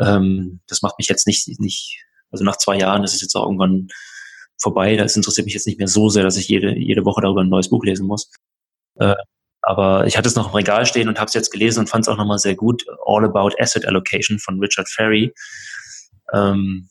Ähm, 0.00 0.60
das 0.66 0.82
macht 0.82 0.98
mich 0.98 1.08
jetzt 1.08 1.26
nicht, 1.26 1.60
nicht 1.60 2.02
also 2.36 2.44
nach 2.44 2.58
zwei 2.58 2.76
Jahren 2.76 3.02
ist 3.02 3.14
es 3.14 3.22
jetzt 3.22 3.34
auch 3.34 3.44
irgendwann 3.44 3.88
vorbei. 4.58 4.96
Das 4.96 5.16
interessiert 5.16 5.46
mich 5.46 5.54
jetzt 5.54 5.66
nicht 5.66 5.78
mehr 5.78 5.88
so 5.88 6.08
sehr, 6.08 6.22
dass 6.22 6.36
ich 6.36 6.48
jede, 6.48 6.76
jede 6.76 7.04
Woche 7.04 7.22
darüber 7.22 7.40
ein 7.40 7.48
neues 7.48 7.70
Buch 7.70 7.84
lesen 7.84 8.06
muss. 8.06 8.30
Äh, 8.96 9.14
aber 9.62 10.06
ich 10.06 10.16
hatte 10.16 10.28
es 10.28 10.36
noch 10.36 10.48
im 10.48 10.54
Regal 10.54 10.86
stehen 10.86 11.08
und 11.08 11.18
habe 11.18 11.26
es 11.28 11.34
jetzt 11.34 11.50
gelesen 11.50 11.80
und 11.80 11.88
fand 11.88 12.04
es 12.04 12.08
auch 12.08 12.16
nochmal 12.16 12.38
sehr 12.38 12.54
gut. 12.54 12.84
All 13.04 13.24
About 13.24 13.50
Asset 13.58 13.86
Allocation 13.86 14.38
von 14.38 14.60
Richard 14.60 14.88
Ferry. 14.88 15.32
Ähm, 16.32 16.88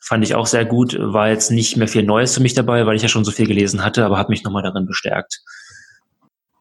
fand 0.00 0.24
ich 0.24 0.34
auch 0.34 0.46
sehr 0.46 0.64
gut. 0.64 0.96
War 0.98 1.28
jetzt 1.28 1.50
nicht 1.50 1.76
mehr 1.76 1.88
viel 1.88 2.02
Neues 2.02 2.34
für 2.34 2.40
mich 2.40 2.54
dabei, 2.54 2.86
weil 2.86 2.96
ich 2.96 3.02
ja 3.02 3.08
schon 3.08 3.24
so 3.24 3.30
viel 3.30 3.46
gelesen 3.46 3.84
hatte, 3.84 4.04
aber 4.04 4.18
hat 4.18 4.28
mich 4.28 4.42
nochmal 4.42 4.62
darin 4.62 4.86
bestärkt, 4.86 5.40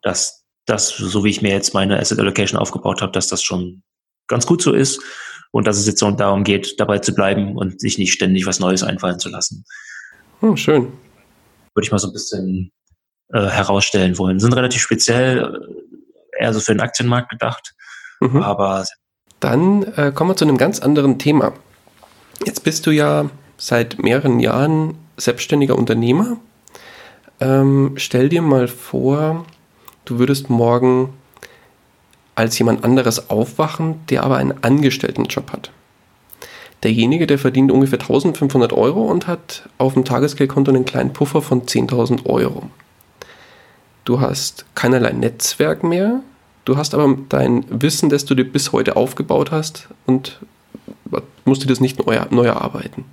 dass 0.04 0.46
das, 0.66 0.90
so 0.90 1.24
wie 1.24 1.30
ich 1.30 1.42
mir 1.42 1.52
jetzt 1.52 1.74
meine 1.74 2.00
Asset 2.00 2.20
Allocation 2.20 2.60
aufgebaut 2.60 3.02
habe, 3.02 3.12
dass 3.12 3.28
das 3.28 3.44
schon 3.44 3.84
ganz 4.28 4.46
gut 4.46 4.62
so 4.62 4.74
ist 4.74 5.02
und 5.52 5.68
dass 5.68 5.78
es 5.78 5.88
jetzt 5.88 6.00
so 6.00 6.12
darum 6.12 6.44
geht, 6.44 6.80
dabei 6.80 7.00
zu 7.00 7.14
bleiben 7.14 7.56
und 7.58 7.80
sich 7.80 7.98
nicht 7.98 8.14
ständig 8.14 8.46
was 8.46 8.60
Neues 8.60 8.84
einfallen 8.84 9.20
zu 9.20 9.30
lassen. 9.30 9.66
Hm, 10.42 10.58
schön. 10.58 10.84
Würde 11.74 11.86
ich 11.86 11.92
mal 11.92 12.00
so 12.00 12.08
ein 12.08 12.14
bisschen 12.14 12.72
äh, 13.34 13.48
herausstellen 13.48 14.18
wollen. 14.18 14.40
Sind 14.40 14.54
relativ 14.54 14.82
speziell 14.82 15.40
äh, 16.38 16.44
eher 16.44 16.54
so 16.54 16.60
für 16.60 16.74
den 16.74 16.82
Aktienmarkt 16.82 17.30
gedacht, 17.30 17.74
mhm. 18.20 18.42
aber 18.42 18.86
dann 19.40 19.84
äh, 19.96 20.12
kommen 20.14 20.32
wir 20.32 20.36
zu 20.36 20.46
einem 20.46 20.58
ganz 20.58 20.80
anderen 20.80 21.20
Thema. 21.20 21.54
Jetzt 22.46 22.64
bist 22.64 22.86
du 22.86 22.92
ja 22.92 23.30
seit 23.58 24.00
mehreren 24.00 24.40
Jahren 24.40 24.98
selbstständiger 25.18 25.76
Unternehmer. 25.76 26.38
Ähm, 27.40 27.94
stell 27.98 28.30
dir 28.30 28.42
mal 28.42 28.68
vor, 28.68 29.46
du 30.06 30.20
würdest 30.20 30.50
morgen 30.50 31.14
als 32.38 32.58
jemand 32.60 32.84
anderes 32.84 33.30
aufwachen, 33.30 34.06
der 34.10 34.24
aber 34.24 34.38
einen 34.38 34.64
Angestelltenjob 34.64 35.52
hat. 35.52 35.72
Derjenige, 36.84 37.28
der 37.28 37.40
verdient 37.40 37.72
ungefähr 37.72 38.00
1500 38.00 38.72
Euro 38.74 39.04
und 39.06 39.28
hat 39.28 39.68
auf 39.78 39.94
dem 39.94 40.06
Tagesgeldkonto 40.06 40.72
einen 40.72 40.86
kleinen 40.86 41.14
Puffer 41.14 41.42
von 41.42 41.64
10.000 41.64 42.26
Euro. 42.26 42.70
Du 44.06 44.22
hast 44.22 44.66
keinerlei 44.76 45.12
Netzwerk 45.12 45.84
mehr, 45.84 46.22
Du 46.68 46.76
hast 46.76 46.94
aber 46.94 47.18
dein 47.30 47.64
Wissen, 47.70 48.10
das 48.10 48.26
du 48.26 48.36
dir 48.36 48.44
bis 48.44 48.74
heute 48.74 48.98
aufgebaut 48.98 49.52
hast 49.52 49.88
und 50.06 50.42
musst 51.46 51.64
dir 51.64 51.68
das 51.68 51.80
nicht 51.80 52.06
neu, 52.06 52.20
neu 52.30 52.46
erarbeiten. 52.46 53.06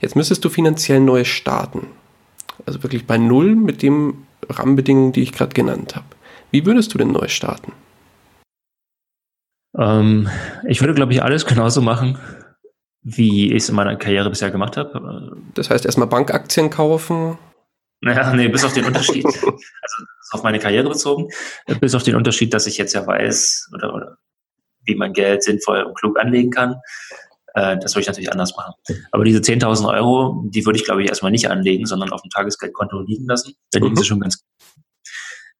Jetzt 0.00 0.14
müsstest 0.14 0.44
du 0.44 0.48
finanziell 0.48 1.00
neu 1.00 1.24
starten. 1.24 1.88
Also 2.66 2.84
wirklich 2.84 3.04
bei 3.04 3.18
Null 3.18 3.56
mit 3.56 3.82
den 3.82 4.14
Rahmenbedingungen, 4.48 5.10
die 5.10 5.22
ich 5.22 5.32
gerade 5.32 5.54
genannt 5.54 5.96
habe. 5.96 6.06
Wie 6.52 6.64
würdest 6.66 6.94
du 6.94 6.98
denn 6.98 7.10
neu 7.10 7.26
starten? 7.26 7.72
Ähm, 9.76 10.28
ich 10.66 10.80
würde, 10.80 10.94
glaube 10.94 11.12
ich, 11.12 11.22
alles 11.22 11.46
genauso 11.46 11.80
machen, 11.80 12.18
wie 13.02 13.52
ich 13.52 13.62
es 13.62 13.68
in 13.68 13.74
meiner 13.74 13.96
Karriere 13.96 14.30
bisher 14.30 14.50
gemacht 14.50 14.76
habe. 14.76 15.36
Das 15.54 15.70
heißt, 15.70 15.84
erstmal 15.84 16.08
Bankaktien 16.08 16.70
kaufen. 16.70 17.38
Naja, 18.00 18.32
nee, 18.34 18.48
bis 18.48 18.64
auf 18.64 18.72
den 18.72 18.84
Unterschied, 18.84 19.24
also 19.26 20.04
auf 20.30 20.42
meine 20.44 20.60
Karriere 20.60 20.88
bezogen, 20.88 21.30
bis 21.80 21.94
auf 21.96 22.04
den 22.04 22.14
Unterschied, 22.14 22.54
dass 22.54 22.68
ich 22.68 22.78
jetzt 22.78 22.92
ja 22.92 23.04
weiß, 23.04 23.70
oder, 23.74 23.92
oder 23.92 24.18
wie 24.84 24.94
man 24.94 25.12
Geld 25.12 25.42
sinnvoll 25.42 25.82
und 25.82 25.98
klug 25.98 26.18
anlegen 26.18 26.50
kann. 26.50 26.76
Äh, 27.54 27.76
das 27.78 27.94
würde 27.94 28.02
ich 28.02 28.06
natürlich 28.06 28.30
anders 28.30 28.56
machen. 28.56 28.74
Aber 29.10 29.24
diese 29.24 29.40
10.000 29.40 29.92
Euro, 29.94 30.44
die 30.46 30.64
würde 30.64 30.78
ich, 30.78 30.84
glaube 30.84 31.02
ich, 31.02 31.08
erstmal 31.08 31.32
nicht 31.32 31.50
anlegen, 31.50 31.86
sondern 31.86 32.10
auf 32.10 32.22
dem 32.22 32.30
Tagesgeldkonto 32.30 33.00
liegen 33.00 33.26
lassen. 33.26 33.54
Da 33.72 33.80
liegen 33.80 33.92
mhm. 33.92 33.96
sie 33.96 34.04
schon 34.04 34.20
ganz 34.20 34.38
gut. 34.38 34.46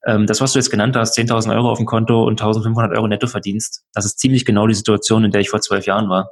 Ähm, 0.06 0.26
das, 0.26 0.40
was 0.40 0.52
du 0.52 0.58
jetzt 0.58 0.70
genannt 0.70 0.96
hast, 0.96 1.18
10.000 1.18 1.54
Euro 1.54 1.70
auf 1.70 1.78
dem 1.78 1.86
Konto 1.86 2.24
und 2.24 2.40
1.500 2.40 2.94
Euro 2.94 3.08
Nettoverdienst, 3.08 3.84
das 3.92 4.04
ist 4.04 4.18
ziemlich 4.18 4.44
genau 4.44 4.66
die 4.66 4.74
Situation, 4.74 5.24
in 5.24 5.32
der 5.32 5.40
ich 5.40 5.50
vor 5.50 5.60
zwölf 5.60 5.86
Jahren 5.86 6.08
war. 6.08 6.30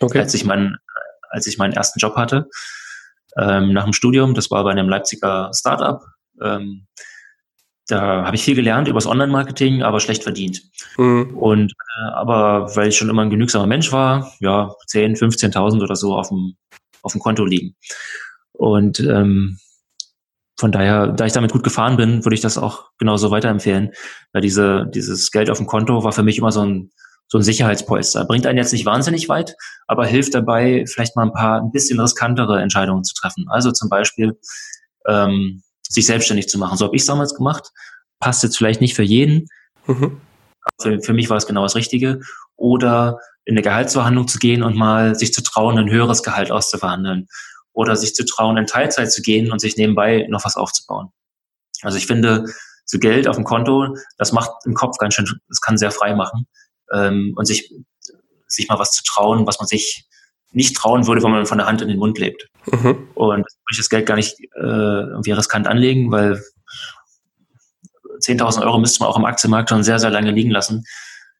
Okay. 0.00 0.20
Als 0.20 0.34
ich 0.34 0.44
meinen, 0.44 0.76
als 1.30 1.46
ich 1.46 1.58
meinen 1.58 1.74
ersten 1.74 1.98
Job 1.98 2.16
hatte, 2.16 2.48
ähm, 3.36 3.72
nach 3.72 3.84
dem 3.84 3.92
Studium, 3.92 4.34
das 4.34 4.50
war 4.50 4.64
bei 4.64 4.70
einem 4.70 4.88
Leipziger 4.88 5.50
Startup. 5.54 6.02
Ähm, 6.40 6.86
da 7.88 8.24
habe 8.24 8.36
ich 8.36 8.44
viel 8.44 8.54
gelernt 8.54 8.88
über 8.88 8.96
das 8.96 9.06
Online-Marketing, 9.06 9.82
aber 9.82 10.00
schlecht 10.00 10.22
verdient. 10.22 10.62
Mhm. 10.96 11.36
Und 11.36 11.72
äh, 11.72 12.10
aber 12.14 12.74
weil 12.76 12.88
ich 12.88 12.96
schon 12.96 13.10
immer 13.10 13.22
ein 13.22 13.30
genügsamer 13.30 13.66
Mensch 13.66 13.92
war, 13.92 14.32
ja, 14.40 14.74
10, 14.86 15.16
15.000 15.16 15.82
oder 15.82 15.96
so 15.96 16.14
auf 16.14 16.28
dem, 16.28 16.56
auf 17.02 17.12
dem 17.12 17.20
Konto 17.20 17.44
liegen. 17.44 17.76
Und 18.52 19.00
ähm, 19.00 19.58
von 20.64 20.72
daher, 20.72 21.08
da 21.08 21.26
ich 21.26 21.34
damit 21.34 21.52
gut 21.52 21.62
gefahren 21.62 21.98
bin, 21.98 22.24
würde 22.24 22.34
ich 22.34 22.40
das 22.40 22.56
auch 22.56 22.88
genauso 22.96 23.30
weiterempfehlen. 23.30 23.90
Weil 24.32 24.40
diese, 24.40 24.86
dieses 24.94 25.30
Geld 25.30 25.50
auf 25.50 25.58
dem 25.58 25.66
Konto 25.66 26.04
war 26.04 26.12
für 26.12 26.22
mich 26.22 26.38
immer 26.38 26.52
so 26.52 26.62
ein, 26.62 26.90
so 27.28 27.36
ein 27.36 27.42
Sicherheitspolster. 27.42 28.24
Bringt 28.24 28.46
einen 28.46 28.56
jetzt 28.56 28.72
nicht 28.72 28.86
wahnsinnig 28.86 29.28
weit, 29.28 29.56
aber 29.88 30.06
hilft 30.06 30.32
dabei, 30.32 30.86
vielleicht 30.90 31.16
mal 31.16 31.24
ein 31.24 31.34
paar 31.34 31.60
ein 31.60 31.70
bisschen 31.70 32.00
riskantere 32.00 32.62
Entscheidungen 32.62 33.04
zu 33.04 33.12
treffen. 33.12 33.44
Also 33.50 33.72
zum 33.72 33.90
Beispiel 33.90 34.40
ähm, 35.06 35.62
sich 35.86 36.06
selbstständig 36.06 36.48
zu 36.48 36.56
machen. 36.56 36.78
So 36.78 36.86
habe 36.86 36.96
ich 36.96 37.02
es 37.02 37.08
damals 37.08 37.34
gemacht. 37.34 37.70
Passt 38.18 38.42
jetzt 38.42 38.56
vielleicht 38.56 38.80
nicht 38.80 38.94
für 38.94 39.02
jeden. 39.02 39.48
Mhm. 39.86 40.18
Für, 40.80 40.98
für 41.02 41.12
mich 41.12 41.28
war 41.28 41.36
es 41.36 41.46
genau 41.46 41.64
das 41.64 41.76
Richtige. 41.76 42.20
Oder 42.56 43.18
in 43.44 43.52
eine 43.52 43.60
Gehaltsverhandlung 43.60 44.28
zu 44.28 44.38
gehen 44.38 44.62
und 44.62 44.76
mal 44.76 45.14
sich 45.14 45.34
zu 45.34 45.42
trauen, 45.42 45.76
ein 45.76 45.90
höheres 45.90 46.22
Gehalt 46.22 46.50
auszuverhandeln 46.50 47.28
oder 47.74 47.96
sich 47.96 48.14
zu 48.14 48.24
trauen, 48.24 48.56
in 48.56 48.66
Teilzeit 48.66 49.12
zu 49.12 49.20
gehen 49.20 49.52
und 49.52 49.60
sich 49.60 49.76
nebenbei 49.76 50.26
noch 50.30 50.44
was 50.44 50.56
aufzubauen. 50.56 51.10
Also 51.82 51.98
ich 51.98 52.06
finde, 52.06 52.46
so 52.86 52.98
Geld 52.98 53.28
auf 53.28 53.36
dem 53.36 53.44
Konto, 53.44 53.96
das 54.16 54.32
macht 54.32 54.50
im 54.64 54.74
Kopf 54.74 54.96
ganz 54.98 55.14
schön, 55.14 55.28
das 55.48 55.60
kann 55.60 55.76
sehr 55.76 55.90
frei 55.90 56.14
machen 56.14 56.46
ähm, 56.92 57.34
und 57.36 57.44
sich, 57.44 57.74
sich 58.46 58.68
mal 58.68 58.78
was 58.78 58.92
zu 58.92 59.02
trauen, 59.04 59.46
was 59.46 59.58
man 59.58 59.66
sich 59.66 60.06
nicht 60.52 60.76
trauen 60.76 61.06
würde, 61.06 61.22
wenn 61.22 61.32
man 61.32 61.46
von 61.46 61.58
der 61.58 61.66
Hand 61.66 61.82
in 61.82 61.88
den 61.88 61.98
Mund 61.98 62.18
lebt. 62.18 62.48
Mhm. 62.66 63.08
Und 63.14 63.38
würde 63.38 63.72
ich 63.72 63.78
das 63.78 63.90
Geld 63.90 64.06
gar 64.06 64.14
nicht 64.14 64.38
äh, 64.40 64.60
irgendwie 64.60 65.32
riskant 65.32 65.66
anlegen, 65.66 66.12
weil 66.12 66.42
10.000 68.20 68.62
Euro 68.62 68.78
müsste 68.78 69.00
man 69.00 69.08
auch 69.08 69.18
im 69.18 69.24
Aktienmarkt 69.24 69.70
schon 69.70 69.82
sehr, 69.82 69.98
sehr 69.98 70.10
lange 70.10 70.30
liegen 70.30 70.50
lassen, 70.50 70.84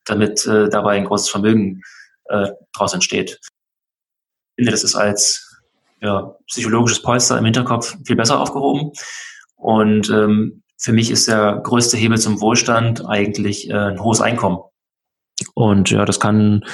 damit 0.05 0.45
äh, 0.47 0.69
dabei 0.69 0.97
ein 0.97 1.05
großes 1.05 1.29
Vermögen 1.29 1.83
äh, 2.27 2.49
daraus 2.73 2.93
entsteht. 2.93 3.39
Ich 3.41 4.57
finde, 4.57 4.73
das 4.73 4.83
ist 4.83 4.97
als 4.97 5.54
ja, 6.01 6.35
psychologisches 6.47 7.03
Polster 7.03 7.39
im 7.39 7.45
Hinterkopf 7.45 7.97
viel 8.05 8.17
besser 8.17 8.41
aufgehoben. 8.41 8.93
Und 9.57 10.11
ähm, 10.11 10.63
für 10.79 10.93
mich 10.93 11.11
ist 11.11 11.29
der 11.29 11.61
größte 11.63 11.97
Hebel 11.97 12.19
zum 12.19 12.41
Wohlstand 12.41 13.07
eigentlich 13.07 13.71
äh, 13.71 13.75
ein 13.75 14.03
hohes 14.03 14.21
Einkommen. 14.21 14.59
Und 15.55 15.91
ja, 15.91 16.05
das 16.05 16.21
kann 16.21 16.65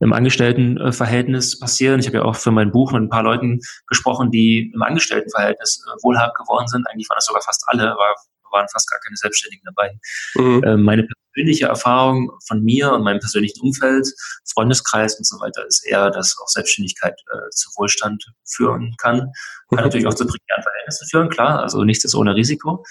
im 0.00 0.12
Angestelltenverhältnis 0.12 1.58
passieren. 1.58 2.00
Ich 2.00 2.06
habe 2.06 2.18
ja 2.18 2.24
auch 2.24 2.36
für 2.36 2.50
mein 2.50 2.70
Buch 2.70 2.92
mit 2.92 3.02
ein 3.02 3.08
paar 3.08 3.22
Leuten 3.22 3.60
gesprochen, 3.86 4.30
die 4.30 4.70
im 4.74 4.82
Angestelltenverhältnis 4.82 5.84
äh, 5.86 6.02
wohlhabend 6.02 6.36
geworden 6.36 6.66
sind. 6.66 6.86
Eigentlich 6.88 7.08
waren 7.10 7.16
das 7.16 7.26
sogar 7.26 7.42
fast 7.42 7.64
alle, 7.66 7.92
aber 7.92 8.14
waren 8.56 8.68
fast 8.72 8.90
gar 8.90 9.00
keine 9.00 9.16
Selbstständigen 9.16 9.64
dabei. 9.66 9.98
Mhm. 10.34 10.64
Ähm, 10.64 10.82
meine 10.82 11.06
persönliche 11.34 11.66
Erfahrung 11.66 12.32
von 12.46 12.62
mir 12.62 12.92
und 12.92 13.02
meinem 13.02 13.20
persönlichen 13.20 13.60
Umfeld, 13.60 14.06
Freundeskreis 14.52 15.16
und 15.18 15.26
so 15.26 15.38
weiter, 15.40 15.66
ist 15.66 15.86
eher, 15.86 16.10
dass 16.10 16.36
auch 16.42 16.48
Selbstständigkeit 16.48 17.14
äh, 17.32 17.50
zu 17.50 17.70
Wohlstand 17.76 18.24
führen 18.44 18.94
kann. 18.98 19.18
Kann 19.18 19.30
mhm. 19.70 19.76
natürlich 19.76 20.06
auch 20.06 20.14
zu 20.14 20.26
prekären 20.26 20.62
Verhältnissen 20.62 21.08
führen, 21.10 21.28
klar. 21.28 21.62
Also 21.62 21.84
nichts 21.84 22.04
ist 22.04 22.14
ohne 22.14 22.34
Risiko. 22.34 22.84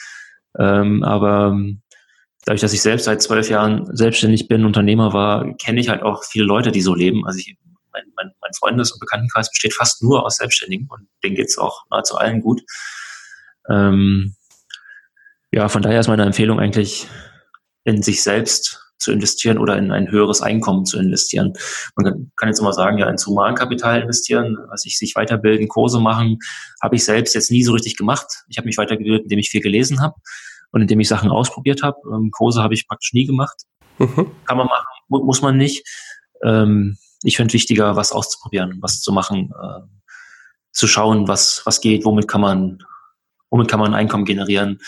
Ähm, 0.57 1.03
aber 1.03 1.47
ähm, 1.47 1.81
dadurch, 2.45 2.61
dass 2.61 2.73
ich 2.73 2.81
selbst 2.81 3.05
seit 3.05 3.21
zwölf 3.21 3.49
Jahren 3.49 3.89
selbstständig 3.95 4.47
bin, 4.47 4.65
Unternehmer 4.65 5.11
war, 5.13 5.53
kenne 5.57 5.79
ich 5.79 5.89
halt 5.89 6.03
auch 6.03 6.23
viele 6.23 6.45
Leute, 6.45 6.71
die 6.71 6.81
so 6.81 6.93
leben. 6.93 7.25
Also 7.25 7.39
ich, 7.39 7.57
mein, 7.91 8.03
mein, 8.15 8.31
mein 8.41 8.53
Freundes- 8.59 8.91
und 8.91 8.99
Bekanntenkreis 8.99 9.49
besteht 9.49 9.73
fast 9.73 10.03
nur 10.03 10.25
aus 10.25 10.37
Selbstständigen 10.37 10.87
und 10.89 11.07
denen 11.23 11.35
geht's 11.35 11.57
auch 11.57 11.83
nahezu 11.89 12.15
allen 12.15 12.41
gut. 12.41 12.61
Ähm, 13.69 14.35
ja, 15.55 15.69
von 15.69 15.81
daher 15.81 16.01
ist 16.01 16.09
meine 16.09 16.25
Empfehlung 16.25 16.59
eigentlich, 16.59 17.07
in 17.85 18.03
sich 18.03 18.21
selbst 18.21 18.91
zu 18.97 19.13
investieren 19.13 19.57
oder 19.57 19.77
in 19.77 19.89
ein 19.89 20.11
höheres 20.11 20.41
Einkommen 20.41 20.85
zu 20.85 20.99
investieren. 20.99 21.53
Man 21.95 22.29
kann 22.35 22.49
jetzt 22.49 22.59
immer 22.59 22.73
sagen, 22.73 22.97
ja, 22.97 23.09
ins 23.09 23.25
Humankapital 23.25 24.01
investieren, 24.01 24.57
was 24.67 24.85
ich 24.85 24.97
sich 24.97 25.15
weiterbilden, 25.15 25.69
Kurse 25.69 26.01
machen, 26.01 26.39
habe 26.83 26.97
ich 26.97 27.05
selbst 27.05 27.35
jetzt 27.35 27.51
nie 27.51 27.63
so 27.63 27.71
richtig 27.71 27.95
gemacht. 27.95 28.25
Ich 28.49 28.57
habe 28.57 28.65
mich 28.65 28.77
weitergebildet, 28.77 29.23
indem 29.23 29.39
ich 29.39 29.49
viel 29.49 29.61
gelesen 29.61 30.01
habe 30.01 30.15
und 30.71 30.81
indem 30.81 30.99
ich 30.99 31.07
Sachen 31.07 31.29
ausprobiert 31.29 31.83
habe. 31.83 31.99
Ähm, 32.13 32.31
Kurse 32.31 32.61
habe 32.61 32.73
ich 32.73 32.85
praktisch 32.85 33.13
nie 33.13 33.25
gemacht. 33.25 33.55
Mhm. 33.97 34.31
Kann 34.45 34.57
man 34.57 34.67
machen, 34.67 34.87
muss 35.07 35.41
man 35.41 35.55
nicht. 35.55 35.87
Ähm, 36.43 36.97
ich 37.23 37.37
finde 37.37 37.53
wichtiger, 37.53 37.95
was 37.95 38.11
auszuprobieren, 38.11 38.79
was 38.81 38.99
zu 38.99 39.13
machen, 39.13 39.53
äh, 39.57 39.81
zu 40.73 40.85
schauen, 40.85 41.29
was, 41.29 41.61
was 41.63 41.79
geht, 41.79 42.03
womit 42.03 42.27
kann 42.27 42.41
man, 42.41 42.79
womit 43.49 43.69
kann 43.69 43.79
man 43.79 43.93
Einkommen 43.93 44.25
generieren 44.25 44.79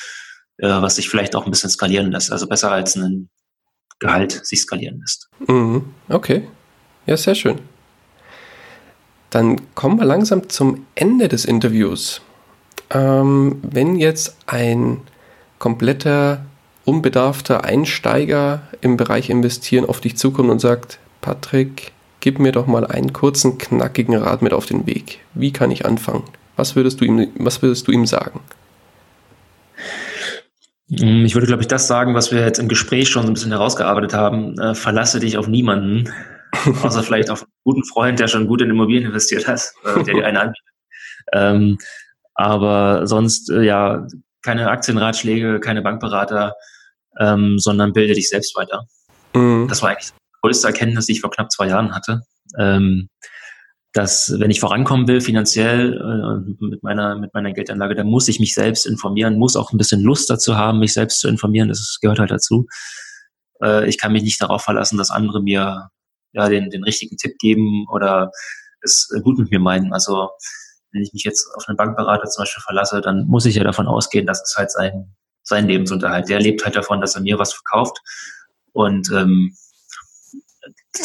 äh, 0.58 0.68
was 0.68 0.96
sich 0.96 1.10
vielleicht 1.10 1.36
auch 1.36 1.46
ein 1.46 1.52
bisschen 1.52 1.70
skalieren 1.70 2.12
lässt. 2.12 2.32
Also 2.32 2.48
besser 2.48 2.72
als 2.72 2.96
ein 2.96 3.30
Gehalt 4.00 4.46
sich 4.46 4.62
skalieren 4.62 5.00
lässt. 5.00 5.30
Mhm. 5.48 5.86
Okay. 6.10 6.48
Ja, 7.06 7.18
sehr 7.18 7.36
schön. 7.36 7.60
Dann 9.30 9.74
kommen 9.76 9.98
wir 9.98 10.06
langsam 10.06 10.50
zum 10.50 10.86
Ende 10.96 11.28
des 11.28 11.46
Interviews. 11.46 12.22
Ähm, 12.90 13.60
wenn 13.64 13.96
jetzt 13.96 14.38
ein 14.46 15.02
kompletter, 15.60 16.46
unbedarfter 16.86 17.64
Einsteiger 17.64 18.62
im 18.82 18.98
Bereich 18.98 19.30
Investieren 19.30 19.86
auf 19.86 20.00
dich 20.00 20.16
zukommt 20.18 20.50
und 20.50 20.60
sagt, 20.60 21.00
Patrick, 21.22 21.92
gib 22.20 22.40
mir 22.40 22.52
doch 22.52 22.68
mal 22.68 22.86
einen 22.86 23.14
kurzen, 23.14 23.58
knackigen 23.58 24.16
Rat 24.16 24.42
mit 24.42 24.54
auf 24.54 24.66
den 24.66 24.86
Weg. 24.86 25.20
Wie 25.34 25.52
kann 25.52 25.72
ich 25.72 25.86
anfangen? 25.86 26.24
Was 26.56 26.76
würdest 26.76 27.02
du 27.02 27.06
ihm, 27.06 27.28
was 27.36 27.62
würdest 27.62 27.88
du 27.88 27.92
ihm 27.92 28.06
sagen? 28.06 28.40
Mm, 30.90 31.26
ich 31.26 31.36
würde, 31.36 31.48
glaube 31.48 31.62
ich, 31.62 31.68
das 31.68 31.88
sagen, 31.88 32.14
was 32.16 32.32
wir 32.32 32.42
jetzt 32.42 32.60
im 32.60 32.68
Gespräch 32.68 33.10
schon 33.10 33.24
so 33.24 33.30
ein 33.30 33.34
bisschen 33.34 33.52
herausgearbeitet 33.52 34.14
haben. 34.14 34.58
Äh, 34.60 34.76
verlasse 34.76 35.20
dich 35.20 35.38
auf 35.38 35.48
niemanden, 35.48 36.12
außer 36.84 37.04
vielleicht 37.04 37.30
auf 37.30 37.44
einen 37.44 37.52
guten 37.64 37.84
Freund, 37.86 38.20
der 38.20 38.28
schon 38.28 38.48
gut 38.48 38.62
in 38.62 38.70
Immobilien 38.70 39.06
investiert 39.06 39.48
hat, 39.48 39.72
äh, 39.84 40.04
der 40.04 40.14
dir 40.14 40.26
eine 40.26 40.40
anbietet. 40.40 40.66
Ähm, 41.34 41.78
aber 42.36 43.08
sonst, 43.08 43.50
äh, 43.50 43.64
ja, 43.64 44.08
keine 44.44 44.70
Aktienratschläge, 44.70 45.60
keine 45.60 45.82
Bankberater, 45.82 46.54
ähm, 47.20 47.60
sondern 47.60 47.94
bilde 47.94 48.14
dich 48.14 48.30
selbst 48.30 48.56
weiter. 48.56 48.86
Mhm. 49.34 49.68
Das 49.68 49.82
war 49.82 49.90
eigentlich 49.90 50.12
die 50.12 50.40
größte 50.42 50.68
Erkenntnis, 50.68 51.08
die 51.08 51.14
ich 51.14 51.22
vor 51.22 51.32
knapp 51.32 51.52
zwei 51.52 51.68
Jahren 51.68 51.94
hatte. 51.94 52.22
Ähm, 52.58 53.10
dass 53.94 54.34
wenn 54.40 54.52
ich 54.52 54.60
vorankommen 54.60 55.08
will 55.08 55.22
finanziell 55.22 55.94
äh, 55.94 56.66
mit 56.66 56.84
meiner 56.84 57.18
mit 57.18 57.34
meiner 57.34 57.54
Geldanlage, 57.54 57.96
dann 57.96 58.08
muss 58.08 58.28
ich 58.28 58.40
mich 58.40 58.54
selbst 58.54 58.86
informieren, 58.86 59.38
muss 59.38 59.56
auch 59.56 59.72
ein 59.72 59.78
bisschen 59.78 60.02
Lust 60.02 60.30
dazu 60.30 60.58
haben, 60.58 60.80
mich 60.80 60.94
selbst 60.94 61.20
zu 61.20 61.28
informieren. 61.28 61.70
Das 61.70 61.98
gehört 62.02 62.20
halt 62.20 62.32
dazu. 62.32 62.68
Äh, 63.64 63.88
ich 63.90 63.98
kann 63.98 64.12
mich 64.12 64.24
nicht 64.24 64.42
darauf 64.42 64.64
verlassen, 64.64 64.98
dass 64.98 65.12
andere 65.12 65.42
mir 65.42 65.90
ja 66.34 66.50
den 66.50 66.70
den 66.70 66.84
richtigen 66.84 67.18
Tipp 67.18 67.38
geben 67.40 67.86
oder 67.92 68.32
es 68.82 69.10
gut 69.24 69.40
mit 69.40 69.52
mir 69.52 69.60
meinen. 69.60 69.94
Also 69.94 70.30
wenn 70.92 71.02
ich 71.02 71.14
mich 71.14 71.24
jetzt 71.24 71.48
auf 71.56 71.68
einen 71.68 71.78
Bankberater 71.78 72.30
zum 72.30 72.44
Beispiel 72.44 72.64
verlasse, 72.64 73.02
dann 73.02 73.26
muss 73.28 73.46
ich 73.46 73.56
ja 73.56 73.64
davon 73.64 73.88
ausgehen, 73.88 74.26
dass 74.26 74.42
es 74.44 74.56
halt 74.58 74.72
sein 74.72 75.16
sein 75.44 75.68
Lebensunterhalt. 75.68 76.30
Der 76.30 76.40
lebt 76.40 76.66
halt 76.66 76.76
davon, 76.76 77.02
dass 77.02 77.16
er 77.16 77.22
mir 77.22 77.40
was 77.40 77.54
verkauft 77.54 78.00
und 78.74 79.10
ähm, 79.12 79.56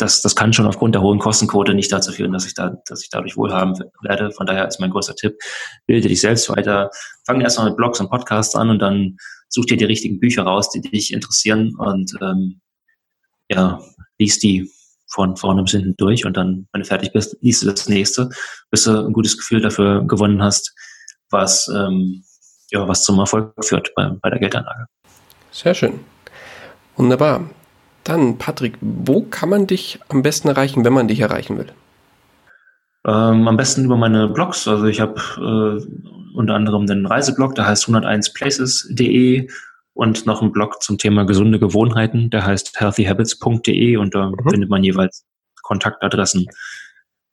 das, 0.01 0.23
das 0.23 0.37
kann 0.37 0.53
schon 0.53 0.67
aufgrund 0.67 0.95
der 0.95 1.03
hohen 1.03 1.19
Kostenquote 1.19 1.75
nicht 1.75 1.93
dazu 1.93 2.13
führen, 2.13 2.33
dass 2.33 2.47
ich 2.47 2.55
da, 2.55 2.77
dass 2.87 3.03
ich 3.03 3.11
dadurch 3.11 3.37
wohlhaben 3.37 3.75
werde. 4.03 4.31
Von 4.33 4.47
daher 4.47 4.69
ist 4.69 4.81
mein 4.81 4.91
größter 4.91 5.15
Tipp, 5.15 5.39
bilde 5.87 6.09
dich 6.09 6.21
selbst 6.21 6.49
weiter. 6.49 6.91
Fang 7.27 7.41
erstmal 7.41 7.69
mit 7.69 7.77
Blogs 7.77 8.01
und 8.01 8.11
Podcasts 8.11 8.55
an 8.55 8.71
und 8.71 8.79
dann 8.81 9.17
such 9.49 9.67
dir 9.67 9.77
die 9.77 9.85
richtigen 9.85 10.21
Bücher 10.21 10.43
raus, 10.45 10.71
die 10.71 10.81
dich 10.81 11.13
interessieren 11.13 11.75
und 11.77 12.13
ähm, 12.21 12.61
ja, 13.49 13.81
liest 14.19 14.43
die 14.43 14.71
von 15.13 15.37
vorne 15.37 15.63
bis 15.63 15.73
hinten 15.73 15.95
durch 15.97 16.25
und 16.25 16.37
dann, 16.37 16.67
wenn 16.73 16.81
du 16.81 16.87
fertig 16.87 17.13
bist, 17.13 17.37
liest 17.43 17.63
du 17.63 17.67
das 17.67 17.89
nächste, 17.89 18.31
bis 18.71 18.85
du 18.85 19.07
ein 19.07 19.13
gutes 19.13 19.37
Gefühl 19.37 19.61
dafür 19.61 20.05
gewonnen 20.07 20.43
hast, 20.43 20.75
was, 21.31 21.69
ähm, 21.69 22.25
ja, 22.71 22.89
was 22.89 23.03
zum 23.03 23.19
Erfolg 23.19 23.53
führt 23.63 23.93
bei, 23.95 24.09
bei 24.23 24.31
der 24.31 24.39
Geldanlage. 24.39 24.87
Sehr 25.51 25.75
schön. 25.75 26.01
Wunderbar. 26.97 27.51
Dann, 28.05 28.39
Patrick, 28.39 28.77
wo 28.81 29.23
kann 29.23 29.49
man 29.49 29.67
dich 29.67 30.01
am 30.09 30.23
besten 30.23 30.49
erreichen, 30.49 30.85
wenn 30.85 30.93
man 30.93 31.09
dich 31.09 31.21
erreichen 31.21 31.59
will? 31.59 31.73
Ähm, 33.07 33.49
am 33.49 33.57
besten 33.57 33.85
über 33.85 33.97
meine 33.97 34.29
Blogs. 34.29 34.67
Also 34.69 34.87
ich 34.87 35.01
habe 35.01 35.21
äh, 35.37 36.37
unter 36.37 36.55
anderem 36.55 36.87
den 36.87 37.07
Reiseblog, 37.07 37.55
der 37.55 37.67
heißt 37.67 37.87
101places.de 37.89 39.49
und 39.95 40.27
noch 40.27 40.41
einen 40.41 40.53
Blog 40.53 40.83
zum 40.83 40.99
Thema 40.99 41.25
gesunde 41.25 41.59
Gewohnheiten, 41.59 42.31
der 42.31 42.47
heißt 42.47 42.81
healthyhabits.de 42.81 43.97
und 43.97 44.15
da 44.15 44.31
mhm. 44.31 44.51
findet 44.51 44.71
man 44.71 44.83
jeweils 44.83 45.25
Kontaktadressen, 45.63 46.47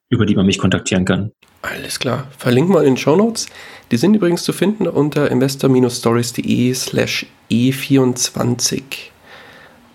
über 0.09 0.25
die 0.25 0.35
man 0.35 0.45
mich 0.45 0.59
kontaktieren 0.59 1.05
kann. 1.05 1.31
Alles 1.61 1.99
klar. 1.99 2.27
Verlinken 2.37 2.73
wir 2.73 2.81
in 2.81 2.95
den 2.95 2.97
Show 2.97 3.15
Notes. 3.15 3.47
Die 3.91 3.97
sind 3.97 4.13
übrigens 4.13 4.43
zu 4.43 4.53
finden 4.53 4.87
unter 4.87 5.29
investor-stories.de 5.29 6.73
slash 6.73 7.25
e24. 7.51 8.81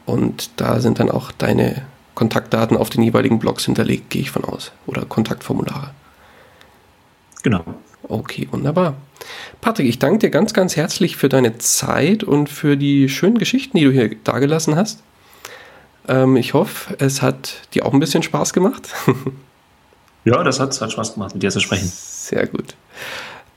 Und 0.07 0.51
da 0.61 0.81
sind 0.81 0.99
dann 0.99 1.11
auch 1.11 1.33
deine 1.33 1.83
Kontaktdaten 2.15 2.77
auf 2.77 2.91
den 2.91 3.03
jeweiligen 3.03 3.39
Blogs 3.39 3.65
hinterlegt, 3.65 4.11
gehe 4.11 4.23
ich 4.23 4.31
von 4.31 4.45
aus. 4.45 4.73
Oder 4.87 5.05
Kontaktformulare. 5.05 5.91
Genau. 7.43 7.65
Okay, 8.09 8.49
wunderbar. 8.51 8.95
Patrick, 9.61 9.89
ich 9.89 9.99
danke 9.99 10.19
dir 10.19 10.31
ganz, 10.31 10.53
ganz 10.53 10.77
herzlich 10.77 11.17
für 11.17 11.29
deine 11.29 11.59
Zeit 11.59 12.23
und 12.23 12.49
für 12.49 12.77
die 12.77 13.09
schönen 13.09 13.39
Geschichten, 13.39 13.79
die 13.79 13.85
du 13.85 13.91
hier 13.91 14.15
dargelassen 14.25 14.77
hast. 14.77 15.03
Ähm, 16.07 16.37
ich 16.37 16.55
hoffe, 16.55 16.97
es 16.99 17.23
hat 17.23 17.63
dir 17.73 17.87
auch 17.87 17.93
ein 17.93 18.01
bisschen 18.01 18.23
Spaß 18.23 18.53
gemacht. 18.53 18.89
ja, 20.25 20.43
das 20.43 20.61
hat, 20.61 20.79
hat 20.79 20.93
Spaß 20.93 21.15
gemacht, 21.15 21.35
mit 21.35 21.43
dir 21.43 21.51
zu 21.51 21.61
sprechen. 21.61 21.91
Sehr 21.91 22.47
gut. 22.47 22.75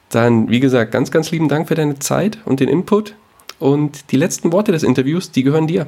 Dann, 0.09 0.49
wie 0.49 0.61
gesagt, 0.61 0.91
ganz, 0.91 1.11
ganz 1.11 1.31
lieben 1.31 1.49
Dank 1.49 1.67
für 1.67 1.75
deine 1.75 1.99
Zeit 1.99 2.37
und 2.45 2.61
den 2.61 2.69
Input. 2.69 3.15
Und 3.59 4.11
die 4.11 4.17
letzten 4.17 4.53
Worte 4.53 4.71
des 4.71 4.83
Interviews, 4.83 5.31
die 5.31 5.43
gehören 5.43 5.67
dir. 5.67 5.87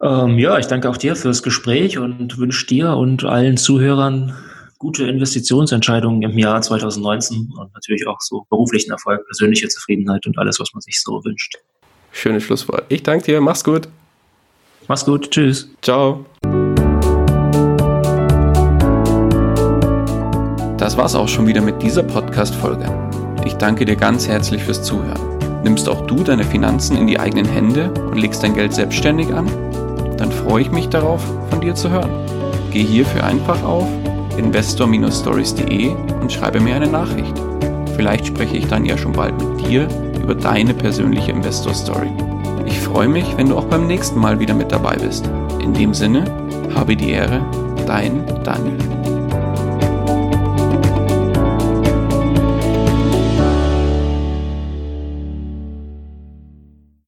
Ähm, 0.00 0.38
ja, 0.38 0.58
ich 0.58 0.66
danke 0.66 0.88
auch 0.88 0.96
dir 0.96 1.16
fürs 1.16 1.42
Gespräch 1.42 1.98
und 1.98 2.38
wünsche 2.38 2.66
dir 2.66 2.96
und 2.96 3.24
allen 3.24 3.56
Zuhörern 3.56 4.34
gute 4.78 5.04
Investitionsentscheidungen 5.04 6.22
im 6.22 6.38
Jahr 6.38 6.62
2019 6.62 7.52
und 7.58 7.74
natürlich 7.74 8.06
auch 8.06 8.20
so 8.20 8.46
beruflichen 8.48 8.92
Erfolg, 8.92 9.26
persönliche 9.26 9.68
Zufriedenheit 9.68 10.24
und 10.26 10.38
alles, 10.38 10.60
was 10.60 10.72
man 10.72 10.80
sich 10.80 11.02
so 11.02 11.24
wünscht. 11.24 11.56
Schönes 12.12 12.44
Schlusswort. 12.44 12.84
Ich 12.88 13.02
danke 13.02 13.24
dir. 13.24 13.40
Mach's 13.40 13.64
gut. 13.64 13.88
Mach's 14.86 15.04
gut. 15.04 15.30
Tschüss. 15.32 15.68
Ciao. 15.82 16.24
Das 20.78 20.96
war's 20.96 21.16
auch 21.16 21.28
schon 21.28 21.48
wieder 21.48 21.60
mit 21.60 21.82
dieser 21.82 22.04
Podcast-Folge. 22.04 22.88
Ich 23.44 23.54
danke 23.54 23.84
dir 23.84 23.96
ganz 23.96 24.28
herzlich 24.28 24.62
fürs 24.62 24.82
Zuhören. 24.82 25.62
Nimmst 25.64 25.88
auch 25.88 26.06
du 26.06 26.22
deine 26.22 26.44
Finanzen 26.44 26.96
in 26.96 27.08
die 27.08 27.18
eigenen 27.18 27.46
Hände 27.46 27.92
und 28.10 28.16
legst 28.16 28.44
dein 28.44 28.54
Geld 28.54 28.72
selbstständig 28.72 29.28
an? 29.34 29.67
Dann 30.18 30.32
freue 30.32 30.62
ich 30.62 30.70
mich 30.70 30.88
darauf, 30.88 31.22
von 31.50 31.60
dir 31.60 31.74
zu 31.74 31.90
hören. 31.90 32.10
Geh 32.70 32.82
hierfür 32.82 33.24
einfach 33.24 33.62
auf 33.62 33.86
investor-stories.de 34.36 35.90
und 36.20 36.32
schreibe 36.32 36.60
mir 36.60 36.74
eine 36.74 36.88
Nachricht. 36.88 37.34
Vielleicht 37.96 38.26
spreche 38.26 38.56
ich 38.56 38.66
dann 38.66 38.84
ja 38.84 38.96
schon 38.96 39.12
bald 39.12 39.34
mit 39.42 39.66
dir 39.66 39.88
über 40.22 40.34
deine 40.34 40.74
persönliche 40.74 41.32
Investor 41.32 41.74
Story. 41.74 42.10
Ich 42.66 42.78
freue 42.78 43.08
mich, 43.08 43.36
wenn 43.36 43.48
du 43.48 43.56
auch 43.56 43.64
beim 43.64 43.86
nächsten 43.86 44.20
Mal 44.20 44.38
wieder 44.38 44.54
mit 44.54 44.70
dabei 44.70 44.96
bist. 44.96 45.28
In 45.60 45.72
dem 45.72 45.94
Sinne, 45.94 46.24
habe 46.74 46.94
die 46.94 47.10
Ehre, 47.10 47.40
dein 47.86 48.24
Daniel. 48.44 48.97